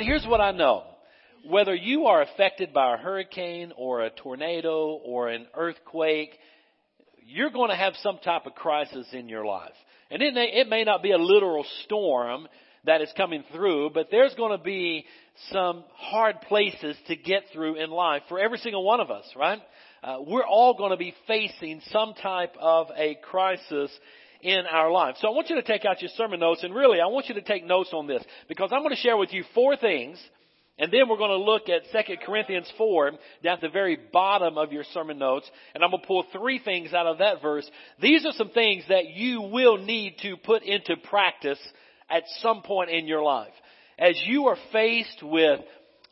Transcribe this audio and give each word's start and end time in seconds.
But 0.00 0.06
here's 0.06 0.24
what 0.24 0.40
I 0.40 0.52
know. 0.52 0.84
Whether 1.46 1.74
you 1.74 2.06
are 2.06 2.22
affected 2.22 2.72
by 2.72 2.94
a 2.94 2.96
hurricane 2.96 3.70
or 3.76 4.00
a 4.00 4.08
tornado 4.08 4.98
or 5.04 5.28
an 5.28 5.46
earthquake, 5.54 6.30
you're 7.26 7.50
going 7.50 7.68
to 7.68 7.76
have 7.76 7.92
some 7.96 8.16
type 8.24 8.46
of 8.46 8.54
crisis 8.54 9.06
in 9.12 9.28
your 9.28 9.44
life. 9.44 9.74
And 10.10 10.22
it 10.22 10.32
may, 10.32 10.46
it 10.54 10.70
may 10.70 10.84
not 10.84 11.02
be 11.02 11.10
a 11.10 11.18
literal 11.18 11.66
storm 11.84 12.48
that 12.86 13.02
is 13.02 13.12
coming 13.14 13.44
through, 13.52 13.90
but 13.90 14.08
there's 14.10 14.32
going 14.36 14.56
to 14.56 14.64
be 14.64 15.04
some 15.52 15.84
hard 15.92 16.40
places 16.48 16.96
to 17.08 17.14
get 17.14 17.42
through 17.52 17.74
in 17.74 17.90
life 17.90 18.22
for 18.30 18.40
every 18.40 18.56
single 18.56 18.82
one 18.82 19.00
of 19.00 19.10
us, 19.10 19.26
right? 19.36 19.60
Uh, 20.02 20.16
we're 20.26 20.46
all 20.46 20.72
going 20.78 20.92
to 20.92 20.96
be 20.96 21.14
facing 21.26 21.82
some 21.90 22.14
type 22.14 22.54
of 22.58 22.86
a 22.96 23.16
crisis 23.16 23.90
in 24.42 24.66
our 24.66 24.90
life. 24.90 25.16
So 25.20 25.28
I 25.28 25.32
want 25.32 25.50
you 25.50 25.56
to 25.56 25.62
take 25.62 25.84
out 25.84 26.00
your 26.00 26.10
sermon 26.16 26.40
notes 26.40 26.62
and 26.62 26.74
really 26.74 27.00
I 27.00 27.06
want 27.06 27.28
you 27.28 27.34
to 27.34 27.42
take 27.42 27.64
notes 27.64 27.90
on 27.92 28.06
this 28.06 28.22
because 28.48 28.70
I'm 28.72 28.82
going 28.82 28.94
to 28.94 29.00
share 29.00 29.16
with 29.16 29.32
you 29.32 29.44
four 29.54 29.76
things 29.76 30.18
and 30.80 30.90
then 30.90 31.10
we're 31.10 31.18
going 31.18 31.30
to 31.30 31.36
look 31.36 31.68
at 31.68 32.06
2 32.06 32.14
Corinthians 32.24 32.72
4 32.78 33.10
down 33.44 33.56
at 33.56 33.60
the 33.60 33.68
very 33.68 33.98
bottom 34.12 34.56
of 34.56 34.72
your 34.72 34.84
sermon 34.94 35.18
notes. 35.18 35.48
And 35.74 35.84
I'm 35.84 35.90
going 35.90 36.00
to 36.00 36.06
pull 36.06 36.24
three 36.32 36.58
things 36.58 36.94
out 36.94 37.06
of 37.06 37.18
that 37.18 37.42
verse. 37.42 37.70
These 38.00 38.24
are 38.24 38.32
some 38.32 38.48
things 38.48 38.84
that 38.88 39.10
you 39.10 39.42
will 39.42 39.76
need 39.76 40.16
to 40.22 40.38
put 40.38 40.62
into 40.62 40.96
practice 40.96 41.58
at 42.08 42.22
some 42.40 42.62
point 42.62 42.88
in 42.88 43.06
your 43.06 43.22
life. 43.22 43.52
As 43.98 44.18
you 44.24 44.46
are 44.46 44.56
faced 44.72 45.22
with 45.22 45.60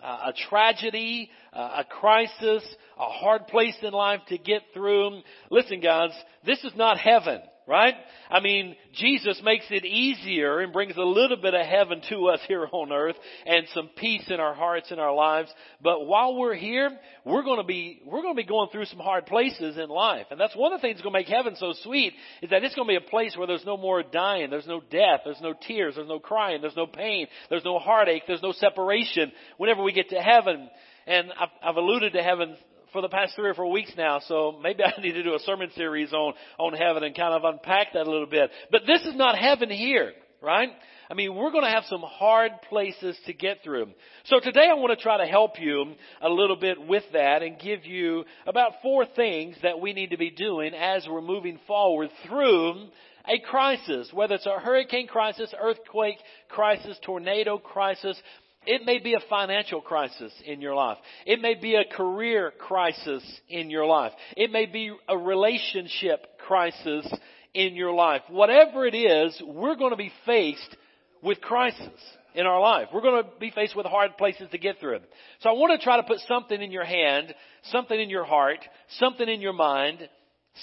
uh, 0.03 0.19
a 0.27 0.33
tragedy, 0.51 1.31
uh, 1.55 1.83
a 1.83 1.85
crisis, 1.85 2.63
a 2.99 3.09
hard 3.09 3.47
place 3.47 3.77
in 3.81 3.95
life 3.95 4.21
to 4.29 4.37
get 4.37 4.63
through. 4.75 5.23
Listen 5.51 5.81
guys, 5.81 6.11
this 6.45 6.63
is 6.63 6.73
not 6.77 6.99
heaven 6.99 7.41
right? 7.69 7.95
I 8.31 8.41
mean, 8.41 8.75
Jesus 8.95 9.41
makes 9.45 9.67
it 9.71 9.85
easier 9.85 10.61
and 10.61 10.73
brings 10.73 10.97
a 10.97 11.03
little 11.03 11.37
bit 11.37 11.53
of 11.53 11.67
heaven 11.67 12.01
to 12.09 12.29
us 12.29 12.41
here 12.49 12.67
on 12.73 12.91
earth 12.93 13.17
and 13.47 13.67
some 13.75 13.91
peace 13.95 14.25
in 14.29 14.41
our 14.41 14.55
hearts 14.55 14.91
and 14.91 14.99
our 14.99 15.15
lives. 15.15 15.51
But 15.83 16.07
while 16.07 16.37
we're 16.37 16.55
here, 16.55 16.91
we're 17.27 17.43
going 17.43 17.59
to 17.59 17.67
be, 17.67 18.01
we're 18.07 18.23
going 18.23 18.35
to 18.35 18.43
be 18.43 18.49
going 18.49 18.71
through 18.73 18.87
some 18.87 18.99
hard 18.99 19.27
places 19.27 19.77
in 19.77 19.91
life. 19.91 20.27
And 20.31 20.41
that's 20.41 20.57
one 20.57 20.73
of 20.73 20.81
the 20.81 20.83
things 20.83 20.97
that's 20.97 21.03
going 21.03 21.13
to 21.13 21.19
make 21.19 21.29
heaven 21.29 21.57
so 21.57 21.75
sweet 21.83 22.15
is 22.43 22.51
that 22.51 22.65
it's 22.65 22.75
going 22.75 22.89
to 22.89 22.99
be 22.99 23.07
a 23.07 23.11
place 23.11 23.37
where 23.37 23.47
there's 23.47 23.67
no 23.67 23.77
more 23.77 24.03
dying, 24.03 24.49
there's 24.49 24.67
no 24.67 24.81
death, 24.81 25.21
there's 25.25 25.41
no 25.43 25.55
tears, 25.67 25.97
there's 25.97 26.09
no 26.09 26.19
crying, 26.19 26.63
there's 26.63 26.77
no 26.77 26.87
pain, 26.87 27.27
there's 27.51 27.65
no 27.65 27.79
heartache, 27.79 28.23
there's 28.27 28.43
no 28.43 28.53
separation 28.53 29.31
whenever 29.59 29.83
we 29.83 29.93
get 29.93 30.09
to 30.09 30.21
heaven. 30.21 30.71
And 31.07 31.29
I've, 31.39 31.49
I've 31.63 31.77
alluded 31.77 32.15
to 32.15 32.23
heaven 32.23 32.57
for 32.93 33.03
the 33.03 33.09
past 33.09 33.35
three 33.35 33.49
or 33.49 33.55
four 33.55 33.71
weeks 33.71 33.93
now, 33.97 34.21
so 34.21 34.59
maybe 34.63 34.83
I 34.85 35.01
need 35.01 35.13
to 35.13 35.23
do 35.23 35.35
a 35.35 35.41
sermon 35.41 35.71
series 35.75 36.13
on, 36.13 36.35
on 36.59 36.73
heaven 36.73 37.03
and 37.03 37.17
kind 37.17 37.35
of 37.35 37.45
unpack 37.45 37.93
that 37.95 38.07
a 38.07 38.11
little 38.11 38.27
bit. 38.27 38.51
But 38.71 38.83
this 38.87 39.03
is 39.03 39.15
not 39.15 39.37
heaven 39.37 39.71
here, 39.71 40.13
right? 40.43 40.71
I 41.11 41.15
mean, 41.15 41.35
we're 41.35 41.51
going 41.51 41.65
to 41.65 41.71
have 41.71 41.85
some 41.85 42.03
hard 42.03 42.53
places 42.69 43.17
to 43.27 43.33
get 43.33 43.63
through. 43.65 43.87
So 44.27 44.41
today 44.41 44.69
I 44.71 44.75
want 44.75 44.97
to 44.97 45.03
try 45.03 45.17
to 45.17 45.27
help 45.27 45.59
you 45.59 45.95
a 46.21 46.29
little 46.29 46.57
bit 46.57 46.87
with 46.87 47.05
that 47.15 47.43
and 47.43 47.59
give 47.59 47.87
you 47.87 48.25
about 48.47 48.73
four 48.83 49.07
things 49.17 49.57
that 49.63 49.81
we 49.81 49.95
need 49.95 50.11
to 50.11 50.19
be 50.19 50.31
doing 50.31 50.75
as 50.75 51.07
we're 51.09 51.23
moving 51.23 51.59
forward 51.67 52.11
through 52.27 52.89
a 53.27 53.39
crisis, 53.41 54.11
whether 54.13 54.35
it's 54.35 54.47
a 54.47 54.59
hurricane 54.59 55.07
crisis, 55.07 55.53
earthquake 55.59 56.17
crisis, 56.49 56.99
tornado 57.05 57.59
crisis, 57.59 58.21
it 58.67 58.85
may 58.85 58.99
be 58.99 59.15
a 59.15 59.21
financial 59.31 59.81
crisis 59.81 60.33
in 60.45 60.61
your 60.61 60.75
life. 60.75 60.99
It 61.27 61.41
may 61.41 61.55
be 61.55 61.75
a 61.75 61.85
career 61.85 62.53
crisis 62.59 63.23
in 63.49 63.71
your 63.71 63.87
life. 63.87 64.13
It 64.37 64.51
may 64.51 64.67
be 64.67 64.93
a 65.09 65.17
relationship 65.17 66.27
crisis 66.47 67.11
in 67.55 67.75
your 67.75 67.93
life. 67.93 68.23
Whatever 68.29 68.87
it 68.87 68.95
is, 68.95 69.41
we're 69.47 69.77
going 69.77 69.93
to 69.93 69.97
be 69.97 70.13
faced 70.27 70.77
with 71.23 71.41
crisis 71.41 71.89
in 72.35 72.47
our 72.47 72.61
life. 72.61 72.89
We're 72.93 73.01
going 73.01 73.25
to 73.25 73.31
be 73.41 73.51
faced 73.51 73.75
with 73.75 73.87
hard 73.87 74.17
places 74.17 74.49
to 74.51 74.59
get 74.59 74.79
through. 74.81 75.01
So 75.41 75.51
I 75.51 75.53
want 75.53 75.79
to 75.79 75.85
try 75.85 75.97
to 75.97 76.03
put 76.03 76.19
something 76.29 76.61
in 76.61 76.71
your 76.71 76.85
hand, 76.85 77.35
something 77.65 77.99
in 77.99 78.11
your 78.11 78.25
heart, 78.25 78.59
something 78.99 79.29
in 79.29 79.41
your 79.41 79.55
mind, 79.55 80.09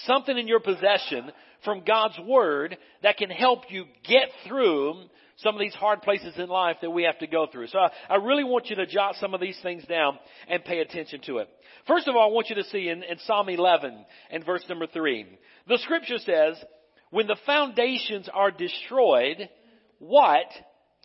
something 0.05 0.37
in 0.37 0.47
your 0.47 0.59
possession 0.59 1.31
from 1.65 1.83
God's 1.85 2.17
Word 2.25 2.77
that 3.03 3.17
can 3.17 3.29
help 3.29 3.63
you 3.69 3.85
get 4.07 4.29
through 4.47 4.93
some 5.37 5.55
of 5.55 5.59
these 5.59 5.73
hard 5.73 6.01
places 6.01 6.33
in 6.37 6.47
life 6.47 6.77
that 6.81 6.91
we 6.91 7.03
have 7.03 7.19
to 7.19 7.27
go 7.27 7.47
through. 7.51 7.67
So 7.67 7.79
I, 7.79 7.89
I 8.09 8.15
really 8.15 8.45
want 8.45 8.69
you 8.69 8.77
to 8.77 8.85
jot 8.85 9.15
some 9.19 9.33
of 9.33 9.41
these 9.41 9.59
things 9.61 9.83
down 9.85 10.17
and 10.47 10.63
pay 10.63 10.79
attention 10.79 11.19
to 11.25 11.39
it. 11.39 11.49
First 11.87 12.07
of 12.07 12.15
all, 12.15 12.29
I 12.29 12.33
want 12.33 12.49
you 12.49 12.55
to 12.55 12.63
see 12.65 12.87
in, 12.87 13.03
in 13.03 13.17
Psalm 13.25 13.49
11 13.49 14.05
and 14.31 14.45
verse 14.45 14.63
number 14.69 14.87
3. 14.87 15.25
The 15.67 15.77
scripture 15.79 16.19
says, 16.19 16.55
when 17.11 17.27
the 17.27 17.37
foundations 17.45 18.29
are 18.33 18.51
destroyed, 18.51 19.49
what 19.99 20.45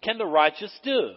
can 0.03 0.19
the 0.19 0.27
righteous 0.27 0.77
do? 0.85 1.11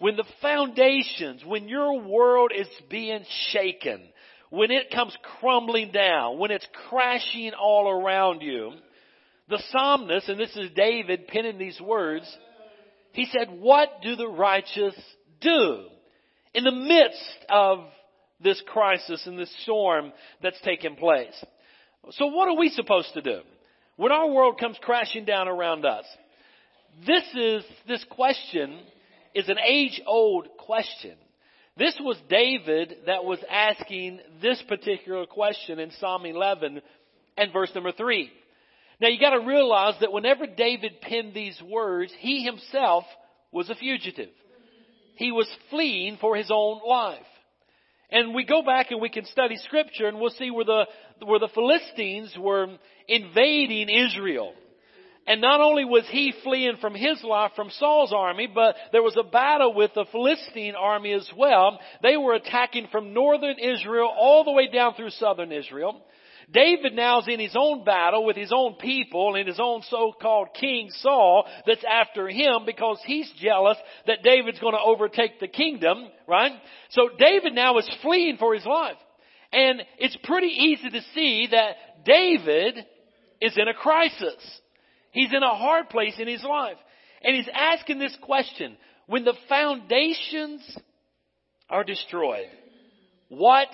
When 0.00 0.16
the 0.16 0.26
foundations, 0.40 1.44
when 1.44 1.68
your 1.68 2.00
world 2.00 2.52
is 2.54 2.68
being 2.88 3.24
shaken, 3.50 4.02
when 4.50 4.70
it 4.70 4.90
comes 4.90 5.16
crumbling 5.40 5.90
down, 5.92 6.38
when 6.38 6.50
it's 6.50 6.66
crashing 6.88 7.52
all 7.52 7.88
around 7.88 8.42
you, 8.42 8.72
the 9.48 9.62
psalmist, 9.70 10.28
and 10.28 10.38
this 10.38 10.54
is 10.56 10.70
David 10.74 11.26
penning 11.26 11.58
these 11.58 11.80
words, 11.80 12.24
he 13.12 13.26
said, 13.26 13.48
what 13.60 14.02
do 14.02 14.16
the 14.16 14.28
righteous 14.28 14.94
do? 15.40 15.84
In 16.54 16.64
the 16.64 16.72
midst 16.72 17.46
of 17.48 17.80
this 18.40 18.62
crisis 18.66 19.26
and 19.26 19.38
this 19.38 19.54
storm 19.62 20.12
that's 20.42 20.60
taken 20.62 20.96
place. 20.96 21.44
So 22.10 22.26
what 22.26 22.48
are 22.48 22.56
we 22.56 22.68
supposed 22.70 23.12
to 23.14 23.22
do? 23.22 23.40
When 23.96 24.12
our 24.12 24.30
world 24.30 24.58
comes 24.60 24.78
crashing 24.80 25.24
down 25.24 25.48
around 25.48 25.84
us, 25.84 26.04
this 27.06 27.24
is, 27.34 27.64
this 27.86 28.04
question 28.10 28.78
is 29.34 29.48
an 29.48 29.58
age 29.66 30.00
old 30.06 30.48
question. 30.58 31.16
This 31.78 31.96
was 32.00 32.16
David 32.28 32.96
that 33.06 33.24
was 33.24 33.38
asking 33.48 34.18
this 34.42 34.60
particular 34.66 35.26
question 35.26 35.78
in 35.78 35.92
Psalm 35.92 36.26
11 36.26 36.82
and 37.36 37.52
verse 37.52 37.70
number 37.72 37.92
3. 37.92 38.30
Now 39.00 39.08
you 39.08 39.20
gotta 39.20 39.46
realize 39.46 39.94
that 40.00 40.12
whenever 40.12 40.46
David 40.46 41.00
penned 41.00 41.34
these 41.34 41.60
words, 41.62 42.12
he 42.18 42.42
himself 42.42 43.04
was 43.52 43.70
a 43.70 43.76
fugitive. 43.76 44.30
He 45.14 45.30
was 45.30 45.48
fleeing 45.70 46.16
for 46.20 46.34
his 46.34 46.50
own 46.52 46.80
life. 46.84 47.20
And 48.10 48.34
we 48.34 48.44
go 48.44 48.62
back 48.62 48.90
and 48.90 49.00
we 49.00 49.08
can 49.08 49.26
study 49.26 49.56
scripture 49.58 50.08
and 50.08 50.18
we'll 50.18 50.30
see 50.30 50.50
where 50.50 50.64
the, 50.64 50.86
where 51.24 51.38
the 51.38 51.48
Philistines 51.54 52.34
were 52.36 52.66
invading 53.06 53.88
Israel. 53.88 54.52
And 55.28 55.42
not 55.42 55.60
only 55.60 55.84
was 55.84 56.04
he 56.08 56.32
fleeing 56.42 56.78
from 56.80 56.94
his 56.94 57.22
life 57.22 57.52
from 57.54 57.68
Saul's 57.68 58.14
army, 58.14 58.48
but 58.52 58.76
there 58.92 59.02
was 59.02 59.16
a 59.18 59.28
battle 59.28 59.74
with 59.74 59.92
the 59.94 60.06
Philistine 60.10 60.74
army 60.74 61.12
as 61.12 61.28
well. 61.36 61.78
They 62.02 62.16
were 62.16 62.32
attacking 62.32 62.88
from 62.90 63.12
northern 63.12 63.58
Israel 63.58 64.10
all 64.18 64.42
the 64.44 64.52
way 64.52 64.68
down 64.68 64.94
through 64.94 65.10
southern 65.10 65.52
Israel. 65.52 66.02
David 66.50 66.94
now 66.94 67.20
is 67.20 67.28
in 67.28 67.40
his 67.40 67.54
own 67.54 67.84
battle 67.84 68.24
with 68.24 68.36
his 68.36 68.52
own 68.56 68.76
people 68.76 69.34
and 69.34 69.46
his 69.46 69.60
own 69.60 69.82
so-called 69.90 70.48
King 70.58 70.88
Saul 70.92 71.44
that's 71.66 71.84
after 71.84 72.26
him 72.28 72.64
because 72.64 72.98
he's 73.04 73.30
jealous 73.38 73.76
that 74.06 74.22
David's 74.22 74.60
going 74.60 74.72
to 74.72 74.80
overtake 74.80 75.40
the 75.40 75.48
kingdom, 75.48 76.06
right? 76.26 76.52
So 76.88 77.10
David 77.18 77.52
now 77.52 77.76
is 77.76 77.90
fleeing 78.00 78.38
for 78.38 78.54
his 78.54 78.64
life. 78.64 78.96
And 79.52 79.82
it's 79.98 80.16
pretty 80.24 80.46
easy 80.46 80.88
to 80.88 81.02
see 81.14 81.48
that 81.50 82.06
David 82.06 82.78
is 83.42 83.58
in 83.58 83.68
a 83.68 83.74
crisis. 83.74 84.60
He's 85.10 85.32
in 85.32 85.42
a 85.42 85.54
hard 85.54 85.88
place 85.88 86.14
in 86.18 86.28
his 86.28 86.42
life. 86.42 86.76
And 87.22 87.34
he's 87.34 87.48
asking 87.52 87.98
this 87.98 88.16
question, 88.22 88.76
when 89.06 89.24
the 89.24 89.34
foundations 89.48 90.62
are 91.68 91.84
destroyed, 91.84 92.48
what 93.28 93.68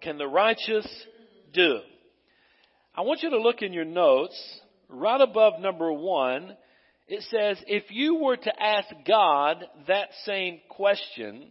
can 0.00 0.18
the 0.18 0.26
righteous 0.26 0.86
do? 1.52 1.80
I 2.94 3.02
want 3.02 3.22
you 3.22 3.30
to 3.30 3.40
look 3.40 3.62
in 3.62 3.72
your 3.72 3.84
notes, 3.84 4.40
right 4.88 5.20
above 5.20 5.60
number 5.60 5.92
one, 5.92 6.56
it 7.08 7.22
says, 7.30 7.62
if 7.66 7.84
you 7.90 8.16
were 8.16 8.36
to 8.36 8.62
ask 8.62 8.88
God 9.06 9.64
that 9.86 10.08
same 10.24 10.60
question, 10.68 11.48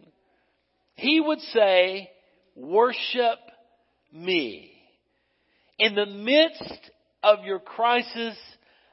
He 0.96 1.20
would 1.20 1.40
say, 1.40 2.10
worship 2.54 3.38
me. 4.12 4.72
In 5.78 5.94
the 5.94 6.06
midst 6.06 6.90
of 7.22 7.44
your 7.44 7.58
crisis, 7.58 8.36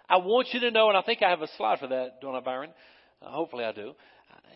I 0.10 0.18
want 0.18 0.50
you 0.52 0.60
to 0.62 0.72
know, 0.72 0.90
and 0.90 0.98
I 0.98 1.02
think 1.02 1.22
I 1.24 1.30
have 1.30 1.42
a 1.42 1.48
slide 1.58 1.80
for 1.80 1.88
that, 1.88 2.22
don't 2.22 2.36
I, 2.36 2.40
Byron? 2.42 2.72
Uh, 3.22 3.30
hopefully 3.30 3.64
I 3.64 3.72
do. 3.72 3.94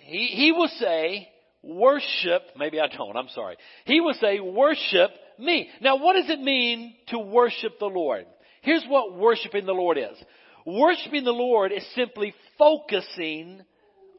He, 0.02 0.28
he 0.28 0.52
will 0.52 0.70
say, 0.80 1.30
worship, 1.64 2.44
maybe 2.58 2.80
I 2.80 2.88
don't, 2.88 3.16
I'm 3.16 3.30
sorry. 3.30 3.58
He 3.86 4.00
will 4.02 4.14
say, 4.16 4.40
worship 4.40 5.12
me. 5.38 5.70
Now 5.82 5.98
what 5.98 6.14
does 6.14 6.30
it 6.30 6.40
mean 6.40 6.94
to 7.08 7.20
worship 7.20 7.80
the 7.80 7.86
Lord? 7.86 8.26
Here's 8.62 8.86
what 8.88 9.18
worshiping 9.18 9.66
the 9.66 9.74
Lord 9.74 9.98
is. 9.98 10.18
Worshiping 10.66 11.24
the 11.24 11.32
Lord 11.32 11.72
is 11.72 11.86
simply 11.96 12.34
focusing 12.58 13.62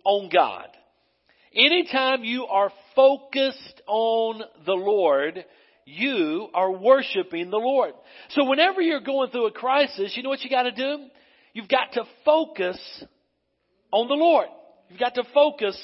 on 0.04 0.30
God. 0.32 0.68
Anytime 1.54 2.24
you 2.24 2.44
are 2.46 2.70
focused 2.94 3.82
on 3.86 4.42
the 4.64 4.74
Lord, 4.74 5.44
you 5.84 6.48
are 6.54 6.70
worshiping 6.70 7.50
the 7.50 7.56
Lord. 7.56 7.92
So 8.30 8.44
whenever 8.44 8.80
you're 8.80 9.00
going 9.00 9.30
through 9.30 9.46
a 9.46 9.52
crisis, 9.52 10.12
you 10.16 10.22
know 10.22 10.28
what 10.28 10.42
you 10.42 10.50
gotta 10.50 10.72
do? 10.72 11.06
You've 11.58 11.66
got 11.66 11.94
to 11.94 12.04
focus 12.24 12.78
on 13.90 14.06
the 14.06 14.14
Lord. 14.14 14.46
You've 14.88 15.00
got 15.00 15.16
to 15.16 15.24
focus 15.34 15.76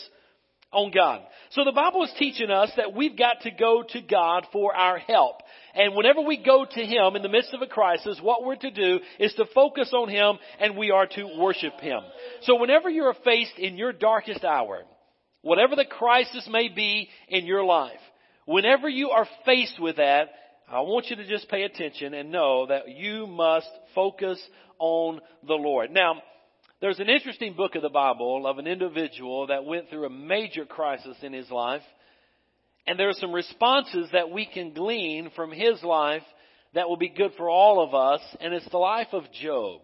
on 0.70 0.92
God. 0.92 1.22
So 1.50 1.64
the 1.64 1.72
Bible 1.72 2.04
is 2.04 2.12
teaching 2.16 2.48
us 2.48 2.70
that 2.76 2.94
we've 2.94 3.18
got 3.18 3.40
to 3.40 3.50
go 3.50 3.82
to 3.88 4.00
God 4.00 4.46
for 4.52 4.72
our 4.72 4.98
help. 4.98 5.38
And 5.74 5.96
whenever 5.96 6.20
we 6.20 6.36
go 6.36 6.64
to 6.64 6.80
Him 6.80 7.16
in 7.16 7.22
the 7.22 7.28
midst 7.28 7.52
of 7.54 7.60
a 7.60 7.66
crisis, 7.66 8.20
what 8.22 8.44
we're 8.44 8.54
to 8.54 8.70
do 8.70 9.00
is 9.18 9.34
to 9.34 9.46
focus 9.52 9.92
on 9.92 10.08
Him 10.08 10.38
and 10.60 10.76
we 10.76 10.92
are 10.92 11.08
to 11.08 11.38
worship 11.40 11.80
Him. 11.80 12.02
So 12.42 12.54
whenever 12.60 12.88
you're 12.88 13.16
faced 13.24 13.58
in 13.58 13.76
your 13.76 13.92
darkest 13.92 14.44
hour, 14.44 14.82
whatever 15.42 15.74
the 15.74 15.84
crisis 15.84 16.48
may 16.48 16.68
be 16.68 17.08
in 17.26 17.46
your 17.46 17.64
life, 17.64 17.98
whenever 18.46 18.88
you 18.88 19.10
are 19.10 19.26
faced 19.44 19.80
with 19.80 19.96
that, 19.96 20.28
I 20.68 20.80
want 20.80 21.10
you 21.10 21.16
to 21.16 21.26
just 21.26 21.48
pay 21.48 21.62
attention 21.62 22.14
and 22.14 22.32
know 22.32 22.66
that 22.66 22.88
you 22.88 23.26
must 23.26 23.68
focus 23.94 24.40
on 24.78 25.20
the 25.46 25.54
Lord. 25.54 25.90
Now, 25.90 26.22
there's 26.80 26.98
an 26.98 27.08
interesting 27.08 27.54
book 27.54 27.74
of 27.74 27.82
the 27.82 27.90
Bible 27.90 28.46
of 28.46 28.58
an 28.58 28.66
individual 28.66 29.46
that 29.48 29.64
went 29.64 29.88
through 29.88 30.06
a 30.06 30.10
major 30.10 30.64
crisis 30.64 31.16
in 31.22 31.32
his 31.32 31.50
life. 31.50 31.82
And 32.86 32.98
there 32.98 33.08
are 33.08 33.14
some 33.14 33.32
responses 33.32 34.08
that 34.12 34.30
we 34.30 34.46
can 34.46 34.74
glean 34.74 35.30
from 35.36 35.52
his 35.52 35.82
life 35.82 36.22
that 36.74 36.88
will 36.88 36.96
be 36.96 37.08
good 37.08 37.32
for 37.36 37.48
all 37.48 37.82
of 37.82 37.94
us. 37.94 38.20
And 38.40 38.52
it's 38.52 38.68
the 38.70 38.78
life 38.78 39.08
of 39.12 39.24
Job. 39.32 39.82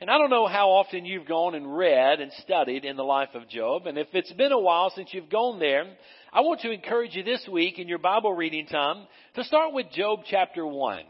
And 0.00 0.08
I 0.08 0.16
don't 0.16 0.30
know 0.30 0.46
how 0.46 0.70
often 0.70 1.04
you've 1.04 1.26
gone 1.26 1.56
and 1.56 1.76
read 1.76 2.20
and 2.20 2.30
studied 2.44 2.84
in 2.84 2.96
the 2.96 3.02
life 3.02 3.30
of 3.34 3.48
Job. 3.48 3.86
And 3.86 3.98
if 3.98 4.06
it's 4.12 4.32
been 4.32 4.52
a 4.52 4.58
while 4.58 4.92
since 4.94 5.08
you've 5.12 5.28
gone 5.28 5.58
there, 5.58 5.84
I 6.32 6.42
want 6.42 6.60
to 6.60 6.70
encourage 6.70 7.16
you 7.16 7.24
this 7.24 7.48
week 7.50 7.80
in 7.80 7.88
your 7.88 7.98
Bible 7.98 8.32
reading 8.32 8.66
time 8.66 9.08
to 9.34 9.42
start 9.42 9.72
with 9.72 9.90
Job 9.90 10.20
chapter 10.30 10.64
1 10.64 11.00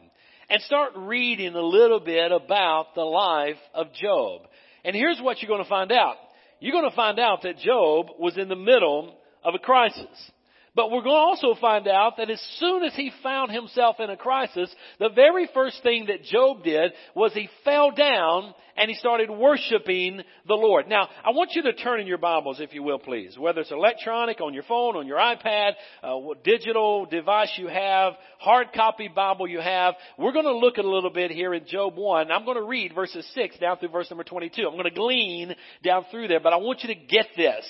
and 0.49 0.63
start 0.63 0.93
reading 0.97 1.55
a 1.55 1.61
little 1.61 2.01
bit 2.01 2.33
about 2.33 2.95
the 2.95 3.03
life 3.03 3.59
of 3.75 3.93
Job. 3.93 4.43
And 4.87 4.97
here's 4.97 5.21
what 5.21 5.43
you're 5.43 5.51
going 5.51 5.63
to 5.63 5.69
find 5.69 5.93
out. 5.93 6.17
You're 6.59 6.73
going 6.73 6.89
to 6.89 6.97
find 6.97 7.19
out 7.19 7.43
that 7.43 7.59
Job 7.59 8.07
was 8.19 8.39
in 8.39 8.49
the 8.49 8.57
middle 8.57 9.19
of 9.45 9.55
a 9.55 9.59
crisis. 9.59 10.31
But 10.79 10.93
we're 10.93 11.03
going 11.03 11.17
to 11.17 11.45
also 11.45 11.61
find 11.61 11.89
out 11.89 12.19
that 12.19 12.31
as 12.31 12.41
soon 12.61 12.85
as 12.85 12.95
he 12.95 13.11
found 13.21 13.51
himself 13.51 13.97
in 13.99 14.11
a 14.11 14.17
crisis, 14.17 14.73
the 15.01 15.09
very 15.09 15.51
first 15.53 15.83
thing 15.83 16.07
that 16.07 16.23
Job 16.23 16.63
did 16.63 16.93
was 17.17 17.33
he 17.35 17.49
fell 17.65 17.91
down 17.91 18.55
and 18.77 18.89
he 18.89 18.95
started 18.95 19.29
worshiping 19.29 20.23
the 20.47 20.55
Lord. 20.55 20.87
Now, 20.87 21.09
I 21.25 21.31
want 21.31 21.51
you 21.55 21.63
to 21.63 21.73
turn 21.73 21.99
in 21.99 22.07
your 22.07 22.19
Bibles, 22.19 22.61
if 22.61 22.75
you 22.75 22.85
will, 22.85 23.01
please. 23.01 23.37
Whether 23.37 23.63
it's 23.63 23.73
electronic, 23.73 24.41
on 24.41 24.55
your 24.55 24.63
phone, 24.63 24.95
on 24.95 25.09
your 25.09 25.19
iPad, 25.19 25.73
uh, 26.05 26.15
digital 26.45 27.07
device 27.07 27.51
you 27.57 27.67
have, 27.67 28.13
hard 28.39 28.69
copy 28.73 29.09
Bible 29.09 29.49
you 29.49 29.61
have, 29.61 29.95
we're 30.17 30.31
going 30.31 30.45
to 30.45 30.57
look 30.57 30.79
at 30.79 30.85
a 30.85 30.89
little 30.89 31.11
bit 31.11 31.33
here 31.33 31.55
in 31.55 31.67
Job 31.67 31.95
1. 31.97 32.31
I'm 32.31 32.45
going 32.45 32.57
to 32.57 32.63
read 32.63 32.95
verses 32.95 33.29
6 33.35 33.59
down 33.59 33.79
through 33.79 33.89
verse 33.89 34.09
number 34.13 34.23
22. 34.23 34.63
I'm 34.63 34.75
going 34.75 34.85
to 34.85 34.91
glean 34.93 35.57
down 35.83 36.05
through 36.13 36.29
there, 36.29 36.39
but 36.39 36.53
I 36.53 36.59
want 36.59 36.85
you 36.85 36.95
to 36.95 37.01
get 37.01 37.27
this. 37.37 37.65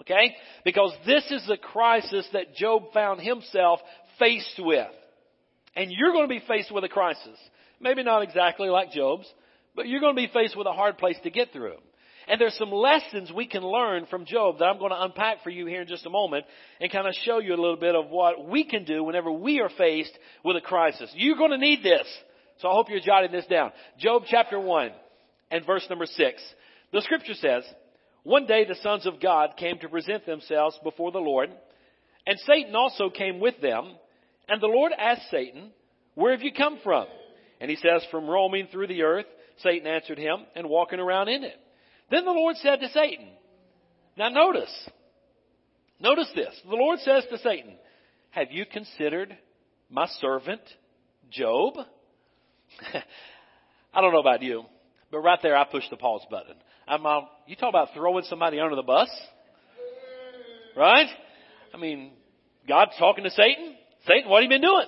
Okay? 0.00 0.34
Because 0.64 0.92
this 1.06 1.24
is 1.30 1.46
the 1.46 1.56
crisis 1.56 2.26
that 2.32 2.54
Job 2.54 2.92
found 2.92 3.20
himself 3.20 3.80
faced 4.18 4.58
with. 4.58 4.88
And 5.76 5.90
you're 5.90 6.12
going 6.12 6.28
to 6.28 6.34
be 6.34 6.44
faced 6.46 6.72
with 6.72 6.84
a 6.84 6.88
crisis. 6.88 7.38
Maybe 7.80 8.02
not 8.02 8.22
exactly 8.22 8.68
like 8.68 8.92
Job's, 8.92 9.26
but 9.74 9.88
you're 9.88 10.00
going 10.00 10.14
to 10.14 10.20
be 10.20 10.32
faced 10.32 10.56
with 10.56 10.66
a 10.66 10.72
hard 10.72 10.98
place 10.98 11.16
to 11.24 11.30
get 11.30 11.52
through. 11.52 11.76
And 12.26 12.40
there's 12.40 12.56
some 12.56 12.72
lessons 12.72 13.30
we 13.30 13.46
can 13.46 13.62
learn 13.62 14.06
from 14.06 14.24
Job 14.24 14.58
that 14.58 14.64
I'm 14.64 14.78
going 14.78 14.92
to 14.92 15.02
unpack 15.02 15.42
for 15.42 15.50
you 15.50 15.66
here 15.66 15.82
in 15.82 15.88
just 15.88 16.06
a 16.06 16.10
moment 16.10 16.46
and 16.80 16.90
kind 16.90 17.06
of 17.06 17.14
show 17.22 17.38
you 17.38 17.54
a 17.54 17.60
little 17.60 17.76
bit 17.76 17.94
of 17.94 18.08
what 18.08 18.48
we 18.48 18.64
can 18.64 18.84
do 18.84 19.04
whenever 19.04 19.30
we 19.30 19.60
are 19.60 19.68
faced 19.76 20.16
with 20.42 20.56
a 20.56 20.60
crisis. 20.60 21.10
You're 21.14 21.36
going 21.36 21.50
to 21.50 21.58
need 21.58 21.82
this. 21.82 22.06
So 22.58 22.68
I 22.68 22.72
hope 22.72 22.88
you're 22.88 23.00
jotting 23.00 23.32
this 23.32 23.46
down. 23.46 23.72
Job 23.98 24.22
chapter 24.30 24.58
1 24.58 24.90
and 25.50 25.66
verse 25.66 25.86
number 25.90 26.06
6. 26.06 26.42
The 26.92 27.02
scripture 27.02 27.34
says, 27.34 27.64
one 28.24 28.46
day 28.46 28.64
the 28.64 28.74
sons 28.76 29.06
of 29.06 29.20
God 29.20 29.50
came 29.56 29.78
to 29.78 29.88
present 29.88 30.26
themselves 30.26 30.78
before 30.82 31.12
the 31.12 31.18
Lord, 31.18 31.50
and 32.26 32.38
Satan 32.40 32.74
also 32.74 33.10
came 33.10 33.38
with 33.38 33.60
them. 33.60 33.94
And 34.48 34.60
the 34.60 34.66
Lord 34.66 34.92
asked 34.98 35.30
Satan, 35.30 35.70
Where 36.14 36.32
have 36.32 36.42
you 36.42 36.52
come 36.52 36.78
from? 36.82 37.06
And 37.60 37.70
he 37.70 37.76
says, 37.76 38.04
From 38.10 38.28
roaming 38.28 38.68
through 38.70 38.88
the 38.88 39.02
earth. 39.02 39.26
Satan 39.58 39.86
answered 39.86 40.18
him, 40.18 40.38
and 40.56 40.68
walking 40.68 40.98
around 40.98 41.28
in 41.28 41.44
it. 41.44 41.54
Then 42.10 42.24
the 42.24 42.32
Lord 42.32 42.56
said 42.56 42.80
to 42.80 42.88
Satan, 42.88 43.28
Now 44.16 44.28
notice, 44.28 44.88
notice 46.00 46.30
this. 46.34 46.54
The 46.68 46.76
Lord 46.76 46.98
says 47.00 47.24
to 47.30 47.38
Satan, 47.38 47.74
Have 48.30 48.50
you 48.50 48.64
considered 48.66 49.36
my 49.90 50.06
servant 50.20 50.62
Job? 51.30 51.74
I 53.94 54.00
don't 54.00 54.12
know 54.12 54.20
about 54.20 54.42
you, 54.42 54.64
but 55.10 55.20
right 55.20 55.38
there 55.42 55.56
I 55.56 55.64
pushed 55.64 55.90
the 55.90 55.96
pause 55.96 56.22
button. 56.30 56.56
I'm, 56.86 57.04
uh, 57.06 57.20
you 57.46 57.56
talk 57.56 57.70
about 57.70 57.88
throwing 57.94 58.24
somebody 58.24 58.60
under 58.60 58.76
the 58.76 58.82
bus, 58.82 59.08
right? 60.76 61.06
I 61.72 61.76
mean, 61.78 62.12
God's 62.68 62.92
talking 62.98 63.24
to 63.24 63.30
Satan. 63.30 63.74
Satan, 64.06 64.28
what 64.28 64.42
have 64.42 64.50
you 64.50 64.54
been 64.58 64.62
doing? 64.62 64.86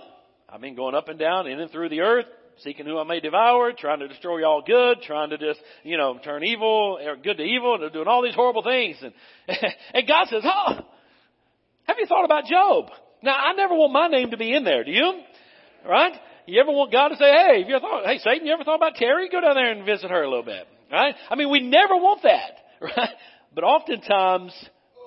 I've 0.49 0.61
been 0.61 0.77
going 0.77 0.95
up 0.95 1.09
and 1.09 1.19
down, 1.19 1.47
in 1.47 1.59
and 1.59 1.71
through 1.71 1.89
the 1.89 2.01
earth, 2.01 2.27
seeking 2.59 2.87
who 2.87 2.99
I 2.99 3.05
may 3.05 3.21
devour, 3.21 3.73
trying 3.73 4.00
to 4.00 4.09
destroy 4.09 4.47
all 4.47 4.62
good, 4.67 4.99
trying 5.03 5.31
to 5.31 5.38
just, 5.38 5.61
you 5.85 5.97
know, 5.97 6.19
turn 6.23 6.45
evil, 6.45 6.99
or 7.03 7.17
good 7.17 7.38
to 7.38 7.43
evil, 7.43 7.83
and 7.83 7.93
doing 7.93 8.09
all 8.09 8.23
these 8.23 8.35
horrible 8.35 8.62
things. 8.62 8.97
And, 9.03 9.12
and 9.95 10.07
God 10.07 10.29
says, 10.29 10.43
oh, 10.45 10.81
have 11.85 11.97
you 11.99 12.07
thought 12.07 12.25
about 12.25 12.45
Job? 12.45 12.91
Now, 13.23 13.37
I 13.37 13.55
never 13.55 13.75
want 13.75 13.93
my 13.93 14.09
name 14.09 14.31
to 14.31 14.37
be 14.37 14.55
in 14.55 14.65
there, 14.65 14.85
do 14.85 14.91
you? 14.91 15.21
Right? 15.88 16.12
You 16.47 16.61
ever 16.61 16.71
want 16.71 16.93
God 16.93 17.09
to 17.09 17.17
say, 17.17 17.31
hey, 17.31 17.61
have 17.61 17.69
you 17.69 17.79
thought, 17.81 18.05
hey, 18.05 18.19
Satan, 18.19 18.47
you 18.47 18.53
ever 18.53 18.65
thought 18.65 18.76
about 18.76 18.97
Terry? 18.97 19.29
Go 19.31 19.41
down 19.41 19.55
there 19.55 19.73
and 19.73 19.85
visit 19.85 20.11
her 20.11 20.23
a 20.23 20.29
little 20.29 20.45
bit. 20.45 20.67
Right? 20.90 21.14
I 21.31 21.35
mean, 21.35 21.50
we 21.50 21.61
never 21.61 21.97
want 21.97 22.23
that. 22.23 22.52
Right? 22.78 23.09
But 23.55 23.64
oftentimes, 23.64 24.52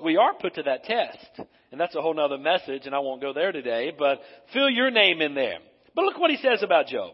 we 0.04 0.18
are 0.18 0.34
put 0.34 0.56
to 0.56 0.64
that 0.64 0.86
test. 0.86 1.48
And 1.72 1.80
that's 1.80 1.96
a 1.96 2.02
whole 2.02 2.16
nother 2.16 2.40
message, 2.40 2.88
and 2.88 2.96
I 2.96 3.00
won't 3.00 3.22
go 3.22 3.32
there 3.32 3.52
today, 3.52 3.94
but 3.98 4.20
fill 4.54 4.70
your 4.70 4.90
name 4.90 5.22
in 5.22 5.36
there. 5.36 5.60
But 5.94 6.06
look 6.06 6.18
what 6.18 6.32
he 6.32 6.38
says 6.38 6.64
about 6.64 6.88
Job. 6.88 7.14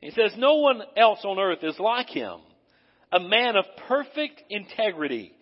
He 0.00 0.10
says, 0.10 0.32
No 0.36 0.56
one 0.56 0.80
else 0.96 1.20
on 1.24 1.38
earth 1.38 1.62
is 1.62 1.78
like 1.78 2.08
him, 2.08 2.40
a 3.12 3.20
man 3.20 3.56
of 3.56 3.64
perfect 3.86 4.42
integrity, 4.48 5.32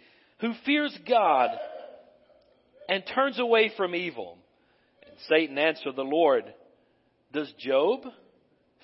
who 0.40 0.52
fears 0.66 0.96
God 1.08 1.50
and 2.88 3.04
turns 3.14 3.38
away 3.38 3.70
from 3.76 3.94
evil. 3.94 4.36
And 5.06 5.16
Satan 5.28 5.58
answered 5.58 5.94
the 5.94 6.02
Lord, 6.02 6.52
Does 7.32 7.52
Job 7.58 8.00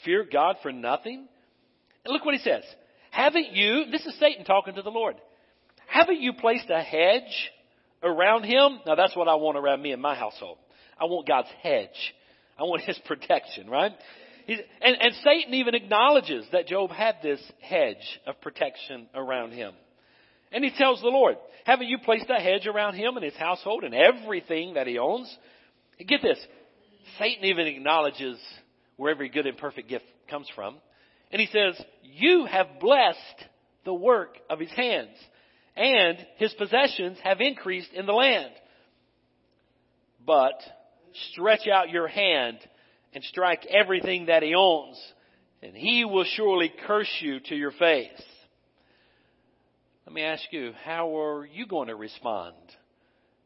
fear 0.04 0.25
God 0.30 0.56
for 0.62 0.71
nothing? 0.71 1.26
And 2.04 2.12
look 2.12 2.25
what 2.25 2.35
he 2.35 2.40
says. 2.40 2.62
Haven't 3.16 3.52
you, 3.52 3.87
this 3.90 4.04
is 4.04 4.14
Satan 4.20 4.44
talking 4.44 4.75
to 4.75 4.82
the 4.82 4.90
Lord, 4.90 5.16
haven't 5.87 6.20
you 6.20 6.35
placed 6.35 6.68
a 6.68 6.82
hedge 6.82 7.50
around 8.02 8.44
him? 8.44 8.78
Now 8.87 8.94
that's 8.94 9.16
what 9.16 9.26
I 9.26 9.37
want 9.37 9.56
around 9.56 9.80
me 9.80 9.92
and 9.92 10.02
my 10.02 10.14
household. 10.14 10.58
I 11.00 11.06
want 11.06 11.26
God's 11.26 11.49
hedge. 11.62 12.14
I 12.58 12.64
want 12.64 12.82
his 12.82 12.99
protection, 13.06 13.70
right? 13.70 13.92
He's, 14.46 14.58
and, 14.82 14.96
and 15.00 15.14
Satan 15.25 15.54
even 15.54 15.75
acknowledges 15.75 16.44
that 16.52 16.66
Job 16.66 16.90
had 16.90 17.14
this 17.23 17.40
hedge 17.62 18.20
of 18.26 18.38
protection 18.42 19.06
around 19.14 19.52
him. 19.52 19.73
And 20.52 20.62
he 20.62 20.70
tells 20.76 21.00
the 21.00 21.08
Lord, 21.08 21.38
haven't 21.64 21.88
you 21.88 21.96
placed 21.96 22.28
a 22.28 22.38
hedge 22.38 22.66
around 22.66 22.96
him 22.96 23.16
and 23.16 23.25
his 23.25 23.37
household 23.37 23.82
and 23.82 23.94
everything 23.94 24.75
that 24.75 24.87
he 24.87 24.99
owns? 24.99 25.35
Get 26.06 26.20
this. 26.20 26.38
Satan 27.18 27.46
even 27.46 27.66
acknowledges 27.66 28.38
where 28.99 29.11
every 29.11 29.30
good 29.30 29.46
and 29.46 29.56
perfect 29.56 29.88
gift 29.88 30.04
comes 30.28 30.49
from. 30.54 30.76
And 31.30 31.40
he 31.40 31.49
says, 31.49 31.80
You 32.02 32.47
have 32.47 32.80
blessed 32.80 33.45
the 33.85 33.95
work 33.95 34.38
of 34.49 34.59
his 34.59 34.71
hands, 34.71 35.16
and 35.76 36.18
his 36.37 36.52
possessions 36.54 37.18
have 37.23 37.40
increased 37.40 37.92
in 37.92 38.06
the 38.06 38.12
land. 38.12 38.52
But 40.25 40.61
stretch 41.33 41.68
out 41.68 41.90
your 41.90 42.09
hand 42.09 42.59
and 43.14 43.23
strike 43.25 43.64
everything 43.66 44.26
that 44.26 44.42
he 44.42 44.54
owns, 44.54 45.00
and 45.62 45.75
he 45.75 46.04
will 46.04 46.25
surely 46.25 46.73
curse 46.87 47.11
you 47.21 47.40
to 47.40 47.54
your 47.54 47.71
face. 47.73 48.23
Let 50.06 50.14
me 50.14 50.23
ask 50.23 50.45
you, 50.52 50.73
how 50.85 51.18
are 51.18 51.47
you 51.47 51.66
going 51.66 51.88
to 51.88 51.97
respond 51.97 52.54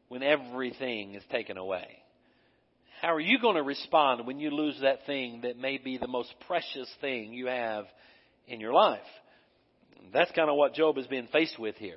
when 0.09 0.21
everything 0.21 1.15
is 1.15 1.23
taken 1.31 1.57
away? 1.57 1.87
How 3.01 3.15
are 3.15 3.19
you 3.19 3.39
going 3.39 3.55
to 3.55 3.63
respond 3.63 4.27
when 4.27 4.39
you 4.39 4.51
lose 4.51 4.77
that 4.83 5.07
thing 5.07 5.41
that 5.41 5.57
may 5.57 5.79
be 5.79 5.97
the 5.97 6.07
most 6.07 6.31
precious 6.45 6.87
thing 7.01 7.33
you 7.33 7.47
have 7.47 7.85
in 8.47 8.59
your 8.59 8.73
life? 8.73 8.99
That's 10.13 10.29
kind 10.33 10.51
of 10.51 10.55
what 10.55 10.75
Job 10.75 10.99
is 10.99 11.07
being 11.07 11.27
faced 11.33 11.57
with 11.57 11.75
here. 11.77 11.95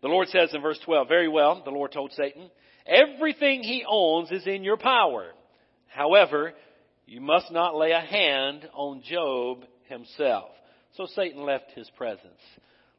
The 0.00 0.08
Lord 0.08 0.28
says 0.28 0.54
in 0.54 0.62
verse 0.62 0.80
12, 0.86 1.06
very 1.06 1.28
well, 1.28 1.60
the 1.62 1.70
Lord 1.70 1.92
told 1.92 2.12
Satan, 2.12 2.48
everything 2.86 3.62
he 3.62 3.84
owns 3.86 4.30
is 4.30 4.46
in 4.46 4.64
your 4.64 4.78
power. 4.78 5.32
However, 5.88 6.54
you 7.04 7.20
must 7.20 7.52
not 7.52 7.76
lay 7.76 7.92
a 7.92 8.00
hand 8.00 8.66
on 8.72 9.02
Job 9.02 9.66
himself. 9.90 10.48
So 10.96 11.04
Satan 11.14 11.42
left 11.42 11.72
his 11.74 11.90
presence. 11.90 12.40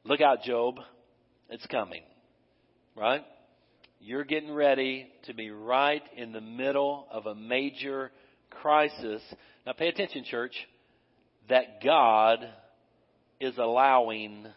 Look 0.04 0.22
out, 0.22 0.44
Job. 0.44 0.76
It's 1.50 1.66
coming. 1.66 2.04
Right? 2.96 3.24
You're 4.02 4.24
getting 4.24 4.54
ready 4.54 5.10
to 5.26 5.34
be 5.34 5.52
right 5.52 6.02
in 6.16 6.32
the 6.32 6.40
middle 6.40 7.06
of 7.12 7.26
a 7.26 7.36
major 7.36 8.12
crisis. 8.50 9.22
Now 9.66 9.74
pay 9.74 9.90
attention, 9.90 10.24
church, 10.24 10.56
that 11.50 11.84
God 11.84 12.40
is 13.42 13.58
allowing 13.58 14.48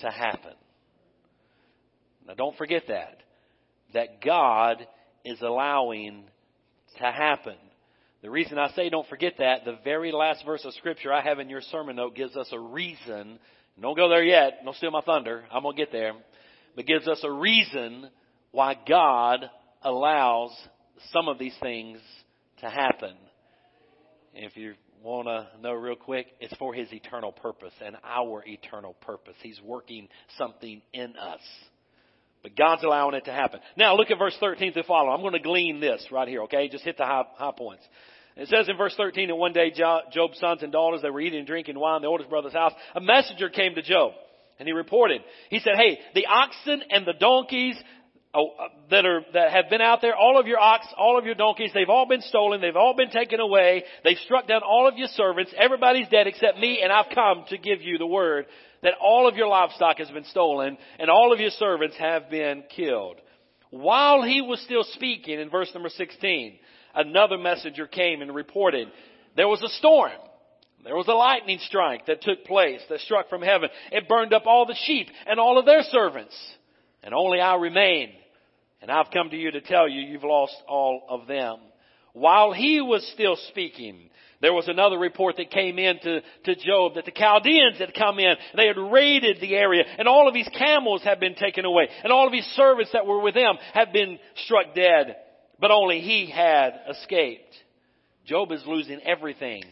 to 0.00 0.10
happen. 0.10 0.52
Now 2.28 2.34
don't 2.34 2.56
forget 2.58 2.82
that. 2.88 3.22
That 3.94 4.20
God 4.22 4.86
is 5.24 5.40
allowing 5.40 6.24
to 6.98 7.04
happen. 7.04 7.56
The 8.20 8.30
reason 8.30 8.58
I 8.58 8.70
say 8.72 8.90
don't 8.90 9.08
forget 9.08 9.34
that, 9.38 9.64
the 9.64 9.78
very 9.84 10.12
last 10.12 10.44
verse 10.44 10.64
of 10.66 10.74
scripture 10.74 11.12
I 11.12 11.22
have 11.22 11.38
in 11.38 11.48
your 11.48 11.62
sermon 11.62 11.96
note 11.96 12.14
gives 12.14 12.36
us 12.36 12.48
a 12.52 12.58
reason. 12.58 13.38
Don't 13.80 13.96
go 13.96 14.10
there 14.10 14.24
yet. 14.24 14.60
Don't 14.64 14.76
steal 14.76 14.90
my 14.90 15.00
thunder. 15.00 15.44
I'm 15.50 15.62
going 15.62 15.76
to 15.76 15.82
get 15.82 15.92
there. 15.92 16.12
But 16.74 16.86
gives 16.86 17.08
us 17.08 17.20
a 17.22 17.30
reason 17.30 18.10
why 18.56 18.74
God 18.88 19.50
allows 19.82 20.50
some 21.12 21.28
of 21.28 21.38
these 21.38 21.54
things 21.60 21.98
to 22.62 22.70
happen. 22.70 23.12
If 24.32 24.56
you 24.56 24.72
want 25.02 25.28
to 25.28 25.60
know 25.60 25.74
real 25.74 25.94
quick, 25.94 26.28
it's 26.40 26.56
for 26.56 26.72
His 26.72 26.90
eternal 26.90 27.32
purpose 27.32 27.74
and 27.84 27.98
our 28.02 28.42
eternal 28.46 28.94
purpose. 29.02 29.34
He's 29.42 29.60
working 29.62 30.08
something 30.38 30.80
in 30.94 31.16
us. 31.16 31.42
But 32.42 32.56
God's 32.56 32.82
allowing 32.82 33.14
it 33.14 33.26
to 33.26 33.30
happen. 33.30 33.60
Now 33.76 33.94
look 33.94 34.10
at 34.10 34.18
verse 34.18 34.36
13 34.40 34.72
to 34.72 34.84
follow. 34.84 35.10
I'm 35.10 35.20
going 35.20 35.34
to 35.34 35.38
glean 35.38 35.78
this 35.78 36.06
right 36.10 36.26
here, 36.26 36.44
okay? 36.44 36.70
Just 36.70 36.84
hit 36.84 36.96
the 36.96 37.04
high, 37.04 37.24
high 37.34 37.52
points. 37.54 37.84
It 38.38 38.48
says 38.48 38.70
in 38.70 38.78
verse 38.78 38.94
13 38.96 39.28
that 39.28 39.36
one 39.36 39.52
day 39.52 39.70
Job's 39.70 40.38
sons 40.40 40.62
and 40.62 40.72
daughters, 40.72 41.02
they 41.02 41.10
were 41.10 41.20
eating 41.20 41.40
and 41.40 41.46
drinking 41.46 41.78
wine 41.78 41.96
in 41.96 42.02
the 42.02 42.08
oldest 42.08 42.30
brother's 42.30 42.54
house. 42.54 42.72
A 42.94 43.02
messenger 43.02 43.50
came 43.50 43.74
to 43.74 43.82
Job 43.82 44.12
and 44.58 44.66
he 44.66 44.72
reported. 44.72 45.20
He 45.50 45.58
said, 45.58 45.74
hey, 45.76 45.98
the 46.14 46.24
oxen 46.24 46.80
and 46.88 47.04
the 47.04 47.12
donkeys 47.12 47.76
Oh, 48.38 48.48
uh, 48.48 48.68
that 48.90 49.06
are, 49.06 49.22
that 49.32 49.50
have 49.50 49.70
been 49.70 49.80
out 49.80 50.02
there, 50.02 50.14
all 50.14 50.38
of 50.38 50.46
your 50.46 50.58
ox, 50.58 50.86
all 50.98 51.18
of 51.18 51.24
your 51.24 51.34
donkeys, 51.34 51.70
they've 51.72 51.88
all 51.88 52.06
been 52.06 52.20
stolen. 52.20 52.60
They've 52.60 52.76
all 52.76 52.94
been 52.94 53.08
taken 53.08 53.40
away. 53.40 53.82
They've 54.04 54.18
struck 54.26 54.46
down 54.46 54.60
all 54.62 54.86
of 54.86 54.98
your 54.98 55.08
servants. 55.08 55.54
Everybody's 55.56 56.08
dead 56.08 56.26
except 56.26 56.58
me 56.58 56.80
and 56.82 56.92
I've 56.92 57.14
come 57.14 57.46
to 57.48 57.56
give 57.56 57.80
you 57.80 57.96
the 57.96 58.06
word 58.06 58.44
that 58.82 58.92
all 59.00 59.26
of 59.26 59.36
your 59.36 59.48
livestock 59.48 59.96
has 59.98 60.10
been 60.10 60.26
stolen 60.26 60.76
and 60.98 61.08
all 61.08 61.32
of 61.32 61.40
your 61.40 61.50
servants 61.50 61.96
have 61.96 62.28
been 62.28 62.64
killed. 62.76 63.16
While 63.70 64.22
he 64.22 64.42
was 64.42 64.60
still 64.60 64.84
speaking 64.84 65.40
in 65.40 65.48
verse 65.48 65.70
number 65.72 65.88
16, 65.88 66.58
another 66.94 67.38
messenger 67.38 67.86
came 67.86 68.20
and 68.20 68.34
reported 68.34 68.88
there 69.34 69.48
was 69.48 69.62
a 69.62 69.70
storm. 69.78 70.12
There 70.84 70.94
was 70.94 71.08
a 71.08 71.12
lightning 71.12 71.58
strike 71.62 72.04
that 72.06 72.20
took 72.20 72.44
place 72.44 72.82
that 72.90 73.00
struck 73.00 73.30
from 73.30 73.40
heaven. 73.40 73.70
It 73.90 74.08
burned 74.10 74.34
up 74.34 74.42
all 74.44 74.66
the 74.66 74.76
sheep 74.84 75.08
and 75.26 75.40
all 75.40 75.58
of 75.58 75.64
their 75.64 75.82
servants. 75.84 76.36
And 77.02 77.14
only 77.14 77.40
I 77.40 77.54
remain. 77.54 78.10
And 78.86 78.92
I've 78.92 79.10
come 79.10 79.30
to 79.30 79.36
you 79.36 79.50
to 79.50 79.60
tell 79.62 79.88
you 79.88 80.00
you've 80.00 80.22
lost 80.22 80.54
all 80.68 81.02
of 81.08 81.26
them. 81.26 81.56
While 82.12 82.52
he 82.52 82.80
was 82.80 83.04
still 83.14 83.34
speaking, 83.48 83.98
there 84.40 84.52
was 84.52 84.68
another 84.68 84.96
report 84.96 85.38
that 85.38 85.50
came 85.50 85.80
in 85.80 85.98
to, 86.04 86.20
to 86.20 86.54
Job 86.54 86.94
that 86.94 87.04
the 87.04 87.10
Chaldeans 87.10 87.80
had 87.80 87.94
come 87.94 88.20
in. 88.20 88.36
They 88.54 88.68
had 88.68 88.78
raided 88.78 89.40
the 89.40 89.56
area 89.56 89.82
and 89.98 90.06
all 90.06 90.28
of 90.28 90.36
his 90.36 90.48
camels 90.56 91.02
had 91.02 91.18
been 91.18 91.34
taken 91.34 91.64
away 91.64 91.88
and 92.04 92.12
all 92.12 92.28
of 92.28 92.32
his 92.32 92.46
servants 92.54 92.92
that 92.92 93.06
were 93.06 93.20
with 93.20 93.34
him 93.34 93.56
had 93.74 93.92
been 93.92 94.20
struck 94.44 94.72
dead 94.76 95.16
but 95.58 95.72
only 95.72 95.98
he 95.98 96.30
had 96.30 96.74
escaped. 96.88 97.56
Job 98.24 98.52
is 98.52 98.62
losing 98.68 99.00
everything. 99.04 99.64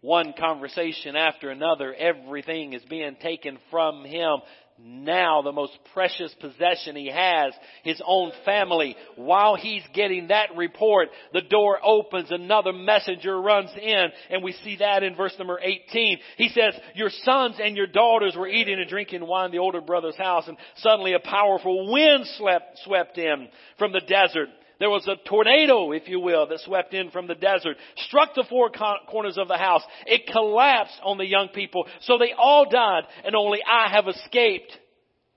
One 0.00 0.32
conversation 0.38 1.16
after 1.16 1.50
another, 1.50 1.92
everything 1.92 2.74
is 2.74 2.84
being 2.84 3.16
taken 3.20 3.58
from 3.72 4.04
him. 4.04 4.42
Now 4.76 5.40
the 5.42 5.52
most 5.52 5.78
precious 5.92 6.34
possession 6.40 6.96
he 6.96 7.06
has, 7.06 7.54
his 7.84 8.02
own 8.04 8.32
family. 8.44 8.96
While 9.14 9.54
he's 9.54 9.84
getting 9.92 10.28
that 10.28 10.56
report, 10.56 11.10
the 11.32 11.42
door 11.42 11.78
opens, 11.82 12.32
another 12.32 12.72
messenger 12.72 13.40
runs 13.40 13.70
in, 13.80 14.06
and 14.30 14.42
we 14.42 14.52
see 14.64 14.76
that 14.76 15.04
in 15.04 15.14
verse 15.14 15.34
number 15.38 15.60
18. 15.62 16.18
He 16.36 16.48
says, 16.48 16.74
your 16.96 17.10
sons 17.10 17.56
and 17.62 17.76
your 17.76 17.86
daughters 17.86 18.34
were 18.36 18.48
eating 18.48 18.80
and 18.80 18.88
drinking 18.88 19.24
wine 19.24 19.46
in 19.46 19.52
the 19.52 19.58
older 19.58 19.80
brother's 19.80 20.16
house, 20.16 20.48
and 20.48 20.58
suddenly 20.76 21.12
a 21.12 21.20
powerful 21.20 21.92
wind 21.92 22.26
swept, 22.36 22.80
swept 22.84 23.16
in 23.16 23.48
from 23.78 23.92
the 23.92 24.00
desert 24.00 24.48
there 24.78 24.90
was 24.90 25.06
a 25.06 25.16
tornado, 25.28 25.92
if 25.92 26.08
you 26.08 26.20
will, 26.20 26.46
that 26.48 26.60
swept 26.60 26.94
in 26.94 27.10
from 27.10 27.26
the 27.26 27.34
desert, 27.34 27.76
struck 28.06 28.34
the 28.34 28.44
four 28.48 28.70
corners 29.08 29.38
of 29.38 29.48
the 29.48 29.56
house. 29.56 29.82
It 30.06 30.26
collapsed 30.30 31.00
on 31.04 31.18
the 31.18 31.26
young 31.26 31.48
people, 31.48 31.86
so 32.02 32.18
they 32.18 32.32
all 32.36 32.68
died, 32.68 33.04
and 33.24 33.36
only 33.36 33.60
I 33.62 33.90
have 33.90 34.08
escaped 34.08 34.72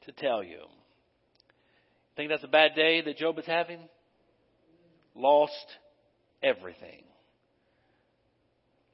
to 0.06 0.12
tell 0.12 0.44
you. 0.44 0.62
Think 2.16 2.30
that's 2.30 2.44
a 2.44 2.48
bad 2.48 2.74
day 2.76 3.02
that 3.02 3.18
Job 3.18 3.38
is 3.38 3.46
having? 3.46 3.80
Lost 5.14 5.54
everything. 6.42 7.04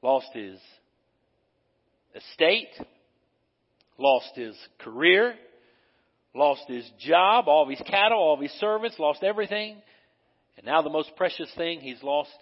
Lost 0.01 0.27
his 0.33 0.59
estate, 2.13 2.67
lost 3.97 4.35
his 4.35 4.55
career, 4.79 5.35
lost 6.35 6.63
his 6.67 6.89
job, 6.99 7.47
all 7.47 7.63
of 7.63 7.69
his 7.69 7.81
cattle, 7.87 8.17
all 8.17 8.33
of 8.33 8.41
his 8.41 8.51
servants, 8.53 8.99
lost 8.99 9.23
everything. 9.23 9.77
And 10.57 10.65
now 10.65 10.81
the 10.81 10.89
most 10.89 11.15
precious 11.15 11.49
thing, 11.55 11.79
he's 11.79 12.01
lost 12.03 12.37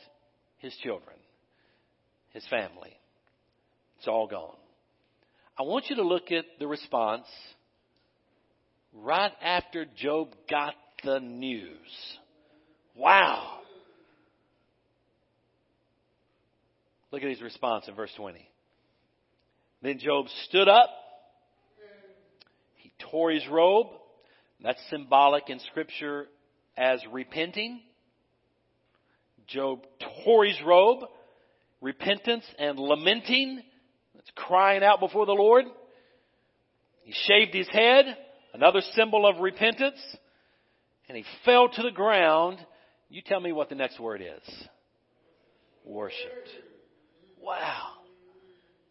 his 0.57 0.75
children, 0.77 1.15
his 2.33 2.45
family. 2.47 2.93
It's 3.97 4.07
all 4.07 4.27
gone. 4.27 4.55
I 5.57 5.63
want 5.63 5.85
you 5.89 5.97
to 5.97 6.03
look 6.03 6.31
at 6.31 6.45
the 6.59 6.67
response 6.67 7.27
right 8.93 9.31
after 9.41 9.85
Job 9.97 10.29
got 10.49 10.73
the 11.03 11.19
news. 11.19 12.17
Wow. 12.95 13.59
Look 17.11 17.23
at 17.23 17.29
his 17.29 17.41
response 17.41 17.87
in 17.87 17.95
verse 17.95 18.11
20. 18.15 18.47
Then 19.81 19.99
Job 19.99 20.27
stood 20.45 20.67
up. 20.67 20.89
He 22.75 22.91
tore 23.11 23.31
his 23.31 23.47
robe. 23.47 23.87
That's 24.63 24.81
symbolic 24.89 25.49
in 25.49 25.59
scripture 25.59 26.27
as 26.77 27.01
repenting. 27.11 27.81
Job 29.51 29.85
tore 30.23 30.45
his 30.45 30.57
robe, 30.65 30.99
repentance 31.81 32.45
and 32.57 32.79
lamenting. 32.79 33.61
That's 34.15 34.31
crying 34.35 34.83
out 34.83 34.99
before 34.99 35.25
the 35.25 35.33
Lord. 35.33 35.65
He 37.03 37.13
shaved 37.27 37.53
his 37.53 37.67
head, 37.69 38.05
another 38.53 38.81
symbol 38.93 39.27
of 39.27 39.41
repentance, 39.41 39.99
and 41.07 41.17
he 41.17 41.25
fell 41.43 41.67
to 41.69 41.81
the 41.81 41.91
ground. 41.91 42.57
You 43.09 43.21
tell 43.25 43.39
me 43.39 43.51
what 43.51 43.69
the 43.69 43.75
next 43.75 43.99
word 43.99 44.21
is. 44.21 44.55
Worshipped. 45.83 46.49
Wow. 47.41 47.89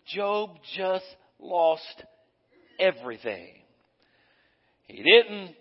Job 0.07 0.57
just 0.76 1.05
lost 1.38 2.05
everything. 2.79 3.55
He 4.88 5.02
didn't, 5.02 5.55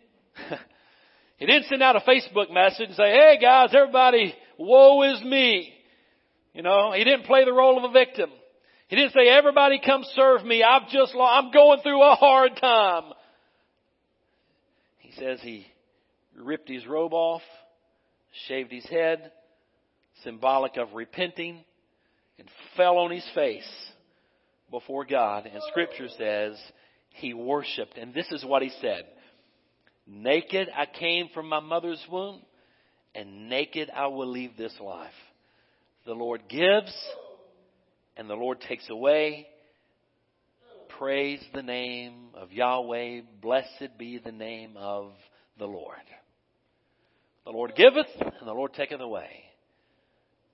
he 1.37 1.45
didn't 1.45 1.65
send 1.69 1.83
out 1.83 1.95
a 1.95 1.99
Facebook 1.99 2.51
message 2.51 2.87
and 2.87 2.95
say, 2.95 3.11
hey 3.11 3.37
guys, 3.39 3.69
everybody 3.73 4.33
woe 4.59 5.01
is 5.11 5.21
me. 5.23 5.73
You 6.53 6.61
know, 6.61 6.91
he 6.91 7.03
didn't 7.03 7.25
play 7.25 7.45
the 7.45 7.53
role 7.53 7.77
of 7.77 7.89
a 7.89 7.93
victim. 7.93 8.29
He 8.87 8.95
didn't 8.95 9.13
say, 9.13 9.29
everybody 9.29 9.79
come 9.83 10.03
serve 10.15 10.43
me. 10.43 10.63
I've 10.63 10.89
just, 10.89 11.15
I'm 11.19 11.51
going 11.51 11.79
through 11.81 12.01
a 12.01 12.15
hard 12.15 12.51
time. 12.59 13.13
He 14.97 15.11
says 15.13 15.39
he 15.41 15.65
ripped 16.35 16.69
his 16.69 16.85
robe 16.87 17.13
off, 17.13 17.41
shaved 18.47 18.71
his 18.71 18.85
head, 18.85 19.31
symbolic 20.23 20.77
of 20.77 20.93
repenting, 20.93 21.63
and 22.37 22.47
fell 22.75 22.97
on 22.97 23.11
his 23.11 23.27
face 23.35 23.69
before 24.71 25.05
God. 25.05 25.45
And 25.45 25.61
scripture 25.69 26.07
says 26.17 26.59
he 27.11 27.33
worshiped. 27.33 27.97
And 27.97 28.13
this 28.13 28.31
is 28.31 28.43
what 28.43 28.63
he 28.63 28.71
said. 28.81 29.03
Naked 30.07 30.67
I 30.75 30.87
came 30.87 31.29
from 31.33 31.47
my 31.47 31.59
mother's 31.59 32.03
womb 32.11 32.41
and 33.15 33.49
naked 33.49 33.89
I 33.93 34.07
will 34.07 34.29
leave 34.29 34.57
this 34.57 34.73
life. 34.79 35.11
The 36.05 36.13
Lord 36.13 36.43
gives 36.49 36.93
and 38.17 38.29
the 38.29 38.35
Lord 38.35 38.61
takes 38.61 38.89
away. 38.89 39.47
Praise 40.97 41.43
the 41.53 41.63
name 41.63 42.29
of 42.33 42.51
Yahweh. 42.51 43.21
Blessed 43.41 43.97
be 43.97 44.17
the 44.17 44.31
name 44.31 44.75
of 44.75 45.11
the 45.57 45.65
Lord. 45.65 45.95
The 47.45 47.51
Lord 47.51 47.73
giveth 47.75 48.07
and 48.19 48.47
the 48.47 48.53
Lord 48.53 48.73
taketh 48.73 49.01
away. 49.01 49.29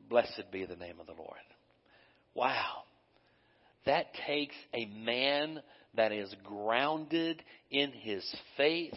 Blessed 0.10 0.44
be 0.52 0.66
the 0.66 0.76
name 0.76 1.00
of 1.00 1.08
the 1.08 1.14
Lord. 1.14 1.40
Wow. 2.36 2.84
That 3.86 4.08
takes 4.28 4.56
a 4.74 4.86
man 4.86 5.62
that 5.96 6.12
is 6.12 6.34
grounded 6.44 7.42
in 7.72 7.92
his 7.92 8.24
faith. 8.58 8.94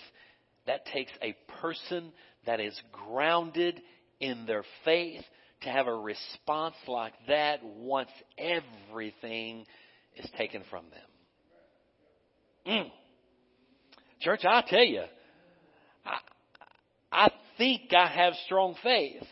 That 0.66 0.86
takes 0.86 1.12
a 1.22 1.34
person 1.60 2.12
that 2.46 2.60
is 2.60 2.78
grounded 2.92 3.80
in 4.20 4.46
their 4.46 4.64
faith 4.84 5.22
to 5.62 5.68
have 5.68 5.86
a 5.86 5.94
response 5.94 6.76
like 6.86 7.14
that 7.26 7.64
once 7.64 8.10
everything 8.38 9.64
is 10.16 10.28
taken 10.36 10.62
from 10.70 10.84
them. 10.90 12.84
Mm. 12.84 12.90
Church, 14.20 14.40
I 14.44 14.62
tell 14.68 14.84
you, 14.84 15.02
I, 16.04 16.18
I 17.10 17.30
think 17.56 17.92
I 17.92 18.06
have 18.06 18.34
strong 18.46 18.74
faith. 18.82 19.22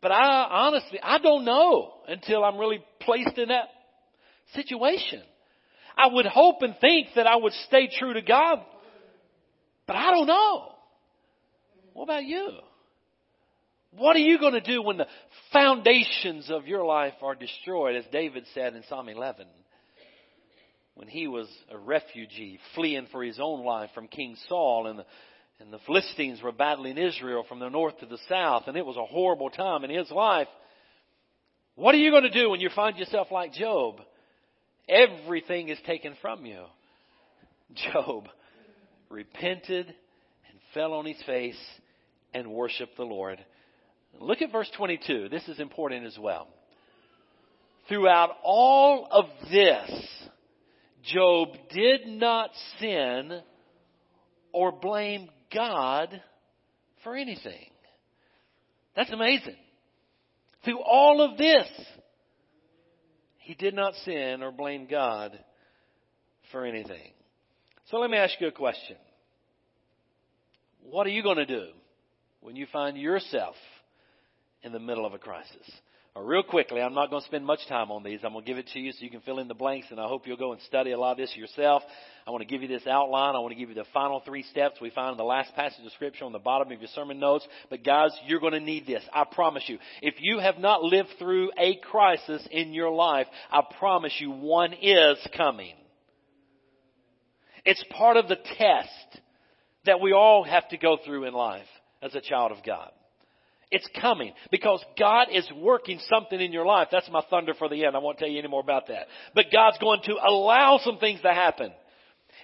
But 0.00 0.12
I 0.12 0.46
honestly, 0.50 1.00
I 1.02 1.18
don't 1.18 1.44
know 1.44 1.92
until 2.06 2.44
I'm 2.44 2.56
really 2.56 2.84
placed 3.00 3.36
in 3.36 3.48
that 3.48 3.68
situation. 4.54 5.22
I 5.96 6.06
would 6.06 6.26
hope 6.26 6.62
and 6.62 6.76
think 6.80 7.08
that 7.16 7.26
I 7.26 7.36
would 7.36 7.52
stay 7.66 7.88
true 7.98 8.14
to 8.14 8.22
God, 8.22 8.60
but 9.86 9.96
I 9.96 10.12
don't 10.12 10.28
know. 10.28 10.72
What 11.98 12.04
about 12.04 12.26
you? 12.26 12.50
What 13.90 14.14
are 14.14 14.20
you 14.20 14.38
going 14.38 14.52
to 14.52 14.60
do 14.60 14.80
when 14.80 14.98
the 14.98 15.08
foundations 15.52 16.48
of 16.48 16.68
your 16.68 16.84
life 16.84 17.14
are 17.22 17.34
destroyed, 17.34 17.96
as 17.96 18.04
David 18.12 18.44
said 18.54 18.76
in 18.76 18.84
Psalm 18.88 19.08
11? 19.08 19.48
When 20.94 21.08
he 21.08 21.26
was 21.26 21.48
a 21.68 21.76
refugee, 21.76 22.60
fleeing 22.76 23.08
for 23.10 23.24
his 23.24 23.40
own 23.42 23.64
life 23.64 23.90
from 23.96 24.06
King 24.06 24.36
Saul, 24.48 24.86
and 24.86 25.00
the, 25.00 25.06
and 25.58 25.72
the 25.72 25.80
Philistines 25.86 26.40
were 26.40 26.52
battling 26.52 26.98
Israel 26.98 27.44
from 27.48 27.58
the 27.58 27.68
north 27.68 27.98
to 27.98 28.06
the 28.06 28.20
south, 28.28 28.68
and 28.68 28.76
it 28.76 28.86
was 28.86 28.96
a 28.96 29.04
horrible 29.04 29.50
time 29.50 29.82
in 29.82 29.90
his 29.90 30.08
life. 30.12 30.46
What 31.74 31.96
are 31.96 31.98
you 31.98 32.12
going 32.12 32.22
to 32.22 32.30
do 32.30 32.48
when 32.48 32.60
you 32.60 32.70
find 32.76 32.96
yourself 32.96 33.32
like 33.32 33.54
Job? 33.54 33.96
Everything 34.88 35.68
is 35.68 35.78
taken 35.84 36.14
from 36.22 36.46
you. 36.46 36.62
Job 37.92 38.28
repented 39.10 39.86
and 39.86 40.60
fell 40.72 40.92
on 40.92 41.04
his 41.04 41.20
face 41.26 41.58
and 42.34 42.50
worship 42.50 42.90
the 42.96 43.04
Lord. 43.04 43.44
Look 44.20 44.42
at 44.42 44.52
verse 44.52 44.70
22. 44.76 45.28
This 45.28 45.46
is 45.48 45.60
important 45.60 46.06
as 46.06 46.18
well. 46.18 46.48
Throughout 47.88 48.36
all 48.42 49.08
of 49.10 49.26
this, 49.50 49.90
Job 51.04 51.48
did 51.70 52.06
not 52.06 52.50
sin 52.80 53.40
or 54.52 54.72
blame 54.72 55.28
God 55.54 56.20
for 57.02 57.14
anything. 57.16 57.70
That's 58.94 59.10
amazing. 59.10 59.56
Through 60.64 60.80
all 60.80 61.22
of 61.22 61.38
this, 61.38 61.66
he 63.38 63.54
did 63.54 63.74
not 63.74 63.94
sin 64.04 64.42
or 64.42 64.52
blame 64.52 64.86
God 64.90 65.38
for 66.52 66.66
anything. 66.66 67.12
So 67.90 67.98
let 67.98 68.10
me 68.10 68.18
ask 68.18 68.34
you 68.40 68.48
a 68.48 68.52
question. 68.52 68.96
What 70.82 71.06
are 71.06 71.10
you 71.10 71.22
going 71.22 71.38
to 71.38 71.46
do 71.46 71.68
when 72.40 72.56
you 72.56 72.66
find 72.72 72.96
yourself 72.96 73.54
in 74.62 74.72
the 74.72 74.80
middle 74.80 75.06
of 75.06 75.14
a 75.14 75.18
crisis? 75.18 75.70
Or 76.18 76.24
real 76.24 76.42
quickly, 76.42 76.80
I'm 76.80 76.94
not 76.94 77.10
going 77.10 77.22
to 77.22 77.28
spend 77.28 77.46
much 77.46 77.60
time 77.68 77.92
on 77.92 78.02
these. 78.02 78.20
I'm 78.24 78.32
going 78.32 78.44
to 78.44 78.50
give 78.50 78.58
it 78.58 78.66
to 78.72 78.80
you 78.80 78.90
so 78.90 78.98
you 79.02 79.10
can 79.10 79.20
fill 79.20 79.38
in 79.38 79.46
the 79.46 79.54
blanks, 79.54 79.86
and 79.90 80.00
I 80.00 80.08
hope 80.08 80.26
you'll 80.26 80.36
go 80.36 80.50
and 80.50 80.60
study 80.62 80.90
a 80.90 80.98
lot 80.98 81.12
of 81.12 81.18
this 81.18 81.36
yourself. 81.36 81.82
I 82.26 82.32
want 82.32 82.40
to 82.42 82.48
give 82.48 82.60
you 82.60 82.66
this 82.66 82.88
outline. 82.88 83.36
I 83.36 83.38
want 83.38 83.52
to 83.52 83.58
give 83.58 83.68
you 83.68 83.76
the 83.76 83.84
final 83.94 84.20
three 84.26 84.42
steps 84.42 84.80
we 84.80 84.90
find 84.90 85.12
in 85.12 85.16
the 85.16 85.22
last 85.22 85.54
passage 85.54 85.84
of 85.86 85.92
scripture 85.92 86.24
on 86.24 86.32
the 86.32 86.40
bottom 86.40 86.72
of 86.72 86.80
your 86.80 86.88
sermon 86.92 87.20
notes. 87.20 87.46
But 87.70 87.84
guys, 87.84 88.10
you're 88.26 88.40
going 88.40 88.54
to 88.54 88.60
need 88.60 88.84
this. 88.84 89.04
I 89.12 89.26
promise 89.30 89.62
you. 89.68 89.78
If 90.02 90.14
you 90.18 90.40
have 90.40 90.58
not 90.58 90.82
lived 90.82 91.10
through 91.20 91.52
a 91.56 91.76
crisis 91.76 92.46
in 92.50 92.72
your 92.72 92.90
life, 92.90 93.28
I 93.48 93.62
promise 93.78 94.14
you 94.18 94.32
one 94.32 94.72
is 94.72 95.18
coming. 95.36 95.76
It's 97.64 97.84
part 97.90 98.16
of 98.16 98.26
the 98.26 98.38
test 98.56 99.20
that 99.84 100.00
we 100.00 100.12
all 100.12 100.42
have 100.42 100.68
to 100.70 100.78
go 100.78 100.98
through 101.04 101.26
in 101.26 101.34
life 101.34 101.66
as 102.02 102.14
a 102.14 102.20
child 102.20 102.52
of 102.52 102.64
God. 102.64 102.90
It's 103.70 103.88
coming 104.00 104.32
because 104.50 104.82
God 104.98 105.28
is 105.30 105.46
working 105.54 106.00
something 106.08 106.40
in 106.40 106.52
your 106.52 106.64
life. 106.64 106.88
That's 106.90 107.10
my 107.10 107.22
thunder 107.28 107.52
for 107.54 107.68
the 107.68 107.84
end. 107.84 107.96
I 107.96 107.98
won't 107.98 108.18
tell 108.18 108.28
you 108.28 108.38
any 108.38 108.48
more 108.48 108.62
about 108.62 108.86
that. 108.88 109.08
But 109.34 109.46
God's 109.52 109.76
going 109.78 110.00
to 110.04 110.14
allow 110.14 110.80
some 110.82 110.98
things 110.98 111.20
to 111.20 111.34
happen. 111.34 111.72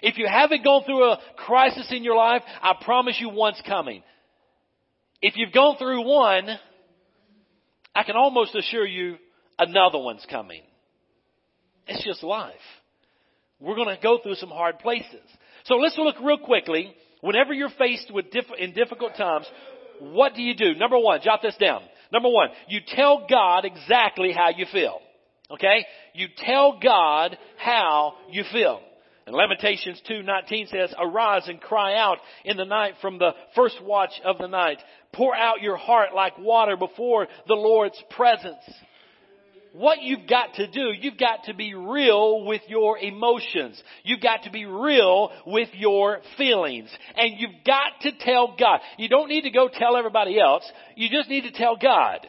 If 0.01 0.17
you 0.17 0.27
haven't 0.27 0.63
gone 0.63 0.83
through 0.83 1.03
a 1.03 1.19
crisis 1.37 1.87
in 1.89 2.03
your 2.03 2.15
life, 2.15 2.43
I 2.61 2.73
promise 2.83 3.17
you 3.19 3.29
one's 3.29 3.61
coming. 3.65 4.03
If 5.21 5.35
you've 5.35 5.53
gone 5.53 5.77
through 5.77 6.05
one, 6.05 6.47
I 7.95 8.03
can 8.03 8.15
almost 8.15 8.53
assure 8.53 8.85
you 8.85 9.17
another 9.57 9.97
one's 9.97 10.25
coming. 10.29 10.61
It's 11.87 12.03
just 12.03 12.23
life. 12.23 12.53
We're 13.59 13.75
going 13.75 13.95
to 13.95 14.01
go 14.01 14.19
through 14.21 14.35
some 14.35 14.49
hard 14.49 14.79
places. 14.79 15.23
So 15.63 15.75
let's 15.75 15.97
look 15.97 16.17
real 16.21 16.37
quickly. 16.37 16.93
Whenever 17.25 17.53
you're 17.53 17.69
faced 17.69 18.13
with 18.13 18.29
diff- 18.29 18.53
in 18.59 18.73
difficult 18.73 19.15
times, 19.15 19.47
what 19.99 20.35
do 20.35 20.43
you 20.43 20.55
do? 20.55 20.75
Number 20.75 20.99
one, 20.99 21.21
jot 21.23 21.41
this 21.41 21.55
down. 21.57 21.81
Number 22.13 22.29
one, 22.29 22.49
you 22.67 22.81
tell 22.85 23.25
God 23.27 23.65
exactly 23.65 24.31
how 24.31 24.49
you 24.55 24.67
feel. 24.71 24.99
Okay? 25.49 25.87
You 26.13 26.27
tell 26.37 26.79
God 26.79 27.35
how 27.57 28.13
you 28.29 28.43
feel. 28.51 28.79
And 29.25 29.35
Lamentations 29.35 29.99
2:19 30.01 30.67
says, 30.67 30.93
"Arise 30.99 31.47
and 31.47 31.59
cry 31.59 31.95
out 31.95 32.19
in 32.43 32.57
the 32.57 32.65
night 32.65 32.97
from 32.97 33.17
the 33.17 33.33
first 33.55 33.81
watch 33.81 34.21
of 34.21 34.37
the 34.37 34.47
night. 34.47 34.83
Pour 35.11 35.35
out 35.35 35.63
your 35.63 35.77
heart 35.77 36.13
like 36.13 36.37
water 36.37 36.77
before 36.77 37.27
the 37.47 37.55
Lord's 37.55 37.99
presence." 38.11 38.63
What 39.77 40.01
you've 40.01 40.25
got 40.25 40.53
to 40.53 40.67
do, 40.67 40.93
you've 40.97 41.17
got 41.17 41.43
to 41.45 41.53
be 41.53 41.73
real 41.73 42.45
with 42.45 42.61
your 42.67 42.97
emotions. 42.97 43.81
You've 44.03 44.21
got 44.21 44.43
to 44.43 44.49
be 44.49 44.65
real 44.65 45.31
with 45.45 45.67
your 45.73 46.19
feelings. 46.37 46.89
And 47.17 47.33
you've 47.37 47.63
got 47.65 47.91
to 48.03 48.11
tell 48.17 48.55
God. 48.57 48.79
You 48.97 49.09
don't 49.09 49.27
need 49.27 49.41
to 49.41 49.51
go 49.51 49.67
tell 49.67 49.97
everybody 49.97 50.39
else. 50.39 50.63
You 50.95 51.09
just 51.09 51.29
need 51.29 51.41
to 51.41 51.51
tell 51.51 51.75
God 51.75 52.25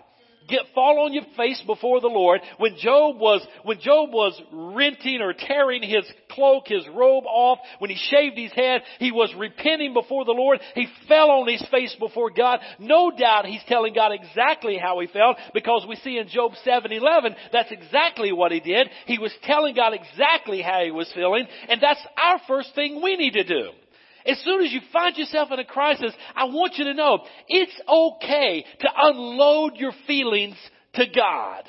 get 0.49 0.61
fall 0.75 1.05
on 1.05 1.13
your 1.13 1.25
face 1.37 1.63
before 1.67 2.01
the 2.01 2.09
Lord. 2.09 2.41
When 2.59 2.77
Job 2.79 3.19
was 3.19 3.47
when 3.63 3.81
Job 3.81 4.11
was 4.13 4.41
renting 4.53 5.21
or 5.21 5.33
tearing 5.33 5.83
his 5.83 6.05
cloak, 6.31 6.65
his 6.67 6.87
robe 6.89 7.25
off, 7.27 7.59
when 7.79 7.91
he 7.91 7.97
shaved 7.97 8.37
his 8.37 8.53
head, 8.53 8.83
he 8.99 9.13
was 9.13 9.33
repenting 9.39 9.95
before 9.95 10.25
the 10.25 10.33
Lord. 10.33 10.61
He 10.75 10.87
fell 11.09 11.31
on 11.31 11.49
his 11.49 11.65
face 11.71 11.95
before 11.99 12.31
God. 12.31 12.61
No 12.79 13.11
doubt 13.11 13.47
he's 13.47 13.65
telling 13.69 13.95
God 13.95 14.13
exactly 14.13 14.79
how 14.79 15.01
he 15.01 15.07
felt 15.07 15.37
because 15.55 15.85
we 15.89 15.97
see 15.97 16.19
in 16.19 16.29
Job 16.29 16.53
7:11 16.65 17.35
that's 17.53 17.71
exactly 17.71 18.33
what 18.33 18.53
he 18.53 18.61
did. 18.61 18.89
He 19.07 19.19
was 19.19 19.33
telling 19.45 19.75
God 19.75 19.95
exactly 19.95 20.63
how 20.63 20.85
he 20.85 20.91
was 20.91 21.11
feeling, 21.15 21.47
and 21.69 21.81
that's 21.81 22.05
our 22.17 22.41
first 22.47 22.75
thing 22.75 23.03
we 23.03 23.17
need 23.17 23.35
to 23.35 23.45
do. 23.45 23.71
As 24.27 24.39
soon 24.41 24.65
as 24.65 24.73
you 24.73 24.81
find 24.93 25.17
yourself 25.17 25.51
in 25.53 25.59
a 25.59 25.65
crisis, 25.65 26.13
I 26.35 26.45
want 26.45 26.75
you 26.77 26.85
to 26.85 26.95
know 26.95 27.25
it's 27.49 27.81
okay 27.89 28.65
to 28.81 28.89
unload 28.97 29.77
your 29.77 29.93
feelings 30.07 30.57
to 30.95 31.05
God. 31.15 31.65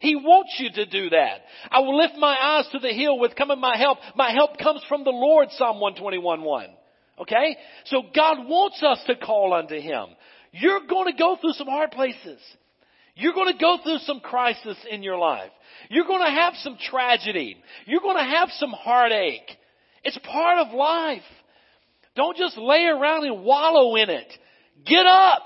He 0.00 0.16
wants 0.16 0.56
you 0.58 0.70
to 0.72 0.86
do 0.86 1.10
that. 1.10 1.42
I 1.70 1.78
will 1.80 1.96
lift 1.96 2.14
my 2.18 2.34
eyes 2.34 2.68
to 2.72 2.80
the 2.80 2.92
hill 2.92 3.18
with 3.18 3.36
coming 3.36 3.60
my 3.60 3.76
help. 3.76 3.98
My 4.16 4.32
help 4.32 4.58
comes 4.58 4.82
from 4.88 5.04
the 5.04 5.10
Lord, 5.10 5.48
Psalm 5.52 5.78
121 5.78 6.42
1. 6.42 6.66
Okay? 7.20 7.56
So 7.84 8.02
God 8.14 8.38
wants 8.48 8.82
us 8.82 8.98
to 9.06 9.14
call 9.14 9.54
unto 9.54 9.78
Him. 9.78 10.06
You're 10.50 10.86
going 10.88 11.12
to 11.12 11.18
go 11.18 11.36
through 11.40 11.52
some 11.52 11.68
hard 11.68 11.92
places. 11.92 12.40
You're 13.14 13.34
going 13.34 13.52
to 13.52 13.60
go 13.60 13.78
through 13.82 13.98
some 13.98 14.20
crisis 14.20 14.76
in 14.90 15.02
your 15.02 15.18
life. 15.18 15.50
You're 15.88 16.06
going 16.06 16.24
to 16.24 16.32
have 16.32 16.54
some 16.56 16.78
tragedy. 16.90 17.56
You're 17.86 18.00
going 18.00 18.16
to 18.16 18.38
have 18.38 18.48
some 18.58 18.70
heartache. 18.70 19.50
It's 20.02 20.18
part 20.24 20.66
of 20.66 20.74
life. 20.74 21.22
Don't 22.14 22.36
just 22.36 22.58
lay 22.58 22.84
around 22.84 23.24
and 23.24 23.44
wallow 23.44 23.96
in 23.96 24.10
it. 24.10 24.32
Get 24.84 25.06
up 25.06 25.42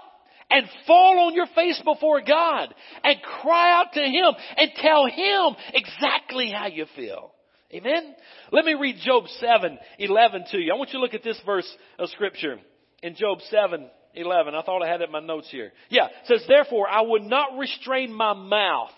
and 0.51 0.67
fall 0.87 1.27
on 1.27 1.35
your 1.35 1.47
face 1.55 1.81
before 1.85 2.21
God 2.23 2.75
and 3.03 3.23
cry 3.41 3.81
out 3.81 3.93
to 3.95 4.01
Him 4.01 4.35
and 4.57 4.71
tell 4.77 5.07
Him 5.07 5.57
exactly 5.73 6.51
how 6.51 6.67
you 6.67 6.87
feel. 6.95 7.33
Amen? 7.73 8.15
Let 8.53 8.65
me 8.65 8.75
read 8.75 8.97
Job 9.05 9.25
7, 9.41 9.79
11 9.99 10.45
to 10.53 10.59
you. 10.59 10.73
I 10.73 10.77
want 10.77 10.91
you 10.91 10.99
to 10.99 11.03
look 11.03 11.15
at 11.15 11.25
this 11.25 11.41
verse 11.45 11.69
of 11.99 12.09
scripture 12.11 12.59
in 13.03 13.17
Job 13.17 13.39
7, 13.51 13.91
11. 14.15 14.55
I 14.55 14.63
thought 14.63 14.83
I 14.83 14.89
had 14.89 15.01
it 15.01 15.07
in 15.07 15.13
my 15.13 15.21
notes 15.21 15.49
here. 15.51 15.73
Yeah, 15.89 16.07
it 16.07 16.13
says, 16.27 16.45
therefore 16.47 16.89
I 16.89 17.03
would 17.03 17.23
not 17.23 17.59
restrain 17.59 18.13
my 18.13 18.35
mouth. 18.35 18.93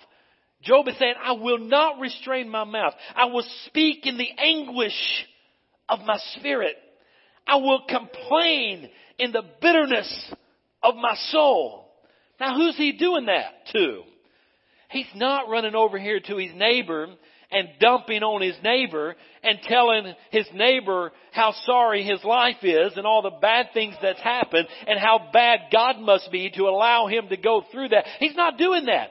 Job 0.63 0.87
is 0.89 0.99
saying, 0.99 1.15
I 1.23 1.33
will 1.33 1.59
not 1.59 1.99
restrain 1.99 2.49
my 2.49 2.65
mouth. 2.65 2.93
I 3.15 3.27
will 3.27 3.47
speak 3.67 4.07
in 4.07 4.19
the 4.19 4.29
anguish 4.37 5.27
of 5.89 6.01
my 6.01 6.19
spirit. 6.37 6.77
I 7.49 7.57
will 7.57 7.83
complain 7.89 8.91
in 9.19 9.33
the 9.33 9.43
bitterness 9.61 10.33
of 10.83 10.95
my 10.97 11.15
soul. 11.31 11.91
Now 12.39 12.55
who's 12.57 12.77
he 12.77 12.93
doing 12.93 13.27
that 13.27 13.67
to? 13.73 14.03
He's 14.91 15.07
not 15.15 15.49
running 15.49 15.75
over 15.75 15.99
here 15.99 16.21
to 16.21 16.37
his 16.37 16.55
neighbor 16.55 17.09
and 17.51 17.69
dumping 17.81 18.23
on 18.23 18.43
his 18.43 18.57
neighbor 18.63 19.17
and 19.43 19.59
telling 19.63 20.15
his 20.31 20.47
neighbor 20.55 21.13
how 21.33 21.55
sorry 21.65 22.05
his 22.05 22.23
life 22.23 22.63
is 22.63 22.93
and 22.97 23.07
all 23.07 23.23
the 23.23 23.39
bad 23.41 23.69
things 23.73 23.95
that's 24.03 24.21
happened 24.21 24.69
and 24.87 24.99
how 24.99 25.31
bad 25.33 25.61
God 25.73 25.99
must 25.99 26.31
be 26.31 26.51
to 26.51 26.65
allow 26.65 27.07
him 27.07 27.29
to 27.29 27.37
go 27.37 27.65
through 27.73 27.89
that. 27.89 28.05
He's 28.19 28.37
not 28.37 28.59
doing 28.59 28.87
that. 28.87 29.09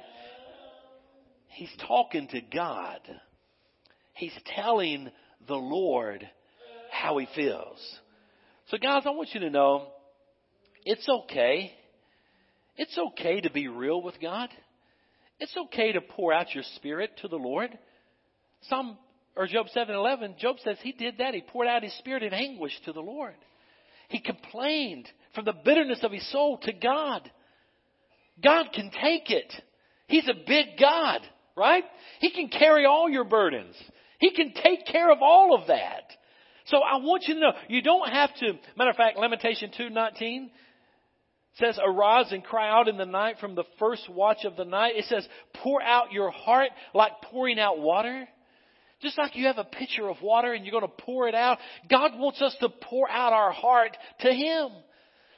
He's 1.47 1.76
talking 1.88 2.28
to 2.28 2.41
God. 2.41 3.00
He's 4.13 4.38
telling 4.56 5.10
the 5.47 5.56
Lord 5.56 6.28
how 6.91 7.17
he 7.17 7.28
feels. 7.36 7.80
So 8.70 8.78
guys, 8.78 9.04
I 9.06 9.12
want 9.12 9.30
you 9.34 9.40
to 9.42 9.50
know 9.50 9.88
it's 10.84 11.08
okay. 11.08 11.72
It's 12.76 12.98
okay 12.98 13.42
to 13.42 13.50
be 13.50 13.68
real 13.70 14.02
with 14.02 14.20
God. 14.22 14.50
It's 15.40 15.56
okay 15.66 15.94
to 15.94 16.02
pour 16.02 16.34
out 16.34 16.54
your 16.54 16.66
spirit 16.76 17.12
to 17.22 17.30
the 17.30 17.38
Lord. 17.38 17.78
Some 18.64 18.98
or 19.38 19.48
Job 19.48 19.68
7:11, 19.74 20.38
Job 20.38 20.60
says 20.60 20.78
he 20.82 20.92
did 20.92 21.20
that. 21.20 21.34
He 21.34 21.42
poured 21.42 21.68
out 21.68 21.84
his 21.84 21.96
spirit 22.00 22.24
in 22.24 22.34
anguish 22.34 22.78
to 22.86 22.92
the 22.92 23.02
Lord. 23.02 23.36
He 24.10 24.20
complained 24.20 25.10
from 25.34 25.46
the 25.46 25.54
bitterness 25.54 26.04
of 26.04 26.12
his 26.12 26.30
soul 26.32 26.58
to 26.60 26.74
God. 26.74 27.30
God 28.44 28.72
can 28.74 28.92
take 29.02 29.30
it. 29.30 29.54
He's 30.08 30.28
a 30.28 30.46
big 30.46 30.78
God, 30.80 31.22
right? 31.56 31.84
He 32.20 32.32
can 32.32 32.50
carry 32.50 32.86
all 32.86 33.10
your 33.10 33.26
burdens. 33.26 33.76
He 34.20 34.32
can 34.32 34.54
take 34.54 34.86
care 34.88 35.12
of 35.12 35.20
all 35.22 35.56
of 35.56 35.68
that. 35.68 36.12
So 36.68 36.78
I 36.78 36.98
want 36.98 37.24
you 37.28 37.36
to 37.36 37.40
know, 37.40 37.54
you 37.70 37.82
don't 37.82 38.10
have 38.10 38.34
to, 38.36 38.54
matter 38.78 38.90
of 38.90 38.96
fact, 38.96 39.18
Lamentation 39.18 39.72
2.19 39.78 40.50
says, 41.56 41.80
arise 41.84 42.32
and 42.32 42.44
cry 42.44 42.70
out 42.70 42.88
in 42.88 42.98
the 42.98 43.06
night 43.06 43.38
from 43.40 43.56
the 43.56 43.64
first 43.80 44.10
watch 44.10 44.44
of 44.44 44.56
the 44.56 44.66
night. 44.66 44.96
It 44.96 45.06
says, 45.06 45.28
pour 45.64 45.82
out 45.82 46.12
your 46.12 46.30
heart 46.30 46.70
like 46.94 47.14
pouring 47.24 47.60
out 47.60 47.80
water. 47.80 48.28
Just 49.02 49.18
like 49.18 49.36
you 49.36 49.48
have 49.48 49.58
a 49.58 49.64
pitcher 49.64 50.10
of 50.10 50.22
water 50.22 50.54
and 50.54 50.66
you're 50.66 50.78
going 50.78 50.92
to 50.92 51.04
pour 51.04 51.28
it 51.28 51.36
out, 51.36 51.58
God 51.90 52.12
wants 52.16 52.42
us 52.42 52.56
to 52.60 52.70
pour 52.70 53.10
out 53.10 53.32
our 53.32 53.52
heart 53.52 53.96
to 54.22 54.34
Him. 54.34 54.70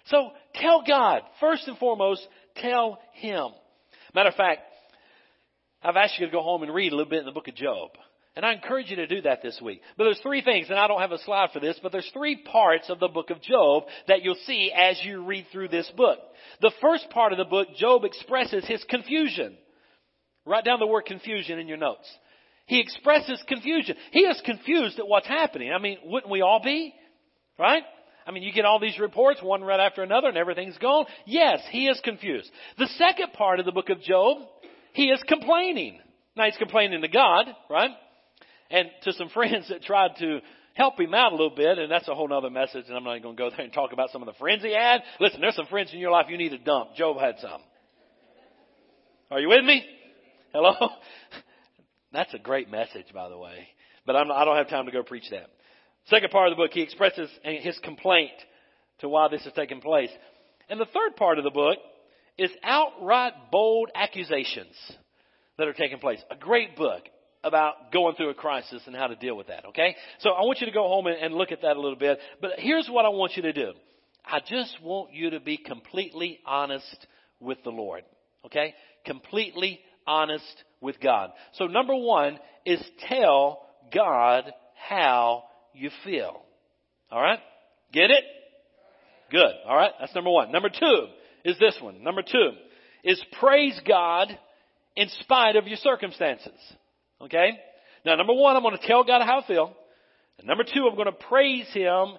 So 0.07 0.31
tell 0.55 0.83
God, 0.85 1.21
first 1.39 1.67
and 1.67 1.77
foremost, 1.77 2.25
tell 2.55 2.99
Him. 3.13 3.49
Matter 4.15 4.29
of 4.29 4.35
fact, 4.35 4.61
I've 5.83 5.95
asked 5.95 6.19
you 6.19 6.25
to 6.25 6.31
go 6.31 6.41
home 6.41 6.63
and 6.63 6.73
read 6.73 6.91
a 6.91 6.95
little 6.95 7.09
bit 7.09 7.19
in 7.19 7.25
the 7.25 7.31
book 7.31 7.47
of 7.47 7.55
Job. 7.55 7.91
And 8.39 8.45
I 8.45 8.53
encourage 8.53 8.89
you 8.89 8.95
to 8.95 9.05
do 9.05 9.23
that 9.23 9.41
this 9.41 9.59
week. 9.61 9.81
But 9.97 10.05
there's 10.05 10.21
three 10.21 10.41
things, 10.41 10.67
and 10.69 10.79
I 10.79 10.87
don't 10.87 11.01
have 11.01 11.11
a 11.11 11.17
slide 11.17 11.49
for 11.51 11.59
this, 11.59 11.77
but 11.83 11.91
there's 11.91 12.09
three 12.13 12.37
parts 12.37 12.89
of 12.89 13.01
the 13.01 13.09
book 13.09 13.31
of 13.31 13.41
Job 13.41 13.83
that 14.07 14.23
you'll 14.23 14.37
see 14.45 14.71
as 14.73 14.97
you 15.03 15.25
read 15.25 15.47
through 15.51 15.67
this 15.67 15.91
book. 15.97 16.19
The 16.61 16.71
first 16.79 17.09
part 17.09 17.33
of 17.33 17.37
the 17.37 17.43
book, 17.43 17.67
Job 17.75 18.05
expresses 18.05 18.65
his 18.65 18.81
confusion. 18.85 19.57
Write 20.45 20.63
down 20.63 20.79
the 20.79 20.87
word 20.87 21.03
confusion 21.05 21.59
in 21.59 21.67
your 21.67 21.75
notes. 21.75 22.09
He 22.65 22.79
expresses 22.79 23.43
confusion. 23.45 23.97
He 24.11 24.21
is 24.21 24.41
confused 24.45 24.99
at 24.99 25.07
what's 25.09 25.27
happening. 25.27 25.73
I 25.73 25.77
mean, 25.77 25.97
wouldn't 26.05 26.31
we 26.31 26.39
all 26.39 26.61
be? 26.63 26.93
Right? 27.59 27.83
I 28.25 28.31
mean, 28.31 28.43
you 28.43 28.53
get 28.53 28.63
all 28.63 28.79
these 28.79 28.99
reports, 28.99 29.43
one 29.43 29.65
right 29.65 29.81
after 29.81 30.01
another, 30.01 30.29
and 30.29 30.37
everything's 30.37 30.77
gone. 30.77 31.07
Yes, 31.25 31.59
he 31.71 31.89
is 31.89 31.99
confused. 32.05 32.49
The 32.77 32.87
second 32.97 33.33
part 33.33 33.59
of 33.59 33.65
the 33.65 33.73
book 33.73 33.89
of 33.89 33.99
Job, 33.99 34.37
he 34.93 35.07
is 35.09 35.21
complaining. 35.27 35.99
Now 36.37 36.45
he's 36.45 36.55
complaining 36.55 37.01
to 37.01 37.09
God, 37.09 37.47
right? 37.69 37.91
And 38.69 38.89
to 39.03 39.13
some 39.13 39.29
friends 39.33 39.69
that 39.69 39.83
tried 39.83 40.15
to 40.19 40.39
help 40.73 40.99
him 40.99 41.13
out 41.13 41.33
a 41.33 41.35
little 41.35 41.55
bit, 41.55 41.77
and 41.77 41.91
that's 41.91 42.07
a 42.07 42.15
whole 42.15 42.31
other 42.31 42.49
message, 42.49 42.85
and 42.87 42.95
I'm 42.95 43.03
not 43.03 43.17
even 43.17 43.23
going 43.23 43.35
to 43.35 43.43
go 43.43 43.49
there 43.49 43.65
and 43.65 43.73
talk 43.73 43.91
about 43.91 44.11
some 44.11 44.21
of 44.21 44.27
the 44.27 44.39
friends 44.39 44.63
he 44.63 44.73
had. 44.73 45.01
Listen, 45.19 45.41
there's 45.41 45.55
some 45.55 45.67
friends 45.67 45.91
in 45.93 45.99
your 45.99 46.11
life 46.11 46.27
you 46.29 46.37
need 46.37 46.49
to 46.49 46.57
dump. 46.57 46.95
Job 46.95 47.19
had 47.19 47.35
some. 47.39 47.61
Are 49.31 49.39
you 49.39 49.49
with 49.49 49.63
me? 49.65 49.85
Hello? 50.53 50.73
That's 52.13 52.33
a 52.33 52.39
great 52.39 52.71
message, 52.71 53.05
by 53.13 53.29
the 53.29 53.37
way. 53.37 53.67
But 54.05 54.15
I'm, 54.15 54.31
I 54.31 54.45
don't 54.45 54.55
have 54.57 54.69
time 54.69 54.85
to 54.85 54.91
go 54.91 55.03
preach 55.03 55.29
that. 55.31 55.47
Second 56.07 56.31
part 56.31 56.51
of 56.51 56.57
the 56.57 56.63
book, 56.63 56.71
he 56.73 56.81
expresses 56.81 57.29
his 57.43 57.77
complaint 57.83 58.31
to 58.99 59.09
why 59.09 59.27
this 59.27 59.45
is 59.45 59.53
taking 59.55 59.81
place. 59.81 60.09
And 60.69 60.79
the 60.79 60.85
third 60.85 61.15
part 61.15 61.37
of 61.37 61.43
the 61.43 61.51
book 61.51 61.77
is 62.37 62.49
outright 62.63 63.33
bold 63.51 63.91
accusations 63.93 64.75
that 65.57 65.67
are 65.67 65.73
taking 65.73 65.99
place. 65.99 66.21
A 66.31 66.35
great 66.35 66.75
book 66.75 67.03
about 67.43 67.91
going 67.91 68.15
through 68.15 68.29
a 68.29 68.33
crisis 68.33 68.81
and 68.85 68.95
how 68.95 69.07
to 69.07 69.15
deal 69.15 69.35
with 69.35 69.47
that, 69.47 69.65
okay? 69.65 69.95
So 70.19 70.31
I 70.31 70.41
want 70.41 70.59
you 70.59 70.67
to 70.67 70.73
go 70.73 70.87
home 70.87 71.07
and, 71.07 71.17
and 71.17 71.33
look 71.33 71.51
at 71.51 71.61
that 71.61 71.77
a 71.77 71.81
little 71.81 71.97
bit. 71.97 72.19
But 72.41 72.51
here's 72.57 72.87
what 72.89 73.05
I 73.05 73.09
want 73.09 73.35
you 73.35 73.43
to 73.43 73.53
do. 73.53 73.71
I 74.25 74.39
just 74.39 74.77
want 74.83 75.13
you 75.13 75.31
to 75.31 75.39
be 75.39 75.57
completely 75.57 76.39
honest 76.45 77.07
with 77.39 77.57
the 77.63 77.69
Lord, 77.69 78.03
okay? 78.45 78.75
Completely 79.05 79.79
honest 80.05 80.63
with 80.81 80.99
God. 80.99 81.31
So 81.53 81.65
number 81.65 81.95
one 81.95 82.39
is 82.65 82.83
tell 83.07 83.65
God 83.93 84.51
how 84.87 85.45
you 85.73 85.89
feel. 86.03 86.41
Alright? 87.11 87.39
Get 87.93 88.11
it? 88.11 88.23
Good. 89.31 89.53
Alright? 89.67 89.91
That's 89.99 90.13
number 90.13 90.29
one. 90.31 90.51
Number 90.51 90.69
two 90.69 91.07
is 91.45 91.57
this 91.57 91.77
one. 91.81 92.03
Number 92.03 92.21
two 92.21 92.51
is 93.03 93.23
praise 93.39 93.79
God 93.87 94.27
in 94.95 95.07
spite 95.21 95.55
of 95.55 95.67
your 95.67 95.77
circumstances. 95.77 96.53
Okay? 97.21 97.51
Now 98.05 98.15
number 98.15 98.33
one, 98.33 98.55
I'm 98.55 98.63
going 98.63 98.77
to 98.77 98.87
tell 98.87 99.03
God 99.03 99.21
how 99.25 99.41
I 99.41 99.47
feel. 99.47 99.75
And 100.37 100.47
number 100.47 100.63
two, 100.63 100.87
I'm 100.87 100.95
going 100.95 101.07
to 101.07 101.11
praise 101.11 101.67
Him 101.73 102.17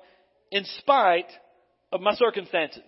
in 0.51 0.65
spite 0.79 1.31
of 1.93 2.01
my 2.01 2.15
circumstances. 2.15 2.83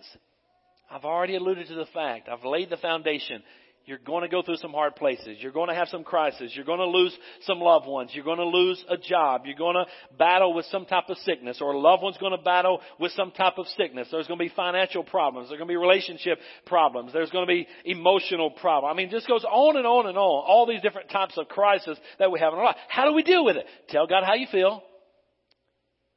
I've 0.89 1.05
already 1.05 1.35
alluded 1.35 1.67
to 1.67 1.75
the 1.75 1.87
fact. 1.87 2.29
I've 2.29 2.45
laid 2.45 2.69
the 2.69 2.77
foundation. 2.77 3.41
You're 3.85 3.97
going 3.97 4.21
to 4.21 4.29
go 4.29 4.41
through 4.41 4.57
some 4.57 4.71
hard 4.71 4.95
places. 4.95 5.39
You're 5.39 5.51
going 5.51 5.67
to 5.67 5.75
have 5.75 5.89
some 5.89 6.05
crises. 6.05 6.53
You're 6.55 6.63
going 6.63 6.79
to 6.79 6.87
lose 6.87 7.13
some 7.41 7.59
loved 7.59 7.85
ones. 7.85 8.11
You're 8.13 8.23
going 8.23 8.37
to 8.37 8.45
lose 8.45 8.83
a 8.89 8.95
job. 8.95 9.41
You're 9.45 9.57
going 9.57 9.75
to 9.75 9.85
battle 10.17 10.53
with 10.53 10.65
some 10.67 10.85
type 10.85 11.09
of 11.09 11.17
sickness 11.17 11.59
or 11.59 11.73
a 11.73 11.77
loved 11.77 12.01
one's 12.01 12.17
going 12.17 12.31
to 12.31 12.41
battle 12.41 12.79
with 12.97 13.11
some 13.11 13.31
type 13.31 13.55
of 13.57 13.67
sickness. 13.75 14.07
There's 14.09 14.27
going 14.27 14.39
to 14.39 14.45
be 14.45 14.53
financial 14.55 15.03
problems. 15.03 15.49
There's 15.49 15.57
going 15.57 15.67
to 15.67 15.73
be 15.73 15.77
relationship 15.77 16.39
problems. 16.65 17.11
There's 17.11 17.29
going 17.29 17.45
to 17.45 17.53
be 17.53 17.67
emotional 17.83 18.51
problems. 18.51 18.93
I 18.93 18.95
mean, 18.95 19.09
just 19.09 19.27
goes 19.27 19.43
on 19.43 19.75
and 19.75 19.85
on 19.85 20.07
and 20.07 20.17
on. 20.17 20.43
All 20.47 20.65
these 20.65 20.81
different 20.81 21.09
types 21.09 21.37
of 21.37 21.49
crises 21.49 21.97
that 22.19 22.31
we 22.31 22.39
have 22.39 22.53
in 22.53 22.59
our 22.59 22.65
life. 22.65 22.77
How 22.87 23.05
do 23.05 23.13
we 23.13 23.23
deal 23.23 23.43
with 23.43 23.57
it? 23.57 23.65
Tell 23.89 24.07
God 24.07 24.23
how 24.23 24.35
you 24.35 24.47
feel. 24.49 24.81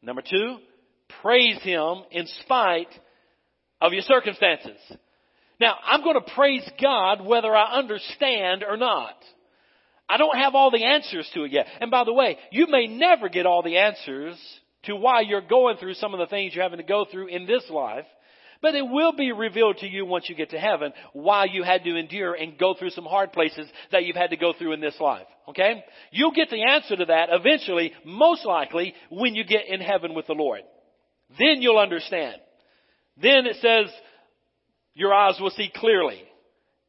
Number 0.03 0.23
two, 0.23 0.59
praise 1.21 1.61
Him 1.63 2.05
in 2.13 2.29
spite 2.45 2.95
of 3.81 3.93
your 3.93 4.03
circumstances. 4.03 4.79
Now, 5.59 5.77
I'm 5.85 6.03
going 6.03 6.21
to 6.21 6.35
praise 6.35 6.69
God 6.81 7.25
whether 7.25 7.55
I 7.55 7.79
understand 7.79 8.65
or 8.69 8.77
not. 8.77 9.15
I 10.09 10.19
don't 10.19 10.37
have 10.37 10.55
all 10.55 10.71
the 10.71 10.85
answers 10.85 11.29
to 11.35 11.45
it 11.45 11.53
yet. 11.53 11.67
And 11.81 11.91
by 11.91 12.05
the 12.05 12.13
way, 12.13 12.39
you 12.53 12.67
may 12.69 12.87
never 12.87 13.29
get 13.29 13.47
all 13.47 13.63
the 13.63 13.79
answers 13.79 14.37
to 14.85 14.95
why 14.95 15.23
you're 15.23 15.41
going 15.41 15.79
through 15.79 15.95
some 15.95 16.15
of 16.15 16.21
the 16.21 16.27
things 16.27 16.55
you're 16.55 16.63
having 16.63 16.79
to 16.79 16.85
go 16.85 17.07
through 17.11 17.29
in 17.29 17.47
this 17.47 17.65
life. 17.71 18.05
But 18.63 18.75
it 18.75 18.83
will 18.83 19.13
be 19.13 19.33
revealed 19.33 19.79
to 19.79 19.87
you 19.87 20.07
once 20.07 20.29
you 20.29 20.35
get 20.35 20.51
to 20.51 20.59
heaven 20.59 20.93
why 21.13 21.45
you 21.45 21.63
had 21.63 21.85
to 21.85 21.97
endure 21.97 22.35
and 22.35 22.59
go 22.59 22.75
through 22.75 22.91
some 22.91 23.05
hard 23.05 23.33
places 23.33 23.69
that 23.93 24.05
you've 24.05 24.17
had 24.17 24.31
to 24.31 24.37
go 24.37 24.53
through 24.57 24.73
in 24.73 24.81
this 24.81 24.99
life. 25.01 25.27
Okay? 25.49 25.85
You'll 26.11 26.33
get 26.33 26.51
the 26.51 26.63
answer 26.63 26.97
to 26.97 27.05
that 27.07 27.29
eventually, 27.31 27.93
most 28.05 28.47
likely, 28.47 28.95
when 29.11 29.35
you 29.35 29.45
get 29.45 29.69
in 29.69 29.81
heaven 29.81 30.15
with 30.15 30.27
the 30.27 30.33
Lord. 30.33 30.63
Then 31.39 31.61
you'll 31.61 31.79
understand. 31.79 32.37
Then 33.21 33.47
it 33.47 33.57
says, 33.57 33.93
your 34.97 35.13
eyes 35.13 35.37
will 35.39 35.51
see 35.51 35.71
clearly. 35.73 36.23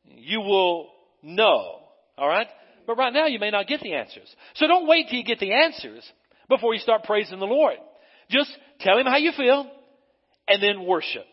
You 0.06 0.39
will 0.39 0.88
know. 1.22 1.80
Alright? 2.17 2.48
But 2.88 2.98
right 2.98 3.12
now 3.12 3.28
you 3.28 3.38
may 3.38 3.52
not 3.52 3.67
get 3.67 3.82
the 3.82 3.96
answers. 3.96 4.34
So 4.56 4.65
don't 4.65 4.88
wait 4.88 5.08
till 5.10 5.20
you 5.20 5.26
get 5.26 5.39
the 5.39 5.52
answers 5.52 6.10
before 6.48 6.74
you 6.74 6.80
start 6.80 7.04
praising 7.04 7.39
the 7.39 7.46
Lord. 7.46 7.76
Just 8.32 8.50
tell 8.80 8.98
him 8.98 9.06
how 9.06 9.17
you 9.17 9.34
feel 9.36 9.70
and 10.48 10.63
then 10.63 10.86
worship. 10.86 11.26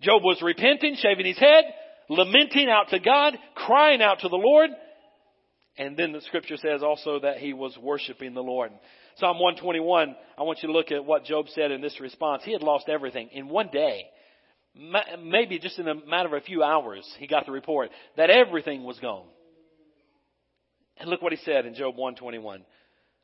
Job 0.00 0.22
was 0.22 0.40
repenting, 0.42 0.96
shaving 0.96 1.26
his 1.26 1.38
head, 1.38 1.64
lamenting 2.08 2.70
out 2.70 2.88
to 2.88 3.00
God, 3.00 3.36
crying 3.54 4.00
out 4.00 4.20
to 4.20 4.30
the 4.30 4.36
Lord. 4.36 4.70
And 5.76 5.94
then 5.94 6.12
the 6.12 6.22
scripture 6.22 6.56
says 6.56 6.82
also 6.82 7.20
that 7.20 7.36
he 7.36 7.52
was 7.52 7.76
worshiping 7.76 8.32
the 8.32 8.40
Lord. 8.40 8.70
Psalm 9.16 9.38
121, 9.38 10.16
I 10.38 10.42
want 10.42 10.60
you 10.62 10.68
to 10.68 10.72
look 10.72 10.90
at 10.90 11.04
what 11.04 11.24
Job 11.24 11.46
said 11.50 11.70
in 11.70 11.82
this 11.82 12.00
response. 12.00 12.44
He 12.44 12.52
had 12.52 12.62
lost 12.62 12.88
everything 12.88 13.28
in 13.30 13.48
one 13.50 13.68
day 13.70 14.06
maybe 14.74 15.58
just 15.58 15.78
in 15.78 15.88
a 15.88 15.94
matter 15.94 16.28
of 16.28 16.42
a 16.42 16.44
few 16.44 16.62
hours, 16.62 17.08
he 17.18 17.26
got 17.26 17.46
the 17.46 17.52
report 17.52 17.90
that 18.16 18.30
everything 18.30 18.84
was 18.84 18.98
gone. 18.98 19.26
And 20.98 21.08
look 21.08 21.22
what 21.22 21.32
he 21.32 21.38
said 21.44 21.66
in 21.66 21.74
Job 21.74 21.96
121. 21.96 22.64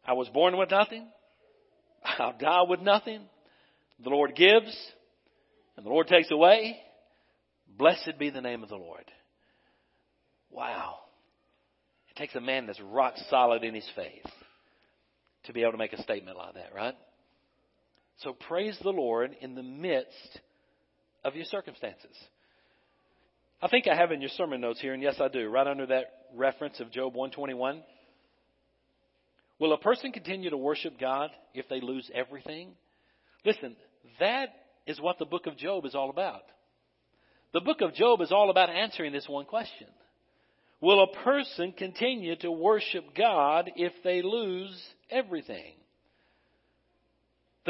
I 0.05 0.13
was 0.13 0.29
born 0.29 0.57
with 0.57 0.71
nothing. 0.71 1.07
I'll 2.19 2.37
die 2.39 2.63
with 2.69 2.81
nothing. 2.81 3.23
The 4.03 4.11
Lord 4.11 4.35
gives 4.35 4.77
and 5.77 5.85
the 5.85 5.91
Lord 5.91 6.09
takes 6.09 6.31
away. 6.31 6.77
Blessed 7.79 8.19
be 8.19 8.31
the 8.31 8.41
name 8.41 8.63
of 8.63 8.69
the 8.69 8.77
Lord. 8.77 9.05
Wow. 10.51 10.97
It 12.11 12.19
takes 12.19 12.35
a 12.35 12.41
man 12.41 12.67
that's 12.67 12.81
rock 12.81 13.15
solid 13.29 13.63
in 13.63 13.75
his 13.75 13.89
faith 13.95 14.27
to 15.45 15.53
be 15.53 15.63
able 15.63 15.73
to 15.73 15.79
make 15.79 15.93
a 15.93 16.03
statement 16.03 16.37
like 16.37 16.55
that, 16.55 16.75
right? 16.75 16.95
So 18.19 18.33
praise 18.33 18.77
the 18.83 18.91
Lord 18.91 19.35
in 19.41 19.55
the 19.55 19.63
midst 19.63 20.41
of 21.25 21.37
your 21.37 21.45
circumstances. 21.45 22.17
I 23.63 23.69
think 23.69 23.87
I 23.87 23.95
have 23.95 24.11
in 24.11 24.21
your 24.21 24.31
sermon 24.31 24.61
notes 24.61 24.81
here, 24.81 24.95
and 24.95 25.03
yes, 25.03 25.17
I 25.21 25.29
do, 25.29 25.49
right 25.49 25.67
under 25.67 25.87
that 25.87 26.07
reference 26.35 26.81
of 26.81 26.91
Job 26.91 27.15
121. 27.15 27.83
Will 29.59 29.75
a 29.75 29.79
person 29.79 30.13
continue 30.13 30.49
to 30.49 30.57
worship 30.57 30.99
God 30.99 31.31
if 31.53 31.69
they 31.69 31.83
lose 31.83 32.11
everything? 32.15 32.71
Listen, 33.45 33.77
that 34.19 34.49
is 34.87 35.01
what 35.01 35.19
the 35.19 35.27
book 35.27 35.47
of 35.47 35.59
Job 35.59 35.85
is 35.85 35.95
all 35.95 36.09
about. 36.09 36.43
The 37.53 37.61
book 37.61 37.83
of 37.83 37.95
Job 37.95 38.23
is 38.23 38.33
all 38.33 38.49
about 38.49 38.71
answering 38.71 39.13
this 39.13 39.29
one 39.29 39.45
question. 39.45 39.89
Will 40.81 41.03
a 41.03 41.25
person 41.25 41.73
continue 41.77 42.37
to 42.37 42.51
worship 42.51 43.05
God 43.15 43.71
if 43.77 43.93
they 44.03 44.23
lose 44.23 44.83
everything? 45.11 45.75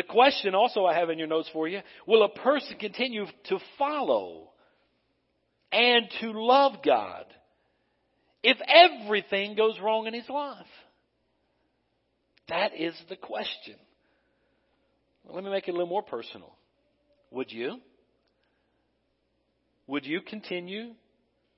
The 0.01 0.05
question 0.05 0.55
also 0.55 0.87
I 0.87 0.95
have 0.95 1.11
in 1.11 1.19
your 1.19 1.29
notes 1.29 1.51
for 1.53 1.69
you, 1.69 1.81
will 2.07 2.23
a 2.23 2.31
person 2.31 2.79
continue 2.79 3.27
to 3.51 3.59
follow 3.77 4.49
and 5.71 6.07
to 6.23 6.33
love 6.33 6.83
God 6.83 7.27
if 8.43 8.57
everything 8.67 9.57
goes 9.57 9.79
wrong 9.79 10.07
in 10.07 10.15
his 10.15 10.27
life? 10.31 10.65
That 12.49 12.71
is 12.75 12.95
the 13.11 13.17
question. 13.17 13.75
Well, 15.23 15.35
let 15.35 15.45
me 15.45 15.51
make 15.51 15.69
it 15.69 15.73
a 15.73 15.75
little 15.75 15.87
more 15.87 16.03
personal. 16.03 16.55
Would 17.31 17.53
you? 17.53 17.77
Would 19.87 20.07
you 20.07 20.23
continue 20.23 20.95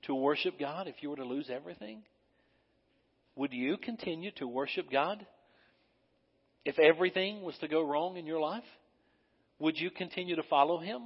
to 0.01 0.13
worship 0.13 0.59
God 0.59 0.89
if 0.89 0.95
you 0.99 1.11
were 1.11 1.15
to 1.15 1.23
lose 1.23 1.49
everything? 1.49 2.03
Would 3.37 3.53
you 3.53 3.77
continue 3.77 4.31
to 4.31 4.47
worship 4.49 4.91
God 4.91 5.25
if 6.65 6.79
everything 6.79 7.41
was 7.41 7.57
to 7.59 7.67
go 7.67 7.83
wrong 7.85 8.17
in 8.17 8.25
your 8.25 8.39
life? 8.39 8.63
Would 9.59 9.77
you 9.79 9.91
continue 9.91 10.35
to 10.35 10.43
follow 10.43 10.79
Him? 10.79 11.03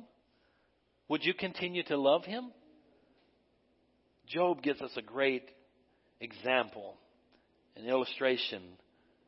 Would 1.09 1.23
you 1.23 1.33
continue 1.33 1.83
to 1.83 1.97
love 1.97 2.25
Him? 2.25 2.51
Job 4.27 4.61
gives 4.61 4.81
us 4.81 4.91
a 4.97 5.01
great 5.01 5.49
example, 6.19 6.95
an 7.75 7.85
illustration 7.85 8.61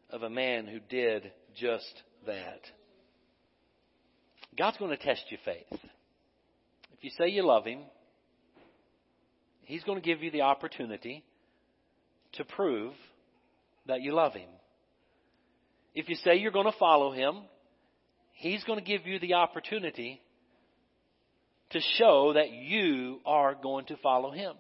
of 0.10 0.24
a 0.24 0.30
man 0.30 0.68
who 0.68 0.80
did 0.80 1.32
just 1.56 2.04
that. 2.26 2.62
God's 4.58 4.78
going 4.78 4.92
to 4.92 5.04
test 5.04 5.24
your 5.30 5.40
faith. 5.46 5.68
If 5.72 7.04
you 7.04 7.12
say 7.18 7.30
you 7.30 7.46
love 7.46 7.66
Him, 7.66 7.80
He's 9.62 9.84
going 9.84 10.02
to 10.02 10.06
give 10.06 10.24
you 10.24 10.32
the 10.32 10.42
opportunity 10.42 11.24
to 12.34 12.44
prove 12.44 12.94
that 13.86 14.02
you 14.02 14.14
love 14.14 14.34
Him. 14.34 14.50
If 15.96 16.10
you 16.10 16.16
say 16.16 16.38
you're 16.38 16.52
going 16.52 16.72
to 16.72 16.78
follow 16.78 17.12
Him, 17.12 17.36
He's 18.34 18.64
going 18.64 18.80
to 18.80 18.86
give 18.86 19.06
you 19.06 19.20
the 19.20 19.34
opportunity 19.34 20.22
to 21.72 21.80
show 21.98 22.34
that 22.34 22.52
you 22.52 23.20
are 23.26 23.56
going 23.56 23.86
to 23.88 23.98
follow 23.98 24.32
Him. 24.32 24.54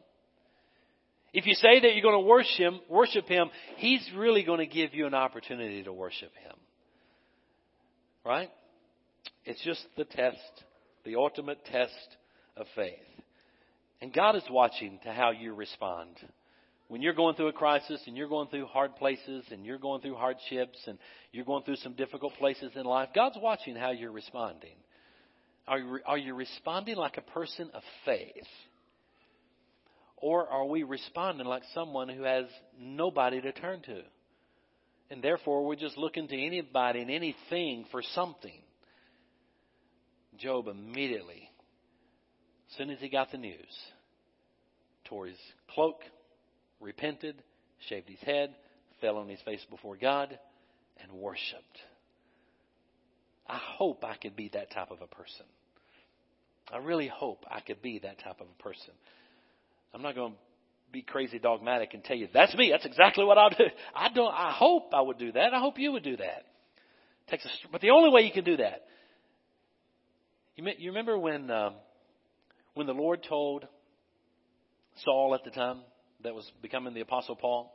If 1.33 1.45
you 1.45 1.53
say 1.53 1.79
that 1.79 1.93
you're 1.93 2.01
going 2.01 2.21
to 2.21 2.27
worship 2.27 2.57
him, 2.57 2.79
worship 2.89 3.27
him, 3.27 3.49
he's 3.77 4.07
really 4.15 4.43
going 4.43 4.59
to 4.59 4.65
give 4.65 4.93
you 4.93 5.05
an 5.05 5.13
opportunity 5.13 5.83
to 5.83 5.93
worship 5.93 6.31
him. 6.43 6.55
Right? 8.25 8.49
It's 9.45 9.63
just 9.63 9.85
the 9.95 10.05
test, 10.05 10.37
the 11.05 11.15
ultimate 11.15 11.63
test 11.65 12.17
of 12.57 12.65
faith. 12.75 12.95
And 14.01 14.13
God 14.13 14.35
is 14.35 14.43
watching 14.49 14.99
to 15.03 15.11
how 15.11 15.31
you 15.31 15.53
respond. 15.53 16.15
When 16.89 17.04
you're 17.04 17.13
going 17.13 17.36
through 17.36 17.49
a 17.49 17.54
crisis 17.54 18.02
and 18.08 18.17
you're 18.17 18.28
going 18.28 18.47
through 18.47 18.65
hard 18.65 18.95
places 18.95 19.45
and 19.52 19.63
you're 19.63 19.78
going 19.78 20.02
through 20.02 20.15
hardships 20.15 20.80
and 20.88 20.97
you're 21.32 21.45
going 21.45 21.63
through 21.63 21.75
some 21.78 21.93
difficult 21.93 22.34
places 22.39 22.71
in 22.75 22.84
life, 22.84 23.10
God's 23.13 23.38
watching 23.39 23.75
how 23.75 23.91
you're 23.91 24.12
responding. 24.12 24.75
Are 25.67 25.78
you, 25.78 25.99
are 26.04 26.17
you 26.17 26.34
responding 26.34 26.95
like 26.95 27.17
a 27.17 27.21
person 27.21 27.69
of 27.75 27.84
faith? 28.06 28.47
Or 30.17 30.49
are 30.49 30.65
we 30.65 30.82
responding 30.82 31.45
like 31.45 31.62
someone 31.75 32.10
who 32.10 32.23
has 32.23 32.45
nobody 32.78 33.39
to 33.39 33.52
turn 33.52 33.84
to? 33.84 34.02
And 35.12 35.23
therefore, 35.23 35.67
we're 35.67 35.75
just 35.75 35.95
looking 35.95 36.28
to 36.28 36.36
anybody 36.36 37.02
and 37.02 37.12
anything 37.12 37.86
for 37.91 38.02
something. 38.15 38.62
Job 40.39 40.67
immediately, 40.67 41.52
as 42.71 42.78
soon 42.78 42.89
as 42.89 42.99
he 42.99 43.10
got 43.10 43.32
the 43.32 43.38
news, 43.38 43.78
tore 45.06 45.28
his 45.28 45.38
cloak, 45.73 46.02
repented, 46.79 47.41
shaved 47.87 48.09
his 48.09 48.19
head, 48.19 48.55
fell 49.01 49.17
on 49.17 49.27
his 49.29 49.41
face 49.41 49.65
before 49.69 49.97
God, 49.97 50.37
and 51.01 51.11
worshiped. 51.11 51.79
I 53.47 53.57
hope 53.57 54.03
I 54.03 54.15
could 54.15 54.35
be 54.35 54.49
that 54.53 54.71
type 54.71 54.91
of 54.91 55.01
a 55.01 55.07
person. 55.07 55.45
I 56.71 56.77
really 56.77 57.07
hope 57.07 57.45
I 57.49 57.61
could 57.61 57.81
be 57.81 57.99
that 57.99 58.19
type 58.19 58.39
of 58.41 58.47
a 58.47 58.63
person. 58.63 58.93
I'm 59.93 60.03
not 60.03 60.13
going 60.13 60.33
to 60.33 60.37
be 60.91 61.01
crazy 61.01 61.39
dogmatic 61.39 61.93
and 61.93 62.03
tell 62.03 62.15
you 62.15 62.27
that's 62.33 62.53
me. 62.55 62.69
That's 62.71 62.85
exactly 62.85 63.25
what 63.25 63.37
I'll 63.37 63.49
do. 63.49 63.65
I 63.95 64.09
don't. 64.09 64.31
I 64.31 64.51
hope 64.51 64.93
I 64.93 65.01
would 65.01 65.17
do 65.17 65.31
that. 65.31 65.53
I 65.53 65.59
hope 65.59 65.79
you 65.79 65.91
would 65.91 66.03
do 66.03 66.17
that. 66.17 66.45
Takes 67.29 67.45
a, 67.45 67.49
but 67.71 67.81
the 67.81 67.91
only 67.91 68.09
way 68.09 68.21
you 68.21 68.31
can 68.31 68.43
do 68.43 68.57
that. 68.57 68.85
You, 70.55 70.67
you 70.77 70.89
remember 70.89 71.17
when 71.17 71.49
um, 71.49 71.73
when 72.75 72.85
the 72.85 72.93
Lord 72.93 73.25
told 73.27 73.65
Saul 75.03 75.33
at 75.33 75.43
the 75.43 75.51
time 75.51 75.79
that 76.23 76.36
was 76.36 76.49
becoming 76.62 76.93
the 76.93 77.01
Apostle 77.01 77.36
Paul. 77.36 77.73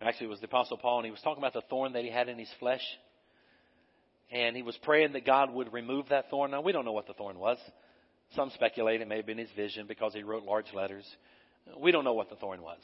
Actually, 0.00 0.26
it 0.26 0.30
was 0.30 0.40
the 0.40 0.46
Apostle 0.46 0.78
Paul, 0.78 0.98
and 0.98 1.06
he 1.06 1.10
was 1.12 1.20
talking 1.20 1.42
about 1.42 1.52
the 1.52 1.62
thorn 1.68 1.92
that 1.92 2.02
he 2.02 2.10
had 2.10 2.28
in 2.28 2.38
his 2.38 2.50
flesh. 2.58 2.82
And 4.32 4.56
he 4.56 4.62
was 4.62 4.76
praying 4.82 5.12
that 5.12 5.26
God 5.26 5.52
would 5.52 5.72
remove 5.72 6.08
that 6.08 6.30
thorn. 6.30 6.50
Now, 6.50 6.62
we 6.62 6.72
don't 6.72 6.84
know 6.84 6.92
what 6.92 7.06
the 7.06 7.12
thorn 7.12 7.38
was. 7.38 7.58
Some 8.34 8.50
speculate 8.54 9.00
it 9.00 9.08
may 9.08 9.18
have 9.18 9.26
been 9.26 9.38
his 9.38 9.50
vision 9.54 9.86
because 9.86 10.14
he 10.14 10.22
wrote 10.22 10.44
large 10.44 10.72
letters. 10.74 11.04
We 11.78 11.92
don't 11.92 12.04
know 12.04 12.14
what 12.14 12.30
the 12.30 12.36
thorn 12.36 12.62
was. 12.62 12.80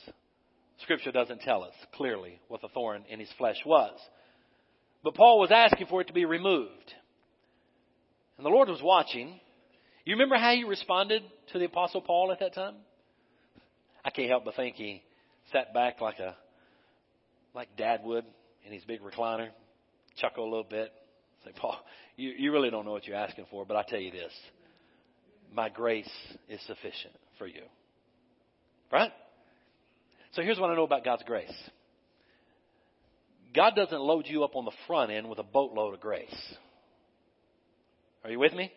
Scripture 0.82 1.10
doesn't 1.10 1.40
tell 1.40 1.64
us 1.64 1.72
clearly 1.94 2.38
what 2.48 2.60
the 2.60 2.68
thorn 2.68 3.04
in 3.08 3.18
his 3.18 3.32
flesh 3.38 3.56
was. 3.66 3.98
But 5.02 5.14
Paul 5.14 5.40
was 5.40 5.50
asking 5.50 5.86
for 5.88 6.00
it 6.00 6.08
to 6.08 6.12
be 6.12 6.24
removed. 6.24 6.92
And 8.36 8.44
the 8.44 8.50
Lord 8.50 8.68
was 8.68 8.82
watching. 8.82 9.40
You 10.04 10.14
remember 10.14 10.36
how 10.36 10.52
he 10.52 10.64
responded 10.64 11.22
to 11.52 11.58
the 11.58 11.64
Apostle 11.64 12.02
Paul 12.02 12.30
at 12.30 12.40
that 12.40 12.54
time? 12.54 12.74
I 14.04 14.10
can't 14.10 14.28
help 14.28 14.44
but 14.44 14.54
think 14.54 14.76
he 14.76 15.02
sat 15.52 15.72
back 15.74 16.00
like 16.00 16.18
a 16.18 16.36
like 17.54 17.76
Dad 17.76 18.00
would 18.04 18.24
in 18.66 18.72
his 18.72 18.84
big 18.84 19.00
recliner, 19.00 19.48
chuckle 20.16 20.44
a 20.44 20.50
little 20.50 20.66
bit, 20.68 20.92
say, 21.44 21.52
Paul, 21.56 21.78
you, 22.16 22.30
you 22.36 22.52
really 22.52 22.70
don't 22.70 22.84
know 22.84 22.92
what 22.92 23.06
you're 23.06 23.16
asking 23.16 23.46
for, 23.50 23.64
but 23.64 23.76
I 23.76 23.82
tell 23.88 24.00
you 24.00 24.10
this 24.10 24.32
my 25.54 25.68
grace 25.68 26.10
is 26.48 26.60
sufficient 26.66 27.14
for 27.38 27.46
you. 27.46 27.62
Right? 28.92 29.10
So 30.32 30.42
here's 30.42 30.58
what 30.58 30.70
I 30.70 30.74
know 30.74 30.84
about 30.84 31.04
God's 31.04 31.22
grace. 31.24 31.52
God 33.54 33.74
doesn't 33.74 34.00
load 34.00 34.26
you 34.26 34.44
up 34.44 34.56
on 34.56 34.66
the 34.66 34.72
front 34.86 35.10
end 35.10 35.28
with 35.28 35.38
a 35.38 35.42
boatload 35.42 35.94
of 35.94 36.00
grace. 36.00 36.54
Are 38.24 38.30
you 38.30 38.38
with 38.38 38.52
me? 38.52 38.70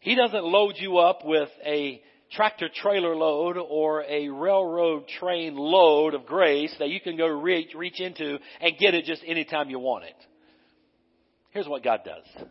He 0.00 0.14
doesn't 0.14 0.44
load 0.44 0.74
you 0.76 0.98
up 0.98 1.24
with 1.24 1.48
a 1.64 2.02
tractor 2.32 2.68
trailer 2.72 3.16
load 3.16 3.56
or 3.56 4.02
a 4.02 4.28
railroad 4.28 5.08
train 5.08 5.56
load 5.56 6.14
of 6.14 6.26
grace 6.26 6.74
that 6.78 6.88
you 6.88 7.00
can 7.00 7.16
go 7.16 7.26
reach, 7.26 7.74
reach 7.74 8.00
into 8.00 8.38
and 8.60 8.78
get 8.78 8.94
it 8.94 9.04
just 9.04 9.22
anytime 9.26 9.70
you 9.70 9.78
want 9.78 10.04
it. 10.04 10.16
Here's 11.50 11.68
what 11.68 11.82
God 11.82 12.00
does. 12.04 12.46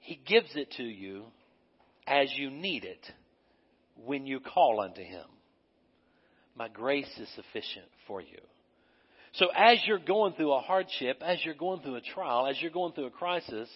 He 0.00 0.20
gives 0.26 0.50
it 0.54 0.72
to 0.76 0.84
you 0.84 1.24
as 2.06 2.32
you 2.36 2.50
need 2.50 2.84
it 2.84 3.04
when 4.04 4.26
you 4.26 4.40
call 4.40 4.80
unto 4.80 5.02
Him. 5.02 5.24
My 6.56 6.68
grace 6.68 7.10
is 7.18 7.28
sufficient 7.34 7.86
for 8.06 8.20
you. 8.20 8.38
So 9.34 9.48
as 9.54 9.78
you're 9.86 9.98
going 9.98 10.32
through 10.32 10.52
a 10.52 10.60
hardship, 10.60 11.22
as 11.24 11.38
you're 11.44 11.54
going 11.54 11.80
through 11.80 11.96
a 11.96 12.00
trial, 12.00 12.46
as 12.46 12.60
you're 12.60 12.70
going 12.70 12.92
through 12.92 13.06
a 13.06 13.10
crisis, 13.10 13.68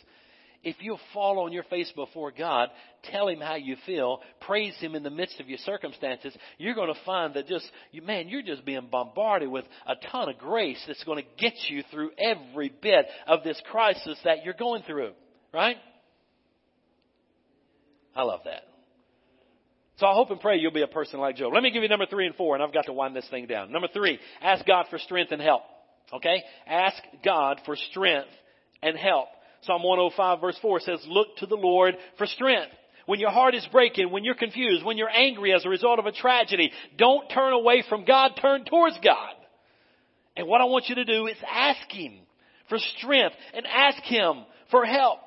if 0.62 0.76
you'll 0.80 1.00
fall 1.12 1.40
on 1.40 1.52
your 1.52 1.64
face 1.64 1.90
before 1.94 2.30
God, 2.30 2.68
tell 3.10 3.28
Him 3.28 3.40
how 3.40 3.56
you 3.56 3.76
feel, 3.84 4.20
praise 4.40 4.74
Him 4.78 4.94
in 4.94 5.02
the 5.02 5.10
midst 5.10 5.40
of 5.40 5.48
your 5.48 5.58
circumstances, 5.58 6.34
you're 6.58 6.74
going 6.74 6.92
to 6.92 7.00
find 7.04 7.34
that 7.34 7.46
just, 7.46 7.68
man, 8.04 8.28
you're 8.28 8.42
just 8.42 8.64
being 8.64 8.88
bombarded 8.90 9.48
with 9.48 9.64
a 9.86 9.94
ton 10.10 10.28
of 10.28 10.38
grace 10.38 10.82
that's 10.86 11.02
going 11.04 11.22
to 11.22 11.28
get 11.42 11.54
you 11.68 11.82
through 11.90 12.10
every 12.18 12.72
bit 12.82 13.06
of 13.26 13.42
this 13.42 13.60
crisis 13.70 14.18
that 14.24 14.44
you're 14.44 14.54
going 14.54 14.82
through. 14.82 15.12
Right? 15.52 15.76
I 18.14 18.22
love 18.22 18.40
that. 18.44 18.62
So 19.96 20.06
I 20.06 20.14
hope 20.14 20.30
and 20.30 20.40
pray 20.40 20.56
you'll 20.56 20.72
be 20.72 20.82
a 20.82 20.86
person 20.88 21.20
like 21.20 21.36
Job. 21.36 21.52
Let 21.52 21.62
me 21.62 21.70
give 21.70 21.82
you 21.82 21.88
number 21.88 22.06
three 22.06 22.26
and 22.26 22.34
four, 22.34 22.54
and 22.54 22.62
I've 22.64 22.72
got 22.72 22.86
to 22.86 22.92
wind 22.92 23.14
this 23.14 23.28
thing 23.30 23.46
down. 23.46 23.70
Number 23.70 23.88
three, 23.92 24.18
ask 24.40 24.66
God 24.66 24.86
for 24.90 24.98
strength 24.98 25.32
and 25.32 25.40
help. 25.40 25.62
Okay? 26.12 26.42
Ask 26.66 26.96
God 27.24 27.60
for 27.64 27.76
strength 27.76 28.28
and 28.82 28.96
help. 28.96 29.28
Psalm 29.62 29.82
105 29.82 30.40
verse 30.40 30.58
4 30.60 30.80
says, 30.80 31.00
look 31.06 31.36
to 31.38 31.46
the 31.46 31.56
Lord 31.56 31.96
for 32.18 32.26
strength. 32.26 32.72
When 33.06 33.20
your 33.20 33.30
heart 33.30 33.54
is 33.54 33.66
breaking, 33.72 34.10
when 34.10 34.24
you're 34.24 34.34
confused, 34.34 34.84
when 34.84 34.96
you're 34.96 35.10
angry 35.10 35.52
as 35.52 35.64
a 35.64 35.68
result 35.68 35.98
of 35.98 36.06
a 36.06 36.12
tragedy, 36.12 36.70
don't 36.96 37.28
turn 37.28 37.52
away 37.52 37.84
from 37.88 38.04
God, 38.04 38.32
turn 38.40 38.64
towards 38.64 38.96
God. 39.02 39.34
And 40.36 40.46
what 40.46 40.60
I 40.60 40.64
want 40.64 40.88
you 40.88 40.94
to 40.96 41.04
do 41.04 41.26
is 41.26 41.36
ask 41.52 41.90
Him 41.90 42.14
for 42.68 42.78
strength 42.98 43.36
and 43.54 43.66
ask 43.66 44.02
Him 44.04 44.44
for 44.70 44.84
help. 44.84 45.18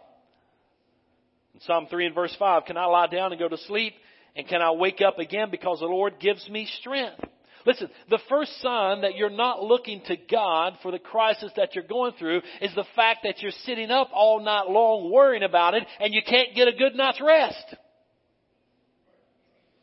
In 1.53 1.61
Psalm 1.61 1.87
3 1.89 2.07
and 2.07 2.15
verse 2.15 2.35
5, 2.39 2.65
can 2.65 2.77
I 2.77 2.85
lie 2.85 3.07
down 3.07 3.31
and 3.31 3.39
go 3.39 3.47
to 3.47 3.57
sleep? 3.57 3.93
And 4.35 4.47
can 4.47 4.61
I 4.61 4.71
wake 4.71 5.01
up 5.05 5.19
again 5.19 5.49
because 5.51 5.79
the 5.79 5.85
Lord 5.85 6.19
gives 6.19 6.47
me 6.49 6.67
strength? 6.79 7.23
Listen, 7.65 7.89
the 8.09 8.19
first 8.29 8.61
sign 8.61 9.01
that 9.01 9.15
you're 9.15 9.29
not 9.29 9.63
looking 9.63 10.01
to 10.05 10.15
God 10.29 10.77
for 10.83 10.91
the 10.91 10.99
crisis 10.99 11.51
that 11.55 11.73
you're 11.73 11.83
going 11.83 12.13
through 12.19 12.41
is 12.61 12.73
the 12.75 12.85
fact 12.95 13.21
that 13.23 13.41
you're 13.41 13.51
sitting 13.65 13.89
up 13.89 14.09
all 14.13 14.39
night 14.43 14.69
long 14.69 15.11
worrying 15.11 15.43
about 15.43 15.73
it 15.73 15.83
and 15.99 16.13
you 16.13 16.21
can't 16.27 16.55
get 16.55 16.67
a 16.67 16.73
good 16.73 16.95
night's 16.95 17.21
rest. 17.21 17.75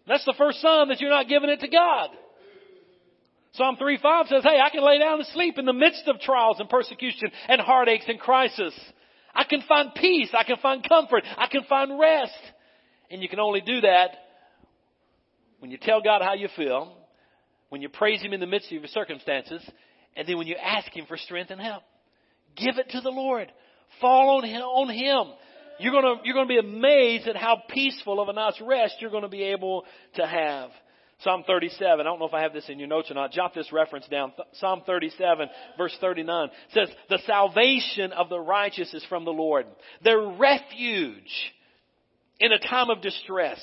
That's 0.06 0.24
the 0.24 0.34
first 0.38 0.60
sign 0.60 0.88
that 0.88 1.00
you're 1.00 1.10
not 1.10 1.28
giving 1.28 1.50
it 1.50 1.60
to 1.60 1.68
God. 1.68 2.10
Psalm 3.54 3.76
3:5 3.76 4.28
says, 4.28 4.42
Hey, 4.44 4.60
I 4.60 4.70
can 4.70 4.84
lay 4.84 4.98
down 4.98 5.18
and 5.18 5.28
sleep 5.28 5.58
in 5.58 5.66
the 5.66 5.72
midst 5.72 6.04
of 6.06 6.20
trials 6.20 6.58
and 6.60 6.68
persecution 6.68 7.30
and 7.48 7.60
heartaches 7.60 8.06
and 8.08 8.18
crisis. 8.18 8.74
I 9.34 9.44
can 9.44 9.62
find 9.68 9.90
peace. 9.94 10.30
I 10.32 10.44
can 10.44 10.56
find 10.58 10.86
comfort. 10.86 11.24
I 11.36 11.48
can 11.48 11.64
find 11.64 11.98
rest. 11.98 12.32
And 13.10 13.22
you 13.22 13.28
can 13.28 13.40
only 13.40 13.60
do 13.60 13.80
that 13.82 14.10
when 15.58 15.70
you 15.70 15.78
tell 15.78 16.00
God 16.00 16.22
how 16.22 16.34
you 16.34 16.48
feel, 16.56 16.96
when 17.72 17.80
you 17.80 17.88
praise 17.88 18.20
Him 18.20 18.34
in 18.34 18.40
the 18.40 18.46
midst 18.46 18.66
of 18.66 18.72
your 18.72 18.86
circumstances, 18.88 19.62
and 20.14 20.28
then 20.28 20.36
when 20.36 20.46
you 20.46 20.56
ask 20.56 20.94
Him 20.94 21.06
for 21.06 21.16
strength 21.16 21.50
and 21.50 21.58
help. 21.58 21.82
Give 22.54 22.76
it 22.76 22.90
to 22.90 23.00
the 23.00 23.08
Lord. 23.08 23.50
Fall 23.98 24.36
on 24.36 24.44
Him. 24.44 24.60
On 24.60 24.90
him. 24.90 25.34
You're 25.78 25.92
gonna, 25.92 26.20
you're 26.22 26.34
gonna 26.34 26.46
be 26.46 26.58
amazed 26.58 27.26
at 27.28 27.34
how 27.34 27.62
peaceful 27.70 28.20
of 28.20 28.28
a 28.28 28.34
night's 28.34 28.60
rest 28.60 28.96
you're 29.00 29.10
gonna 29.10 29.30
be 29.30 29.44
able 29.44 29.86
to 30.16 30.26
have. 30.26 30.68
Psalm 31.20 31.44
37, 31.46 32.00
I 32.00 32.02
don't 32.02 32.18
know 32.18 32.26
if 32.26 32.34
I 32.34 32.42
have 32.42 32.52
this 32.52 32.68
in 32.68 32.78
your 32.78 32.88
notes 32.88 33.10
or 33.10 33.14
not. 33.14 33.32
Jot 33.32 33.54
this 33.54 33.72
reference 33.72 34.06
down. 34.06 34.34
Psalm 34.54 34.82
37, 34.84 35.48
verse 35.78 35.96
39 35.98 36.50
says, 36.74 36.90
The 37.08 37.20
salvation 37.26 38.12
of 38.12 38.28
the 38.28 38.38
righteous 38.38 38.92
is 38.92 39.04
from 39.08 39.24
the 39.24 39.30
Lord, 39.30 39.64
their 40.04 40.20
refuge 40.20 41.52
in 42.38 42.52
a 42.52 42.58
time 42.58 42.90
of 42.90 43.00
distress. 43.00 43.58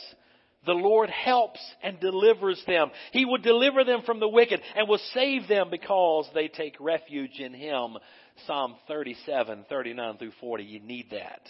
The 0.69 0.75
Lord 0.75 1.09
helps 1.09 1.59
and 1.81 1.99
delivers 1.99 2.63
them. 2.67 2.91
He 3.11 3.25
will 3.25 3.39
deliver 3.39 3.83
them 3.83 4.03
from 4.05 4.19
the 4.19 4.27
wicked 4.27 4.61
and 4.75 4.87
will 4.87 4.99
save 5.15 5.47
them 5.47 5.71
because 5.71 6.29
they 6.35 6.47
take 6.47 6.75
refuge 6.79 7.39
in 7.39 7.55
Him. 7.55 7.97
Psalm 8.45 8.75
37, 8.87 9.65
39 9.67 10.17
through 10.19 10.31
40. 10.39 10.63
You 10.63 10.79
need 10.79 11.07
that. 11.09 11.41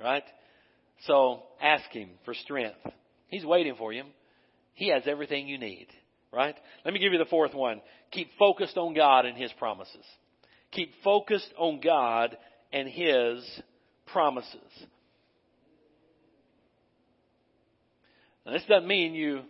Right? 0.00 0.24
So 1.06 1.44
ask 1.62 1.88
Him 1.92 2.10
for 2.24 2.34
strength. 2.34 2.80
He's 3.28 3.44
waiting 3.44 3.76
for 3.78 3.92
you. 3.92 4.02
He 4.74 4.88
has 4.88 5.04
everything 5.06 5.46
you 5.46 5.58
need, 5.58 5.86
right? 6.32 6.56
Let 6.84 6.92
me 6.92 6.98
give 6.98 7.12
you 7.12 7.20
the 7.20 7.26
fourth 7.26 7.54
one. 7.54 7.80
Keep 8.10 8.30
focused 8.40 8.76
on 8.76 8.92
God 8.92 9.24
and 9.24 9.38
His 9.38 9.52
promises. 9.52 10.04
Keep 10.72 10.94
focused 11.04 11.54
on 11.56 11.80
God 11.80 12.36
and 12.72 12.88
His 12.88 13.48
promises. 14.12 14.58
Now, 18.44 18.52
this 18.52 18.64
doesn't 18.68 18.88
mean 18.88 19.14
you 19.14 19.42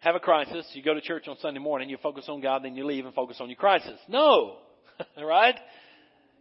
have 0.00 0.14
a 0.14 0.20
crisis, 0.20 0.66
you 0.72 0.82
go 0.82 0.94
to 0.94 1.00
church 1.00 1.28
on 1.28 1.36
Sunday 1.40 1.60
morning, 1.60 1.90
you 1.90 1.98
focus 2.02 2.24
on 2.28 2.40
God, 2.40 2.64
then 2.64 2.74
you 2.74 2.86
leave 2.86 3.04
and 3.04 3.14
focus 3.14 3.38
on 3.40 3.48
your 3.48 3.56
crisis. 3.56 3.98
No. 4.08 4.56
right? 5.22 5.56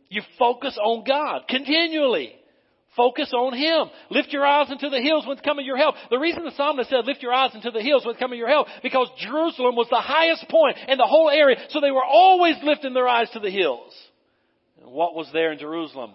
You 0.10 0.22
focus 0.38 0.78
on 0.82 1.04
God 1.06 1.44
continually. 1.48 2.34
Focus 2.98 3.32
on 3.34 3.56
Him. 3.56 3.89
Lift 4.10 4.30
your 4.30 4.46
eyes 4.46 4.72
into 4.72 4.89
the 4.89 5.00
hills 5.00 5.26
whence 5.28 5.42
coming 5.42 5.65
your 5.65 5.78
help. 5.78 5.96
The 6.10 6.18
reason 6.18 6.44
the 6.44 6.52
psalmist 6.58 6.89
said, 6.89 7.06
lift 7.06 7.22
your 7.22 7.34
eyes 7.34 7.52
into 7.54 7.70
the 7.72 7.82
hills 7.82 8.04
whence 8.06 8.18
coming 8.18 8.39
your 8.39 8.48
help, 8.48 8.68
because 8.82 9.08
Jerusalem 9.20 9.76
was 9.76 9.88
the 9.89 10.02
highest 10.02 10.50
point 10.50 10.78
in 10.88 10.98
the 10.98 11.06
whole 11.06 11.30
area, 11.30 11.58
so 11.70 11.82
they 11.82 11.92
were 11.92 12.04
always 12.04 12.56
lifting 12.63 12.94
their 12.94 13.08
eyes 13.08 13.30
to 13.34 13.39
the 13.39 13.52
hills. 13.52 13.94
And 14.82 14.92
what 14.92 15.15
was 15.15 15.30
there 15.34 15.52
in 15.52 15.60
Jerusalem? 15.60 16.12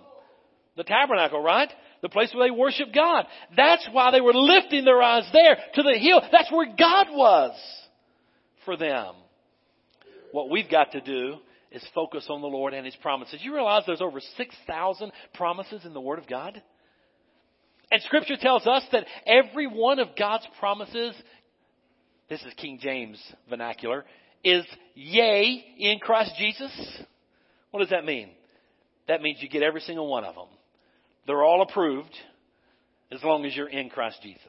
The 0.76 0.82
tabernacle, 0.82 1.40
right? 1.40 1.70
The 2.04 2.10
place 2.10 2.34
where 2.34 2.46
they 2.46 2.54
worship 2.54 2.88
God. 2.94 3.24
That's 3.56 3.88
why 3.90 4.10
they 4.10 4.20
were 4.20 4.34
lifting 4.34 4.84
their 4.84 5.02
eyes 5.02 5.26
there 5.32 5.56
to 5.72 5.82
the 5.82 5.98
hill. 5.98 6.20
That's 6.30 6.52
where 6.52 6.66
God 6.66 7.06
was 7.10 7.58
for 8.66 8.76
them. 8.76 9.14
What 10.30 10.50
we've 10.50 10.70
got 10.70 10.92
to 10.92 11.00
do 11.00 11.36
is 11.72 11.82
focus 11.94 12.26
on 12.28 12.42
the 12.42 12.46
Lord 12.46 12.74
and 12.74 12.84
His 12.84 12.94
promises. 12.96 13.40
You 13.42 13.54
realize 13.54 13.84
there's 13.86 14.02
over 14.02 14.20
6,000 14.20 15.12
promises 15.32 15.86
in 15.86 15.94
the 15.94 16.00
Word 16.00 16.18
of 16.18 16.26
God? 16.28 16.62
And 17.90 18.02
Scripture 18.02 18.36
tells 18.38 18.66
us 18.66 18.82
that 18.92 19.06
every 19.26 19.66
one 19.66 19.98
of 19.98 20.08
God's 20.14 20.46
promises, 20.60 21.14
this 22.28 22.42
is 22.42 22.52
King 22.58 22.80
James 22.82 23.18
vernacular, 23.48 24.04
is 24.44 24.66
yea 24.94 25.64
in 25.78 26.00
Christ 26.00 26.32
Jesus. 26.36 27.02
What 27.70 27.80
does 27.80 27.88
that 27.88 28.04
mean? 28.04 28.28
That 29.08 29.22
means 29.22 29.38
you 29.40 29.48
get 29.48 29.62
every 29.62 29.80
single 29.80 30.06
one 30.06 30.24
of 30.24 30.34
them. 30.34 30.48
They're 31.26 31.42
all 31.42 31.62
approved 31.62 32.14
as 33.10 33.22
long 33.22 33.44
as 33.44 33.54
you're 33.56 33.68
in 33.68 33.90
Christ 33.90 34.18
Jesus. 34.22 34.40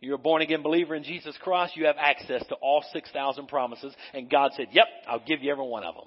You're 0.00 0.14
a 0.14 0.18
born 0.18 0.42
again 0.42 0.62
believer 0.62 0.94
in 0.94 1.02
Jesus 1.02 1.36
Christ, 1.42 1.76
you 1.76 1.86
have 1.86 1.96
access 1.98 2.44
to 2.48 2.54
all 2.56 2.82
6,000 2.92 3.48
promises, 3.48 3.94
and 4.14 4.30
God 4.30 4.52
said, 4.56 4.68
Yep, 4.72 4.86
I'll 5.06 5.24
give 5.26 5.42
you 5.42 5.52
every 5.52 5.66
one 5.66 5.84
of 5.84 5.94
them. 5.94 6.06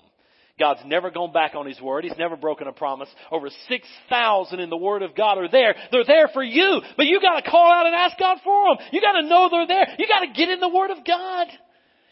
God's 0.60 0.82
never 0.86 1.10
gone 1.10 1.34
back 1.34 1.56
on 1.56 1.66
His 1.66 1.82
Word. 1.82 2.04
He's 2.04 2.18
never 2.18 2.36
broken 2.36 2.68
a 2.68 2.72
promise. 2.72 3.10
Over 3.32 3.50
6,000 3.50 4.60
in 4.60 4.70
the 4.70 4.78
Word 4.78 5.02
of 5.02 5.16
God 5.16 5.40
are 5.40 5.50
there. 5.50 5.76
They're 5.92 6.06
there 6.06 6.28
for 6.28 6.44
you. 6.44 6.82
But 6.96 7.08
you 7.08 7.20
gotta 7.20 7.50
call 7.50 7.72
out 7.72 7.88
and 7.88 7.96
ask 7.96 8.18
God 8.20 8.38
for 8.44 8.76
them. 8.76 8.88
You 8.92 9.02
gotta 9.02 9.28
know 9.28 9.50
they're 9.50 9.68
there. 9.68 9.88
You 9.98 10.08
gotta 10.08 10.32
get 10.34 10.50
in 10.50 10.60
the 10.60 10.70
Word 10.70 10.92
of 10.92 11.04
God. 11.06 11.48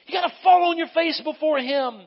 You 0.08 0.14
gotta 0.14 0.34
fall 0.44 0.70
on 0.70 0.78
your 0.78 0.88
face 0.88 1.22
before 1.24 1.60
Him. 1.60 2.02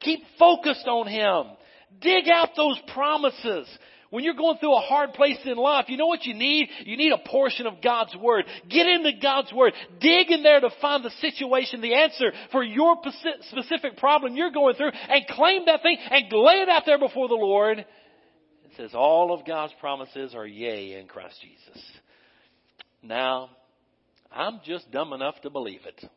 Keep 0.00 0.20
focused 0.38 0.86
on 0.86 1.06
Him. 1.06 1.56
Dig 2.00 2.28
out 2.28 2.50
those 2.56 2.80
promises. 2.92 3.68
When 4.16 4.24
you're 4.24 4.32
going 4.32 4.56
through 4.56 4.74
a 4.74 4.80
hard 4.80 5.12
place 5.12 5.36
in 5.44 5.58
life, 5.58 5.90
you 5.90 5.98
know 5.98 6.06
what 6.06 6.24
you 6.24 6.32
need? 6.32 6.70
You 6.86 6.96
need 6.96 7.12
a 7.12 7.18
portion 7.18 7.66
of 7.66 7.82
God's 7.82 8.16
Word. 8.16 8.46
Get 8.66 8.86
into 8.86 9.12
God's 9.20 9.52
Word. 9.52 9.74
Dig 10.00 10.30
in 10.30 10.42
there 10.42 10.58
to 10.58 10.70
find 10.80 11.04
the 11.04 11.10
situation, 11.20 11.82
the 11.82 11.92
answer 11.92 12.32
for 12.50 12.62
your 12.64 12.96
specific 13.50 13.98
problem 13.98 14.34
you're 14.34 14.52
going 14.52 14.74
through 14.76 14.92
and 15.10 15.26
claim 15.26 15.66
that 15.66 15.82
thing 15.82 15.98
and 16.10 16.32
lay 16.32 16.62
it 16.62 16.68
out 16.70 16.84
there 16.86 16.98
before 16.98 17.28
the 17.28 17.34
Lord. 17.34 17.80
It 17.80 17.86
says 18.78 18.92
all 18.94 19.34
of 19.34 19.46
God's 19.46 19.74
promises 19.80 20.34
are 20.34 20.46
yea 20.46 20.98
in 20.98 21.08
Christ 21.08 21.36
Jesus. 21.42 21.82
Now, 23.02 23.50
I'm 24.32 24.60
just 24.64 24.90
dumb 24.90 25.12
enough 25.12 25.38
to 25.42 25.50
believe 25.50 25.80
it. 25.84 26.10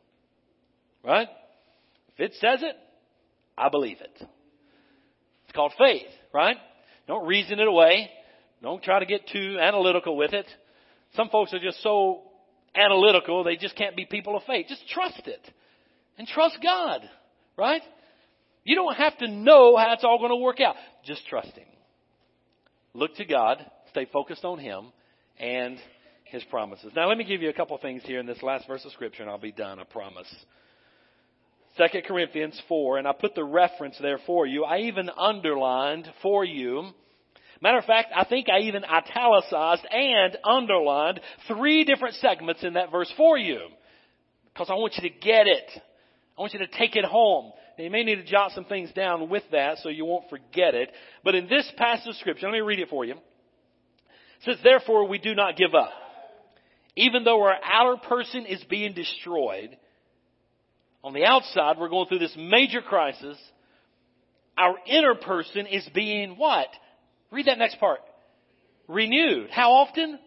Right? 1.04 1.28
If 2.14 2.20
it 2.20 2.32
says 2.40 2.62
it, 2.62 2.76
I 3.58 3.68
believe 3.68 3.98
it. 4.00 4.16
It's 4.16 5.54
called 5.54 5.74
faith, 5.76 6.08
right? 6.32 6.56
Don't 7.06 7.26
reason 7.26 7.58
it 7.58 7.66
away. 7.66 8.10
Don't 8.62 8.82
try 8.82 8.98
to 9.00 9.06
get 9.06 9.28
too 9.28 9.58
analytical 9.60 10.16
with 10.16 10.32
it. 10.32 10.46
Some 11.14 11.28
folks 11.28 11.52
are 11.52 11.58
just 11.58 11.82
so 11.82 12.22
analytical, 12.74 13.42
they 13.42 13.56
just 13.56 13.76
can't 13.76 13.96
be 13.96 14.04
people 14.04 14.36
of 14.36 14.42
faith. 14.44 14.66
Just 14.68 14.88
trust 14.88 15.22
it. 15.26 15.40
And 16.18 16.28
trust 16.28 16.58
God. 16.62 17.08
Right? 17.56 17.82
You 18.64 18.76
don't 18.76 18.94
have 18.94 19.16
to 19.18 19.28
know 19.28 19.76
how 19.76 19.92
it's 19.92 20.04
all 20.04 20.18
going 20.18 20.30
to 20.30 20.36
work 20.36 20.60
out. 20.60 20.76
Just 21.04 21.26
trust 21.26 21.52
Him. 21.52 21.66
Look 22.94 23.16
to 23.16 23.24
God. 23.24 23.64
Stay 23.90 24.06
focused 24.12 24.44
on 24.44 24.58
Him 24.58 24.92
and 25.38 25.78
His 26.24 26.44
promises. 26.44 26.92
Now 26.94 27.08
let 27.08 27.18
me 27.18 27.24
give 27.24 27.42
you 27.42 27.48
a 27.48 27.52
couple 27.52 27.76
things 27.78 28.02
here 28.04 28.20
in 28.20 28.26
this 28.26 28.42
last 28.42 28.66
verse 28.66 28.84
of 28.84 28.92
Scripture 28.92 29.22
and 29.22 29.30
I'll 29.30 29.38
be 29.38 29.52
done, 29.52 29.78
I 29.78 29.84
promise. 29.84 30.32
2 31.76 31.84
Corinthians 32.06 32.60
4, 32.68 32.98
and 32.98 33.06
I 33.06 33.12
put 33.12 33.34
the 33.34 33.44
reference 33.44 33.96
there 34.00 34.18
for 34.26 34.46
you. 34.46 34.64
I 34.64 34.80
even 34.80 35.08
underlined 35.10 36.08
for 36.22 36.44
you. 36.44 36.90
Matter 37.62 37.78
of 37.78 37.84
fact, 37.84 38.08
I 38.14 38.24
think 38.24 38.48
I 38.48 38.60
even 38.60 38.84
italicized 38.84 39.86
and 39.90 40.36
underlined 40.44 41.20
three 41.46 41.84
different 41.84 42.14
segments 42.16 42.64
in 42.64 42.74
that 42.74 42.90
verse 42.90 43.12
for 43.16 43.36
you. 43.38 43.60
Because 44.52 44.68
I 44.70 44.74
want 44.74 44.94
you 44.96 45.08
to 45.08 45.14
get 45.14 45.46
it. 45.46 45.70
I 46.36 46.40
want 46.40 46.54
you 46.54 46.58
to 46.60 46.66
take 46.66 46.96
it 46.96 47.04
home. 47.04 47.52
Now, 47.76 47.84
you 47.84 47.90
may 47.90 48.02
need 48.02 48.16
to 48.16 48.24
jot 48.24 48.52
some 48.52 48.64
things 48.64 48.90
down 48.92 49.28
with 49.28 49.44
that 49.52 49.78
so 49.78 49.90
you 49.90 50.04
won't 50.04 50.28
forget 50.28 50.74
it. 50.74 50.90
But 51.22 51.34
in 51.34 51.48
this 51.48 51.70
passage 51.76 52.08
of 52.08 52.16
scripture, 52.16 52.46
let 52.46 52.52
me 52.52 52.60
read 52.60 52.80
it 52.80 52.88
for 52.88 53.04
you. 53.04 53.12
It 53.12 53.18
says, 54.44 54.56
therefore 54.64 55.06
we 55.06 55.18
do 55.18 55.34
not 55.34 55.56
give 55.56 55.74
up. 55.74 55.90
Even 56.96 57.24
though 57.24 57.42
our 57.42 57.56
outer 57.62 58.00
person 58.08 58.46
is 58.46 58.62
being 58.64 58.94
destroyed, 58.94 59.76
on 61.02 61.14
the 61.14 61.24
outside, 61.24 61.78
we're 61.78 61.88
going 61.88 62.08
through 62.08 62.18
this 62.18 62.36
major 62.36 62.82
crisis. 62.82 63.36
Our 64.58 64.74
inner 64.86 65.14
person 65.14 65.66
is 65.66 65.88
being 65.94 66.36
what? 66.36 66.68
Read 67.30 67.46
that 67.46 67.58
next 67.58 67.80
part. 67.80 68.00
Renewed. 68.88 69.50
How 69.50 69.72
often? 69.72 70.18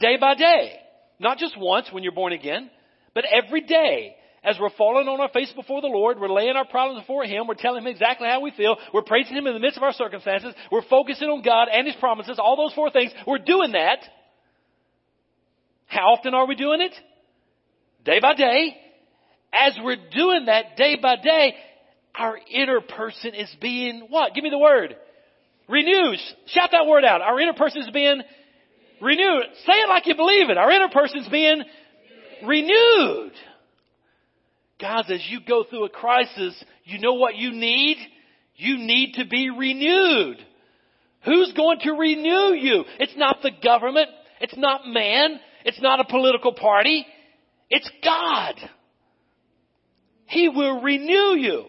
Day 0.00 0.16
by 0.20 0.34
day. 0.34 0.78
Not 1.18 1.38
just 1.38 1.58
once 1.58 1.88
when 1.90 2.02
you're 2.02 2.12
born 2.12 2.32
again, 2.32 2.70
but 3.14 3.24
every 3.24 3.62
day. 3.62 4.16
As 4.44 4.56
we're 4.60 4.70
falling 4.76 5.06
on 5.06 5.20
our 5.20 5.28
face 5.28 5.52
before 5.54 5.80
the 5.80 5.86
Lord, 5.86 6.18
we're 6.18 6.32
laying 6.32 6.56
our 6.56 6.66
problems 6.66 7.02
before 7.02 7.22
Him, 7.22 7.46
we're 7.46 7.54
telling 7.54 7.82
Him 7.82 7.86
exactly 7.86 8.26
how 8.26 8.40
we 8.40 8.50
feel, 8.50 8.76
we're 8.92 9.02
praising 9.02 9.36
Him 9.36 9.46
in 9.46 9.54
the 9.54 9.60
midst 9.60 9.76
of 9.76 9.84
our 9.84 9.92
circumstances, 9.92 10.52
we're 10.72 10.82
focusing 10.90 11.28
on 11.28 11.42
God 11.42 11.68
and 11.72 11.86
His 11.86 11.94
promises, 11.94 12.40
all 12.40 12.56
those 12.56 12.74
four 12.74 12.90
things. 12.90 13.12
We're 13.24 13.38
doing 13.38 13.70
that. 13.72 14.00
How 15.86 16.14
often 16.14 16.34
are 16.34 16.48
we 16.48 16.56
doing 16.56 16.80
it? 16.80 16.92
Day 18.04 18.18
by 18.20 18.34
day 18.34 18.76
as 19.52 19.78
we're 19.82 19.96
doing 19.96 20.46
that 20.46 20.76
day 20.76 20.96
by 21.00 21.16
day, 21.16 21.54
our 22.14 22.38
inner 22.50 22.80
person 22.80 23.34
is 23.34 23.54
being 23.60 24.06
what? 24.08 24.34
Give 24.34 24.44
me 24.44 24.50
the 24.50 24.58
word. 24.58 24.96
Renews. 25.68 26.34
Shout 26.46 26.70
that 26.72 26.86
word 26.86 27.04
out. 27.04 27.20
Our 27.20 27.40
inner 27.40 27.54
person 27.54 27.82
is 27.82 27.90
being 27.90 28.22
renewed. 29.00 29.44
Say 29.66 29.72
it 29.72 29.88
like 29.88 30.06
you 30.06 30.14
believe 30.14 30.50
it. 30.50 30.58
Our 30.58 30.70
inner 30.70 30.88
person 30.88 31.18
is 31.18 31.28
being 31.28 31.62
renewed. 32.44 33.32
Guys, 34.80 35.04
as 35.10 35.24
you 35.28 35.40
go 35.46 35.64
through 35.64 35.84
a 35.84 35.90
crisis, 35.90 36.62
you 36.84 36.98
know 36.98 37.14
what 37.14 37.36
you 37.36 37.52
need? 37.52 37.96
You 38.56 38.78
need 38.78 39.14
to 39.14 39.26
be 39.26 39.50
renewed. 39.50 40.38
Who's 41.24 41.52
going 41.52 41.78
to 41.80 41.92
renew 41.92 42.54
you? 42.54 42.84
It's 42.98 43.16
not 43.16 43.38
the 43.42 43.52
government. 43.62 44.08
It's 44.40 44.56
not 44.56 44.86
man. 44.86 45.38
It's 45.64 45.80
not 45.80 46.00
a 46.00 46.04
political 46.04 46.52
party. 46.52 47.06
It's 47.70 47.88
God. 48.04 48.54
He 50.32 50.48
will 50.48 50.80
renew 50.80 51.36
you. 51.36 51.64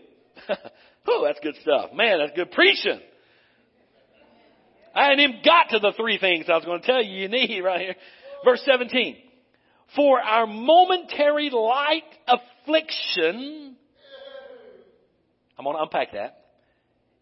oh, 1.07 1.25
that's 1.25 1.39
good 1.41 1.55
stuff. 1.61 1.91
Man, 1.93 2.19
that's 2.19 2.31
good 2.33 2.51
preaching. 2.51 2.99
I 4.95 5.03
hadn't 5.03 5.19
even 5.19 5.41
got 5.43 5.69
to 5.71 5.79
the 5.79 5.91
three 5.97 6.17
things 6.17 6.45
I 6.47 6.55
was 6.55 6.63
going 6.63 6.79
to 6.79 6.87
tell 6.87 7.03
you 7.03 7.23
you 7.23 7.27
need 7.27 7.61
right 7.61 7.81
here. 7.81 7.95
Verse 8.45 8.61
17. 8.65 9.17
For 9.97 10.19
our 10.19 10.47
momentary 10.47 11.49
light 11.49 12.03
affliction, 12.25 13.75
I'm 15.57 15.65
going 15.65 15.75
to 15.75 15.83
unpack 15.83 16.13
that, 16.13 16.39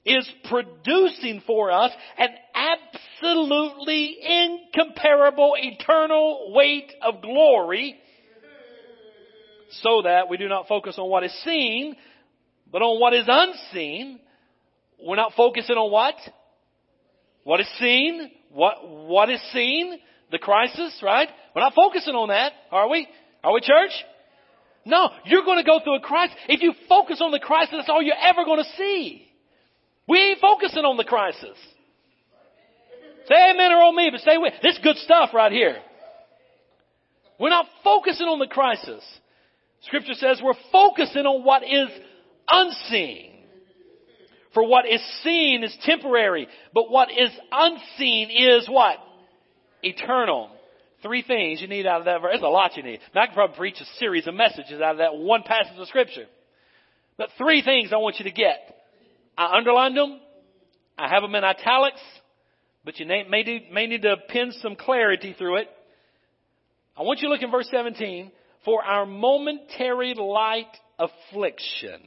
is 0.06 0.30
producing 0.48 1.42
for 1.48 1.72
us 1.72 1.92
an 2.20 2.30
absolutely 2.54 4.18
incomparable 4.22 5.54
eternal 5.58 6.54
weight 6.54 6.94
of 7.02 7.22
glory 7.22 7.98
so 9.82 10.02
that 10.04 10.30
we 10.30 10.38
do 10.38 10.48
not 10.48 10.68
focus 10.68 10.96
on 10.98 11.10
what 11.10 11.24
is 11.24 11.34
seen, 11.44 11.96
but 12.72 12.82
on 12.82 13.00
what 13.00 13.14
is 13.14 13.26
unseen. 13.28 14.20
We're 15.02 15.16
not 15.16 15.34
focusing 15.36 15.76
on 15.76 15.92
what? 15.92 16.16
What 17.44 17.60
is 17.60 17.68
seen? 17.80 18.32
What, 18.52 18.88
what 18.88 19.30
is 19.30 19.42
seen? 19.52 20.00
The 20.32 20.38
crisis, 20.38 21.00
right? 21.04 21.28
We're 21.56 21.62
not 21.62 21.74
focusing 21.74 22.16
on 22.16 22.30
that, 22.30 22.54
are 22.72 22.88
we? 22.90 23.08
Are 23.44 23.54
we 23.54 23.62
church? 23.62 23.92
No, 24.86 25.10
you're 25.26 25.44
going 25.44 25.58
to 25.58 25.64
go 25.64 25.80
through 25.84 25.96
a 25.96 26.00
crisis. 26.00 26.36
If 26.48 26.62
you 26.62 26.74
focus 26.88 27.22
on 27.22 27.32
the 27.32 27.40
crisis, 27.40 27.76
that's 27.78 27.90
all 27.90 28.02
you're 28.02 28.16
ever 28.16 28.46
going 28.46 28.64
to 28.64 28.70
see. 28.78 29.28
We 30.08 30.20
ain't 30.20 30.40
focusing 30.40 30.84
on 30.84 30.98
the 30.98 31.04
crisis. 31.04 31.58
Say 33.28 33.52
amen 33.52 33.72
or 33.72 33.84
on 33.84 33.96
me, 33.96 34.10
but 34.12 34.22
stay 34.22 34.38
with. 34.38 34.54
This 34.64 34.76
is 34.76 34.84
good 34.84 34.98
stuff 34.98 35.30
right 35.34 35.52
here. 35.52 35.78
We're 37.40 37.50
not 37.50 37.68
focusing 37.84 38.28
on 38.28 38.40
the 38.40 38.48
crisis. 38.48 39.04
Scripture 39.82 40.14
says 40.14 40.42
we're 40.44 40.54
focusing 40.72 41.26
on 41.26 41.44
what 41.44 41.64
is 41.64 41.90
unseen. 42.50 43.30
For 44.54 44.68
what 44.68 44.86
is 44.86 45.02
seen 45.24 45.64
is 45.64 45.76
temporary, 45.84 46.48
but 46.74 46.92
what 46.92 47.10
is 47.10 47.32
unseen 47.52 48.30
is 48.30 48.68
what? 48.68 48.98
Eternal. 49.82 50.50
Three 51.02 51.24
things 51.24 51.62
you 51.62 51.68
need 51.68 51.88
out 51.88 52.00
of 52.00 52.06
that 52.06 52.22
verse. 52.22 52.32
There's 52.34 52.44
a 52.44 52.48
lot 52.48 52.76
you 52.76 52.84
need. 52.84 53.00
I 53.16 53.28
could 53.28 53.34
probably 53.34 53.56
preach 53.56 53.80
a 53.80 53.86
series 53.98 54.28
of 54.28 54.36
messages 54.36 54.82
out 54.82 54.92
of 54.92 54.98
that 54.98 55.16
one 55.16 55.44
passage 55.44 55.80
of 55.80 55.88
Scripture. 55.88 56.26
But 57.18 57.30
three 57.38 57.64
things 57.64 57.92
I 57.94 57.98
want 57.98 58.18
you 58.20 58.26
to 58.26 58.32
get. 58.32 58.76
I 59.38 59.58
underlined 59.58 59.96
them. 59.96 60.20
I 60.98 61.08
have 61.08 61.24
them 61.24 61.34
in 61.34 61.44
italics, 61.44 62.02
but 62.84 63.00
you 63.00 63.08
may 63.08 63.88
need 63.88 64.02
to 64.04 64.18
pin 64.30 64.52
some 64.62 64.76
clarity 64.76 65.34
through 65.36 65.58
it. 65.58 65.68
I 66.96 67.04
want 67.04 67.22
you 67.22 67.30
to 67.30 67.34
look 67.34 67.42
in 67.42 67.50
verse 67.50 67.70
17 67.72 68.32
for 68.66 68.84
our 68.84 69.06
momentary 69.06 70.14
light 70.14 70.72
affliction. 71.00 72.02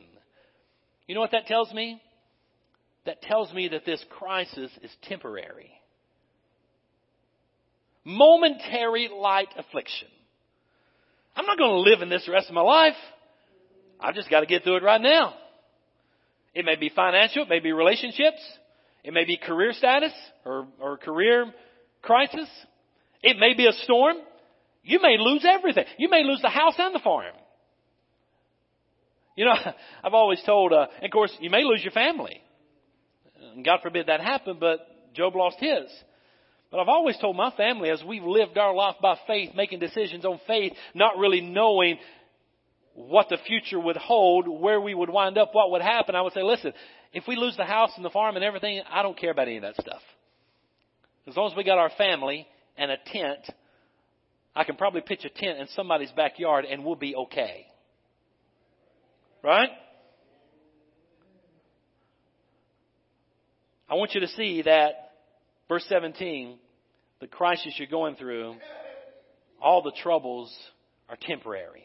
You 1.06 1.14
know 1.14 1.20
what 1.20 1.32
that 1.32 1.46
tells 1.46 1.72
me? 1.72 2.00
That 3.06 3.22
tells 3.22 3.52
me 3.52 3.68
that 3.68 3.84
this 3.84 4.02
crisis 4.18 4.70
is 4.82 4.90
temporary. 5.02 5.70
Momentary 8.04 9.10
light 9.14 9.48
affliction. 9.56 10.08
I'm 11.36 11.46
not 11.46 11.58
going 11.58 11.70
to 11.70 11.90
live 11.90 12.02
in 12.02 12.08
this 12.08 12.24
the 12.26 12.32
rest 12.32 12.48
of 12.48 12.54
my 12.54 12.60
life. 12.60 12.94
I've 14.00 14.14
just 14.14 14.30
got 14.30 14.40
to 14.40 14.46
get 14.46 14.62
through 14.62 14.76
it 14.76 14.82
right 14.82 15.00
now. 15.00 15.34
It 16.54 16.64
may 16.64 16.76
be 16.76 16.90
financial, 16.94 17.42
it 17.42 17.48
may 17.48 17.58
be 17.58 17.72
relationships, 17.72 18.40
it 19.02 19.12
may 19.12 19.24
be 19.24 19.36
career 19.36 19.72
status 19.72 20.12
or, 20.44 20.68
or 20.80 20.96
career 20.96 21.52
crisis. 22.00 22.48
It 23.22 23.38
may 23.38 23.54
be 23.54 23.66
a 23.66 23.72
storm. 23.84 24.16
You 24.84 25.00
may 25.00 25.16
lose 25.18 25.44
everything. 25.48 25.84
You 25.98 26.10
may 26.10 26.22
lose 26.24 26.40
the 26.42 26.50
house 26.50 26.74
and 26.78 26.94
the 26.94 27.00
farm. 27.00 27.34
You 29.36 29.46
know, 29.46 29.54
I've 30.04 30.14
always 30.14 30.42
told, 30.44 30.72
uh, 30.72 30.86
of 31.02 31.10
course, 31.10 31.34
you 31.40 31.50
may 31.50 31.64
lose 31.64 31.82
your 31.82 31.92
family. 31.92 32.40
And 33.54 33.64
God 33.64 33.80
forbid 33.82 34.06
that 34.06 34.20
happen, 34.20 34.58
but 34.60 34.80
Job 35.14 35.34
lost 35.34 35.56
his. 35.58 35.90
But 36.70 36.80
I've 36.80 36.88
always 36.88 37.16
told 37.18 37.36
my 37.36 37.50
family 37.56 37.90
as 37.90 38.02
we've 38.02 38.24
lived 38.24 38.58
our 38.58 38.74
life 38.74 38.96
by 39.00 39.16
faith, 39.26 39.50
making 39.54 39.78
decisions 39.78 40.24
on 40.24 40.40
faith, 40.46 40.72
not 40.94 41.18
really 41.18 41.40
knowing 41.40 41.98
what 42.94 43.28
the 43.28 43.38
future 43.46 43.78
would 43.78 43.96
hold, 43.96 44.46
where 44.48 44.80
we 44.80 44.94
would 44.94 45.10
wind 45.10 45.38
up, 45.38 45.50
what 45.52 45.70
would 45.70 45.82
happen, 45.82 46.14
I 46.14 46.22
would 46.22 46.32
say, 46.32 46.42
listen, 46.42 46.72
if 47.12 47.24
we 47.26 47.36
lose 47.36 47.56
the 47.56 47.64
house 47.64 47.90
and 47.96 48.04
the 48.04 48.10
farm 48.10 48.36
and 48.36 48.44
everything, 48.44 48.82
I 48.88 49.02
don't 49.02 49.18
care 49.18 49.30
about 49.30 49.48
any 49.48 49.56
of 49.56 49.62
that 49.62 49.76
stuff. 49.76 50.00
As 51.26 51.36
long 51.36 51.50
as 51.50 51.56
we 51.56 51.64
got 51.64 51.78
our 51.78 51.90
family 51.96 52.46
and 52.76 52.90
a 52.90 52.96
tent, 53.06 53.48
I 54.56 54.64
can 54.64 54.76
probably 54.76 55.00
pitch 55.00 55.24
a 55.24 55.28
tent 55.28 55.58
in 55.58 55.66
somebody's 55.68 56.12
backyard 56.12 56.64
and 56.64 56.84
we'll 56.84 56.94
be 56.94 57.16
okay. 57.16 57.66
Right? 59.42 59.70
I 63.88 63.94
want 63.94 64.14
you 64.14 64.20
to 64.20 64.28
see 64.28 64.62
that, 64.62 65.12
verse 65.68 65.84
17, 65.88 66.58
the 67.20 67.26
crisis 67.26 67.74
you're 67.76 67.88
going 67.88 68.16
through, 68.16 68.54
all 69.60 69.82
the 69.82 69.92
troubles 70.02 70.54
are 71.08 71.16
temporary. 71.20 71.84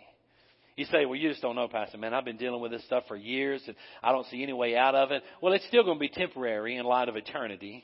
You 0.76 0.86
say, 0.86 1.06
well, 1.06 1.16
you 1.16 1.28
just 1.28 1.42
don't 1.42 1.56
know, 1.56 1.68
Pastor, 1.68 1.98
man. 1.98 2.14
I've 2.14 2.24
been 2.24 2.38
dealing 2.38 2.62
with 2.62 2.72
this 2.72 2.86
stuff 2.86 3.04
for 3.08 3.18
years 3.18 3.62
and 3.68 3.76
I 4.02 4.14
don't 4.14 4.26
see 4.28 4.42
any 4.42 4.54
way 4.54 4.78
out 4.78 4.96
of 4.96 5.12
it. 5.12 5.24
Well, 5.42 5.54
it's 5.54 5.68
still 5.68 5.84
going 5.84 5.98
to 5.98 6.00
be 6.00 6.10
temporary 6.10 6.78
in 6.78 6.86
light 6.86 7.10
of 7.10 7.18
eternity. 7.18 7.84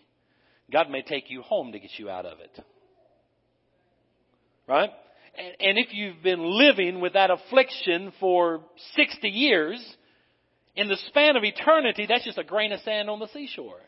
God 0.71 0.89
may 0.89 1.01
take 1.01 1.29
you 1.29 1.41
home 1.41 1.73
to 1.73 1.79
get 1.79 1.91
you 1.97 2.09
out 2.09 2.25
of 2.25 2.39
it. 2.39 2.65
Right? 4.67 4.89
And, 5.59 5.77
if 5.77 5.87
you've 5.91 6.23
been 6.23 6.43
living 6.43 7.01
with 7.01 7.13
that 7.13 7.29
affliction 7.29 8.13
for 8.19 8.61
60 8.95 9.27
years, 9.27 9.95
in 10.75 10.87
the 10.87 10.97
span 11.07 11.35
of 11.35 11.43
eternity, 11.43 12.05
that's 12.07 12.23
just 12.23 12.37
a 12.37 12.43
grain 12.43 12.71
of 12.71 12.79
sand 12.81 13.09
on 13.09 13.19
the 13.19 13.27
seashore. 13.27 13.79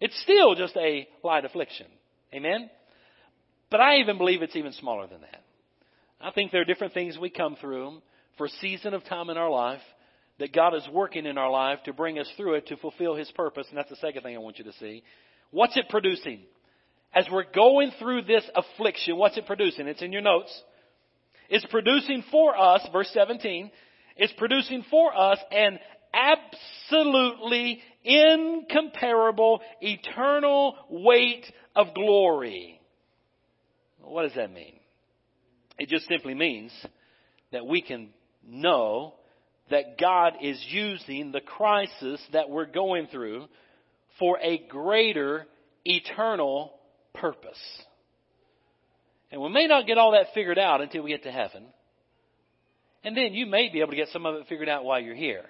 It's 0.00 0.20
still 0.22 0.54
just 0.54 0.76
a 0.76 1.08
light 1.22 1.44
affliction. 1.44 1.86
Amen? 2.34 2.70
But 3.70 3.80
I 3.80 3.98
even 3.98 4.18
believe 4.18 4.42
it's 4.42 4.56
even 4.56 4.72
smaller 4.72 5.06
than 5.06 5.20
that. 5.22 5.42
I 6.20 6.30
think 6.30 6.50
there 6.50 6.60
are 6.60 6.66
different 6.66 6.94
things 6.94 7.18
we 7.18 7.30
come 7.30 7.56
through 7.60 8.00
for 8.36 8.46
a 8.46 8.50
season 8.60 8.94
of 8.94 9.04
time 9.04 9.30
in 9.30 9.36
our 9.36 9.50
life 9.50 9.80
that 10.38 10.52
God 10.52 10.74
is 10.74 10.86
working 10.92 11.26
in 11.26 11.38
our 11.38 11.50
life 11.50 11.78
to 11.84 11.92
bring 11.92 12.18
us 12.18 12.30
through 12.36 12.54
it 12.54 12.66
to 12.68 12.76
fulfill 12.76 13.14
His 13.14 13.30
purpose. 13.32 13.66
And 13.68 13.78
that's 13.78 13.90
the 13.90 13.96
second 13.96 14.22
thing 14.22 14.34
I 14.34 14.40
want 14.40 14.58
you 14.58 14.64
to 14.64 14.72
see. 14.74 15.02
What's 15.50 15.76
it 15.76 15.88
producing? 15.88 16.40
As 17.14 17.26
we're 17.30 17.50
going 17.50 17.92
through 17.98 18.22
this 18.22 18.44
affliction, 18.54 19.16
what's 19.16 19.38
it 19.38 19.46
producing? 19.46 19.86
It's 19.86 20.02
in 20.02 20.12
your 20.12 20.22
notes. 20.22 20.62
It's 21.48 21.66
producing 21.66 22.24
for 22.30 22.56
us, 22.58 22.86
verse 22.92 23.10
17, 23.12 23.70
it's 24.16 24.32
producing 24.36 24.84
for 24.90 25.16
us 25.16 25.38
an 25.50 25.78
absolutely 26.12 27.80
incomparable 28.02 29.60
eternal 29.80 30.76
weight 30.88 31.44
of 31.74 31.94
glory. 31.94 32.80
What 34.00 34.22
does 34.22 34.34
that 34.36 34.52
mean? 34.52 34.78
It 35.78 35.88
just 35.88 36.08
simply 36.08 36.34
means 36.34 36.72
that 37.52 37.66
we 37.66 37.82
can 37.82 38.10
know 38.46 39.14
that 39.70 39.98
God 39.98 40.34
is 40.40 40.64
using 40.70 41.32
the 41.32 41.40
crisis 41.40 42.20
that 42.32 42.48
we're 42.48 42.66
going 42.66 43.08
through 43.08 43.46
for 44.18 44.38
a 44.40 44.58
greater 44.68 45.46
eternal 45.84 46.72
purpose. 47.20 47.58
And 49.30 49.40
we 49.40 49.48
may 49.48 49.66
not 49.66 49.86
get 49.86 49.98
all 49.98 50.12
that 50.12 50.26
figured 50.34 50.58
out 50.58 50.80
until 50.80 51.02
we 51.02 51.10
get 51.10 51.24
to 51.24 51.32
heaven. 51.32 51.64
And 53.04 53.16
then 53.16 53.34
you 53.34 53.46
may 53.46 53.68
be 53.70 53.80
able 53.80 53.90
to 53.90 53.96
get 53.96 54.08
some 54.08 54.26
of 54.26 54.36
it 54.36 54.46
figured 54.48 54.68
out 54.68 54.84
while 54.84 55.00
you're 55.00 55.14
here. 55.14 55.44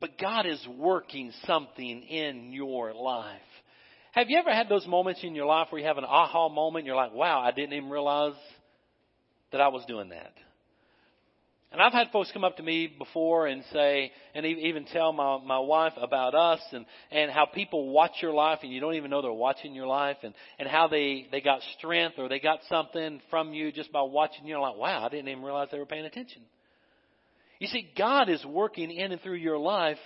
But 0.00 0.18
God 0.18 0.46
is 0.46 0.64
working 0.78 1.32
something 1.46 2.02
in 2.02 2.52
your 2.52 2.92
life. 2.92 3.40
Have 4.12 4.30
you 4.30 4.38
ever 4.38 4.52
had 4.52 4.68
those 4.68 4.86
moments 4.86 5.20
in 5.22 5.34
your 5.34 5.46
life 5.46 5.68
where 5.70 5.80
you 5.80 5.86
have 5.86 5.98
an 5.98 6.04
aha 6.04 6.48
moment 6.48 6.82
and 6.82 6.86
you're 6.86 6.96
like, 6.96 7.12
wow, 7.12 7.40
I 7.40 7.50
didn't 7.50 7.74
even 7.74 7.90
realize 7.90 8.34
that 9.52 9.60
I 9.60 9.68
was 9.68 9.84
doing 9.86 10.10
that? 10.10 10.32
And 11.76 11.82
I've 11.82 11.92
had 11.92 12.10
folks 12.10 12.30
come 12.32 12.42
up 12.42 12.56
to 12.56 12.62
me 12.62 12.86
before 12.86 13.48
and 13.48 13.62
say, 13.70 14.10
and 14.34 14.46
even 14.46 14.86
tell 14.86 15.12
my, 15.12 15.38
my 15.44 15.58
wife 15.58 15.92
about 16.00 16.34
us 16.34 16.60
and, 16.72 16.86
and 17.10 17.30
how 17.30 17.44
people 17.44 17.90
watch 17.90 18.12
your 18.22 18.32
life 18.32 18.60
and 18.62 18.72
you 18.72 18.80
don't 18.80 18.94
even 18.94 19.10
know 19.10 19.20
they're 19.20 19.30
watching 19.30 19.74
your 19.74 19.86
life 19.86 20.16
and, 20.22 20.32
and 20.58 20.66
how 20.66 20.88
they, 20.88 21.26
they 21.30 21.42
got 21.42 21.60
strength 21.76 22.14
or 22.16 22.30
they 22.30 22.40
got 22.40 22.60
something 22.70 23.20
from 23.28 23.52
you 23.52 23.70
just 23.72 23.92
by 23.92 24.00
watching 24.00 24.46
you. 24.46 24.58
Like, 24.58 24.78
wow, 24.78 25.04
I 25.04 25.10
didn't 25.10 25.28
even 25.28 25.42
realize 25.42 25.68
they 25.70 25.78
were 25.78 25.84
paying 25.84 26.06
attention. 26.06 26.40
You 27.58 27.66
see, 27.66 27.90
God 27.94 28.30
is 28.30 28.42
working 28.46 28.90
in 28.90 29.12
and 29.12 29.20
through 29.20 29.34
your 29.34 29.58
life 29.58 29.98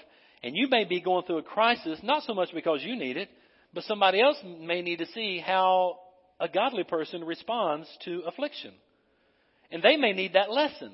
and 0.42 0.56
you 0.56 0.66
may 0.68 0.82
be 0.82 1.00
going 1.00 1.24
through 1.24 1.38
a 1.38 1.42
crisis, 1.44 2.00
not 2.02 2.24
so 2.24 2.34
much 2.34 2.48
because 2.52 2.80
you 2.82 2.96
need 2.96 3.16
it, 3.16 3.28
but 3.72 3.84
somebody 3.84 4.20
else 4.20 4.38
may 4.44 4.82
need 4.82 4.98
to 4.98 5.06
see 5.14 5.38
how 5.38 6.00
a 6.40 6.48
godly 6.48 6.82
person 6.82 7.22
responds 7.22 7.86
to 8.06 8.22
affliction. 8.26 8.72
And 9.70 9.84
they 9.84 9.96
may 9.96 10.12
need 10.12 10.32
that 10.32 10.50
lesson. 10.50 10.90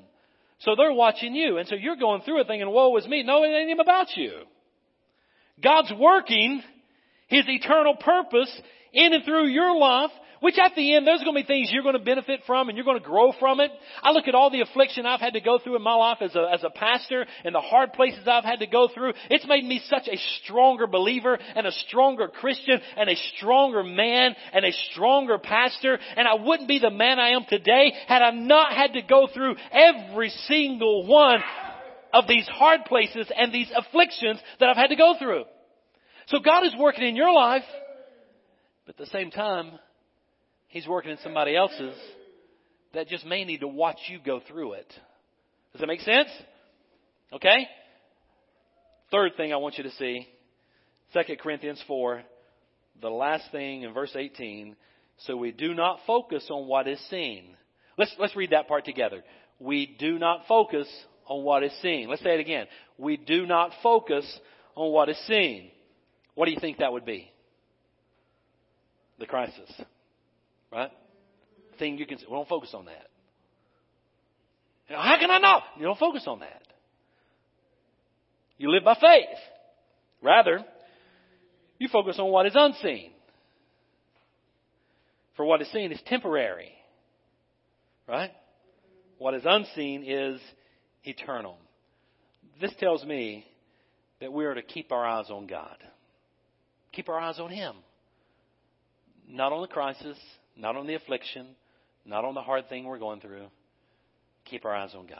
So 0.59 0.75
they're 0.75 0.93
watching 0.93 1.35
you. 1.35 1.57
And 1.57 1.67
so 1.67 1.75
you're 1.75 1.95
going 1.95 2.21
through 2.21 2.41
it 2.41 2.47
thinking, 2.47 2.69
woe 2.69 2.95
is 2.97 3.07
me. 3.07 3.23
No, 3.23 3.43
it 3.43 3.47
ain't 3.47 3.69
even 3.69 3.79
about 3.79 4.15
you. 4.15 4.31
God's 5.63 5.91
working 5.97 6.61
His 7.27 7.45
eternal 7.47 7.95
purpose 7.95 8.61
in 8.93 9.13
and 9.13 9.23
through 9.23 9.47
your 9.47 9.77
life 9.77 10.11
which 10.39 10.57
at 10.57 10.75
the 10.75 10.95
end, 10.95 11.07
there's 11.07 11.23
going 11.23 11.35
to 11.35 11.41
be 11.41 11.47
things 11.47 11.69
you're 11.71 11.83
going 11.83 11.97
to 11.97 12.03
benefit 12.03 12.41
from 12.45 12.69
and 12.69 12.77
you're 12.77 12.85
going 12.85 12.99
to 12.99 13.05
grow 13.05 13.33
from 13.39 13.59
it. 13.59 13.71
I 14.01 14.11
look 14.11 14.27
at 14.27 14.35
all 14.35 14.49
the 14.49 14.61
affliction 14.61 15.05
I've 15.05 15.19
had 15.19 15.33
to 15.33 15.41
go 15.41 15.59
through 15.59 15.75
in 15.75 15.81
my 15.81 15.95
life 15.95 16.17
as 16.21 16.35
a, 16.35 16.49
as 16.51 16.63
a 16.63 16.69
pastor 16.69 17.25
and 17.43 17.53
the 17.53 17.61
hard 17.61 17.93
places 17.93 18.27
I've 18.27 18.43
had 18.43 18.59
to 18.59 18.67
go 18.67 18.87
through. 18.93 19.13
It's 19.29 19.47
made 19.47 19.65
me 19.65 19.81
such 19.87 20.07
a 20.07 20.17
stronger 20.43 20.87
believer 20.87 21.37
and 21.55 21.65
a 21.65 21.71
stronger 21.71 22.27
Christian 22.27 22.79
and 22.95 23.09
a 23.09 23.15
stronger 23.35 23.83
man 23.83 24.35
and 24.53 24.65
a 24.65 24.71
stronger 24.91 25.37
pastor. 25.37 25.99
And 26.15 26.27
I 26.27 26.35
wouldn't 26.35 26.67
be 26.67 26.79
the 26.79 26.91
man 26.91 27.19
I 27.19 27.29
am 27.29 27.45
today 27.47 27.93
had 28.07 28.21
I 28.21 28.31
not 28.31 28.73
had 28.73 28.93
to 28.93 29.01
go 29.01 29.27
through 29.33 29.55
every 29.71 30.29
single 30.47 31.05
one 31.07 31.41
of 32.13 32.27
these 32.27 32.47
hard 32.47 32.85
places 32.85 33.31
and 33.35 33.53
these 33.53 33.71
afflictions 33.75 34.39
that 34.59 34.69
I've 34.69 34.77
had 34.77 34.87
to 34.87 34.95
go 34.95 35.15
through. 35.19 35.43
So 36.27 36.39
God 36.39 36.65
is 36.65 36.73
working 36.77 37.07
in 37.07 37.15
your 37.15 37.33
life, 37.33 37.63
but 38.85 38.99
at 38.99 39.05
the 39.05 39.11
same 39.11 39.31
time, 39.31 39.71
He's 40.67 40.87
working 40.87 41.11
in 41.11 41.17
somebody 41.23 41.55
else's 41.55 41.95
that 42.93 43.07
just 43.07 43.25
may 43.25 43.45
need 43.45 43.61
to 43.61 43.67
watch 43.67 43.97
you 44.09 44.19
go 44.23 44.41
through 44.47 44.73
it. 44.73 44.87
Does 45.71 45.81
that 45.81 45.87
make 45.87 46.01
sense? 46.01 46.29
Okay? 47.31 47.67
Third 49.11 49.33
thing 49.37 49.53
I 49.53 49.57
want 49.57 49.77
you 49.77 49.83
to 49.83 49.91
see, 49.91 50.27
2 51.13 51.35
Corinthians 51.41 51.81
4, 51.87 52.21
the 53.01 53.09
last 53.09 53.45
thing 53.51 53.83
in 53.83 53.93
verse 53.93 54.11
18, 54.15 54.75
so 55.19 55.37
we 55.37 55.51
do 55.51 55.73
not 55.73 55.99
focus 56.05 56.45
on 56.49 56.67
what 56.67 56.87
is 56.87 56.99
seen. 57.09 57.55
Let's, 57.97 58.13
let's 58.19 58.35
read 58.35 58.51
that 58.51 58.67
part 58.67 58.85
together. 58.85 59.23
We 59.59 59.95
do 59.99 60.19
not 60.19 60.41
focus 60.47 60.87
on 61.27 61.43
what 61.43 61.63
is 61.63 61.71
seen. 61.81 62.09
Let's 62.09 62.23
say 62.23 62.35
it 62.35 62.39
again. 62.39 62.67
We 62.97 63.17
do 63.17 63.45
not 63.45 63.71
focus 63.81 64.25
on 64.75 64.91
what 64.91 65.09
is 65.09 65.17
seen. 65.27 65.71
What 66.35 66.45
do 66.45 66.51
you 66.51 66.59
think 66.59 66.77
that 66.77 66.93
would 66.93 67.05
be? 67.05 67.31
The 69.19 69.25
crisis. 69.25 69.71
Right? 70.71 70.91
Thing 71.79 71.97
you 71.97 72.05
can, 72.05 72.17
we 72.17 72.35
don't 72.35 72.47
focus 72.47 72.71
on 72.73 72.85
that. 72.85 73.07
You 74.89 74.95
know, 74.95 75.01
how 75.01 75.17
can 75.19 75.29
I 75.29 75.37
know? 75.39 75.59
You 75.77 75.83
don't 75.83 75.99
focus 75.99 76.23
on 76.27 76.39
that. 76.39 76.61
You 78.57 78.71
live 78.71 78.83
by 78.83 78.95
faith. 78.95 79.37
Rather, 80.21 80.65
you 81.77 81.87
focus 81.89 82.17
on 82.19 82.31
what 82.31 82.45
is 82.45 82.53
unseen. 82.55 83.11
For 85.35 85.45
what 85.45 85.61
is 85.61 85.71
seen 85.71 85.91
is 85.91 86.01
temporary. 86.07 86.71
Right? 88.07 88.31
What 89.19 89.35
is 89.35 89.43
unseen 89.45 90.03
is 90.05 90.41
eternal. 91.03 91.57
This 92.59 92.73
tells 92.79 93.05
me 93.05 93.45
that 94.19 94.33
we 94.33 94.45
are 94.45 94.55
to 94.55 94.63
keep 94.63 94.91
our 94.91 95.05
eyes 95.05 95.29
on 95.29 95.45
God. 95.45 95.77
Keep 96.91 97.09
our 97.09 97.19
eyes 97.19 97.39
on 97.39 97.51
Him. 97.51 97.75
Not 99.29 99.51
on 99.51 99.61
the 99.61 99.67
crisis, 99.67 100.17
not 100.57 100.75
on 100.75 100.87
the 100.87 100.95
affliction, 100.95 101.47
not 102.05 102.25
on 102.25 102.33
the 102.33 102.41
hard 102.41 102.69
thing 102.69 102.85
we're 102.85 102.99
going 102.99 103.21
through. 103.21 103.47
Keep 104.45 104.65
our 104.65 104.75
eyes 104.75 104.91
on 104.95 105.07
God. 105.07 105.19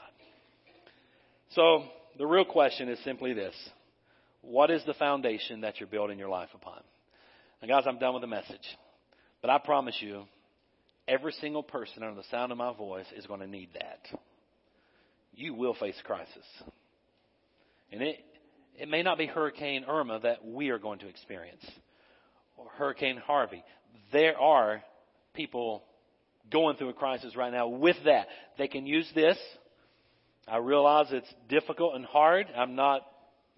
So, 1.52 1.84
the 2.18 2.26
real 2.26 2.46
question 2.46 2.90
is 2.90 3.00
simply 3.04 3.34
this 3.34 3.56
What 4.42 4.72
is 4.72 4.84
the 4.86 4.94
foundation 4.94 5.62
that 5.62 5.80
you're 5.80 5.88
building 5.88 6.18
your 6.18 6.30
life 6.30 6.50
upon? 6.54 6.82
Now, 7.62 7.68
guys, 7.68 7.84
I'm 7.88 8.00
done 8.00 8.14
with 8.14 8.22
the 8.22 8.28
message. 8.28 8.78
But 9.42 9.50
I 9.52 9.60
promise 9.60 9.96
you, 10.00 10.24
every 11.08 11.32
single 11.34 11.64
person 11.64 12.04
under 12.04 12.16
the 12.16 12.28
sound 12.30 12.52
of 12.52 12.58
my 12.58 12.74
voice 12.74 13.06
is 13.16 13.26
going 13.28 13.40
to 13.40 13.48
need 13.48 13.70
that. 13.74 14.20
You 15.34 15.54
will 15.54 15.76
face 15.76 15.96
crisis. 16.04 16.34
And 17.92 18.02
it, 18.02 18.18
it 18.78 18.90
may 18.90 19.04
not 19.04 19.18
be 19.18 19.28
Hurricane 19.28 19.86
Irma 19.88 20.20
that 20.22 20.44
we 20.44 20.70
are 20.70 20.80
going 20.80 21.00
to 21.00 21.08
experience, 21.08 21.66
or 22.58 22.66
Hurricane 22.78 23.18
Harvey. 23.18 23.64
There 24.12 24.38
are 24.40 24.84
people 25.38 25.84
going 26.52 26.76
through 26.76 26.90
a 26.90 26.94
crisis 26.94 27.36
right 27.36 27.52
now 27.54 27.68
with 27.68 27.96
that. 28.06 28.28
They 28.58 28.68
can 28.68 28.86
use 28.86 29.10
this. 29.16 29.38
I 30.48 30.58
realize 30.58 31.08
it's 31.12 31.34
difficult 31.48 31.96
and 31.96 32.06
hard. 32.06 32.48
I'm 32.56 32.76
not 32.76 33.02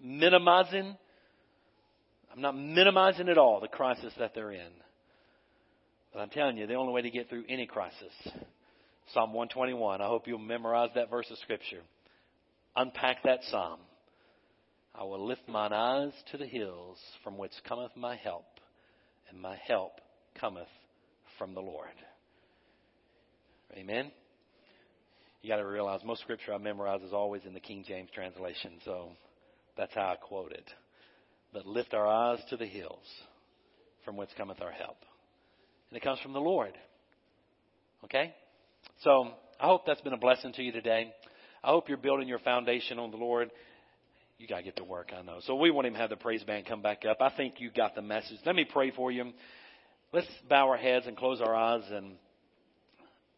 minimizing. 0.00 0.96
I'm 2.32 2.40
not 2.40 2.56
minimizing 2.56 3.28
at 3.28 3.38
all 3.38 3.60
the 3.60 3.68
crisis 3.68 4.12
that 4.18 4.34
they're 4.34 4.52
in. 4.52 4.70
But 6.12 6.20
I'm 6.20 6.30
telling 6.30 6.56
you, 6.56 6.66
the 6.66 6.74
only 6.74 6.92
way 6.92 7.02
to 7.02 7.10
get 7.10 7.28
through 7.28 7.44
any 7.48 7.66
crisis, 7.66 8.12
Psalm 9.14 9.32
121. 9.32 10.00
I 10.00 10.06
hope 10.06 10.26
you'll 10.26 10.38
memorize 10.38 10.90
that 10.94 11.10
verse 11.10 11.26
of 11.30 11.38
Scripture. 11.38 11.80
Unpack 12.74 13.22
that 13.24 13.40
Psalm. 13.50 13.78
I 14.94 15.04
will 15.04 15.24
lift 15.24 15.48
mine 15.48 15.72
eyes 15.72 16.12
to 16.32 16.36
the 16.36 16.46
hills 16.46 16.98
from 17.22 17.38
which 17.38 17.52
cometh 17.68 17.92
my 17.96 18.16
help, 18.16 18.46
and 19.28 19.40
my 19.40 19.56
help 19.64 19.92
cometh 20.40 20.66
from 21.40 21.54
the 21.54 21.60
Lord. 21.60 21.88
Amen. 23.74 24.12
You 25.40 25.48
got 25.48 25.56
to 25.56 25.66
realize 25.66 26.00
most 26.04 26.20
scripture 26.20 26.52
I 26.52 26.58
memorize 26.58 27.00
is 27.00 27.14
always 27.14 27.46
in 27.46 27.54
the 27.54 27.60
King 27.60 27.82
James 27.88 28.10
translation, 28.14 28.72
so 28.84 29.08
that's 29.74 29.94
how 29.94 30.02
I 30.02 30.16
quote 30.16 30.52
it. 30.52 30.70
But 31.54 31.64
lift 31.64 31.94
our 31.94 32.06
eyes 32.06 32.40
to 32.50 32.58
the 32.58 32.66
hills, 32.66 33.06
from 34.04 34.18
whence 34.18 34.30
cometh 34.36 34.60
our 34.60 34.70
help. 34.70 34.98
And 35.88 35.96
it 35.96 36.02
comes 36.02 36.20
from 36.20 36.34
the 36.34 36.40
Lord. 36.40 36.76
Okay? 38.04 38.34
So 39.02 39.30
I 39.58 39.66
hope 39.66 39.86
that's 39.86 40.02
been 40.02 40.12
a 40.12 40.18
blessing 40.18 40.52
to 40.52 40.62
you 40.62 40.72
today. 40.72 41.10
I 41.64 41.70
hope 41.70 41.88
you're 41.88 41.96
building 41.96 42.28
your 42.28 42.38
foundation 42.40 42.98
on 42.98 43.10
the 43.10 43.16
Lord. 43.16 43.50
You 44.36 44.46
got 44.46 44.58
to 44.58 44.62
get 44.62 44.76
to 44.76 44.84
work, 44.84 45.12
I 45.18 45.22
know. 45.22 45.38
So 45.46 45.54
we 45.54 45.70
him 45.70 45.94
to 45.94 45.98
have 45.98 46.10
the 46.10 46.16
praise 46.16 46.44
band 46.44 46.66
come 46.66 46.82
back 46.82 47.04
up. 47.08 47.16
I 47.22 47.30
think 47.34 47.54
you 47.60 47.70
got 47.70 47.94
the 47.94 48.02
message. 48.02 48.38
Let 48.44 48.54
me 48.54 48.66
pray 48.70 48.90
for 48.90 49.10
you. 49.10 49.32
Let's 50.12 50.26
bow 50.48 50.68
our 50.68 50.76
heads 50.76 51.06
and 51.06 51.16
close 51.16 51.40
our 51.40 51.54
eyes 51.54 51.84
and 51.90 52.16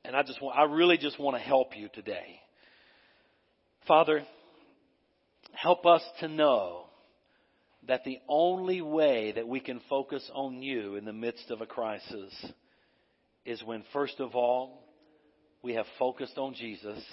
and 0.04 0.16
I 0.16 0.22
just 0.22 0.40
want 0.40 0.58
I 0.58 0.64
really 0.64 0.96
just 0.96 1.18
want 1.18 1.36
to 1.36 1.42
help 1.42 1.76
you 1.76 1.90
today. 1.92 2.40
Father, 3.86 4.24
help 5.52 5.84
us 5.84 6.02
to 6.20 6.28
know 6.28 6.86
that 7.88 8.04
the 8.04 8.18
only 8.26 8.80
way 8.80 9.32
that 9.32 9.46
we 9.46 9.60
can 9.60 9.80
focus 9.90 10.28
on 10.32 10.62
you 10.62 10.96
in 10.96 11.04
the 11.04 11.12
midst 11.12 11.50
of 11.50 11.60
a 11.60 11.66
crisis 11.66 12.46
is 13.44 13.62
when 13.62 13.84
first 13.92 14.18
of 14.18 14.34
all 14.34 14.82
we 15.62 15.74
have 15.74 15.86
focused 15.98 16.38
on 16.38 16.54
Jesus 16.54 17.04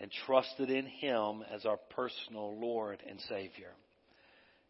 and 0.00 0.10
trusted 0.24 0.70
in 0.70 0.86
him 0.86 1.44
as 1.52 1.66
our 1.66 1.78
personal 1.90 2.58
Lord 2.58 3.02
and 3.06 3.20
Savior. 3.28 3.72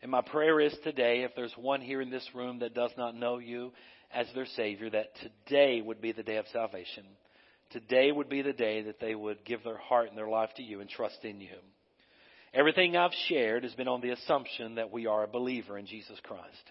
And 0.03 0.11
my 0.11 0.21
prayer 0.21 0.61
is 0.61 0.75
today, 0.83 1.23
if 1.23 1.31
there's 1.37 1.55
one 1.57 1.81
here 1.81 2.01
in 2.01 2.11
this 2.11 2.29
room 2.35 2.59
that 2.59 2.75
does 2.75 2.91
not 2.99 3.15
know 3.15 3.39
you 3.39 3.73
as 4.13 4.27
their 4.35 4.47
Savior, 4.57 4.91
that 4.91 5.13
today 5.47 5.81
would 5.81 6.01
be 6.01 6.11
the 6.11 6.25
day 6.25 6.37
of 6.37 6.47
salvation. 6.53 7.05
Today 7.71 8.11
would 8.11 8.29
be 8.29 8.43
the 8.43 8.53
day 8.53 8.83
that 8.83 9.01
they 9.01 9.15
would 9.15 9.45
give 9.45 9.63
their 9.63 9.79
heart 9.79 10.09
and 10.09 10.19
their 10.19 10.29
life 10.29 10.51
to 10.57 10.63
you 10.63 10.81
and 10.81 10.91
trust 10.91 11.25
in 11.25 11.41
you. 11.41 11.55
Everything 12.53 12.97
I've 12.97 13.15
shared 13.29 13.63
has 13.63 13.73
been 13.75 13.89
on 13.89 14.03
the 14.03 14.11
assumption 14.11 14.75
that 14.75 14.93
we 14.93 15.07
are 15.07 15.23
a 15.23 15.29
believer 15.29 15.79
in 15.79 15.87
Jesus 15.87 16.19
Christ. 16.25 16.71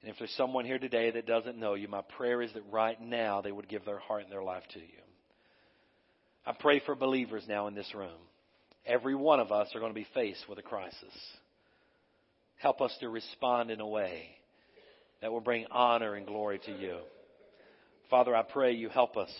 And 0.00 0.10
if 0.10 0.16
there's 0.18 0.34
someone 0.36 0.64
here 0.64 0.78
today 0.78 1.10
that 1.10 1.26
doesn't 1.26 1.58
know 1.58 1.74
you, 1.74 1.88
my 1.88 2.00
prayer 2.16 2.40
is 2.40 2.52
that 2.54 2.62
right 2.70 2.98
now 2.98 3.42
they 3.42 3.52
would 3.52 3.68
give 3.68 3.84
their 3.84 3.98
heart 3.98 4.22
and 4.22 4.32
their 4.32 4.42
life 4.42 4.62
to 4.72 4.78
you. 4.78 5.02
I 6.46 6.52
pray 6.52 6.80
for 6.86 6.94
believers 6.94 7.44
now 7.46 7.66
in 7.66 7.74
this 7.74 7.92
room. 7.94 8.16
Every 8.86 9.14
one 9.14 9.40
of 9.40 9.52
us 9.52 9.68
are 9.74 9.80
going 9.80 9.92
to 9.92 10.00
be 10.00 10.06
faced 10.14 10.48
with 10.48 10.58
a 10.58 10.62
crisis. 10.62 11.12
Help 12.60 12.82
us 12.82 12.94
to 13.00 13.08
respond 13.08 13.70
in 13.70 13.80
a 13.80 13.88
way 13.88 14.28
that 15.22 15.32
will 15.32 15.40
bring 15.40 15.64
honor 15.70 16.14
and 16.14 16.26
glory 16.26 16.60
to 16.66 16.72
you. 16.72 16.98
Father, 18.10 18.36
I 18.36 18.42
pray 18.42 18.72
you 18.72 18.90
help 18.90 19.16
us 19.16 19.30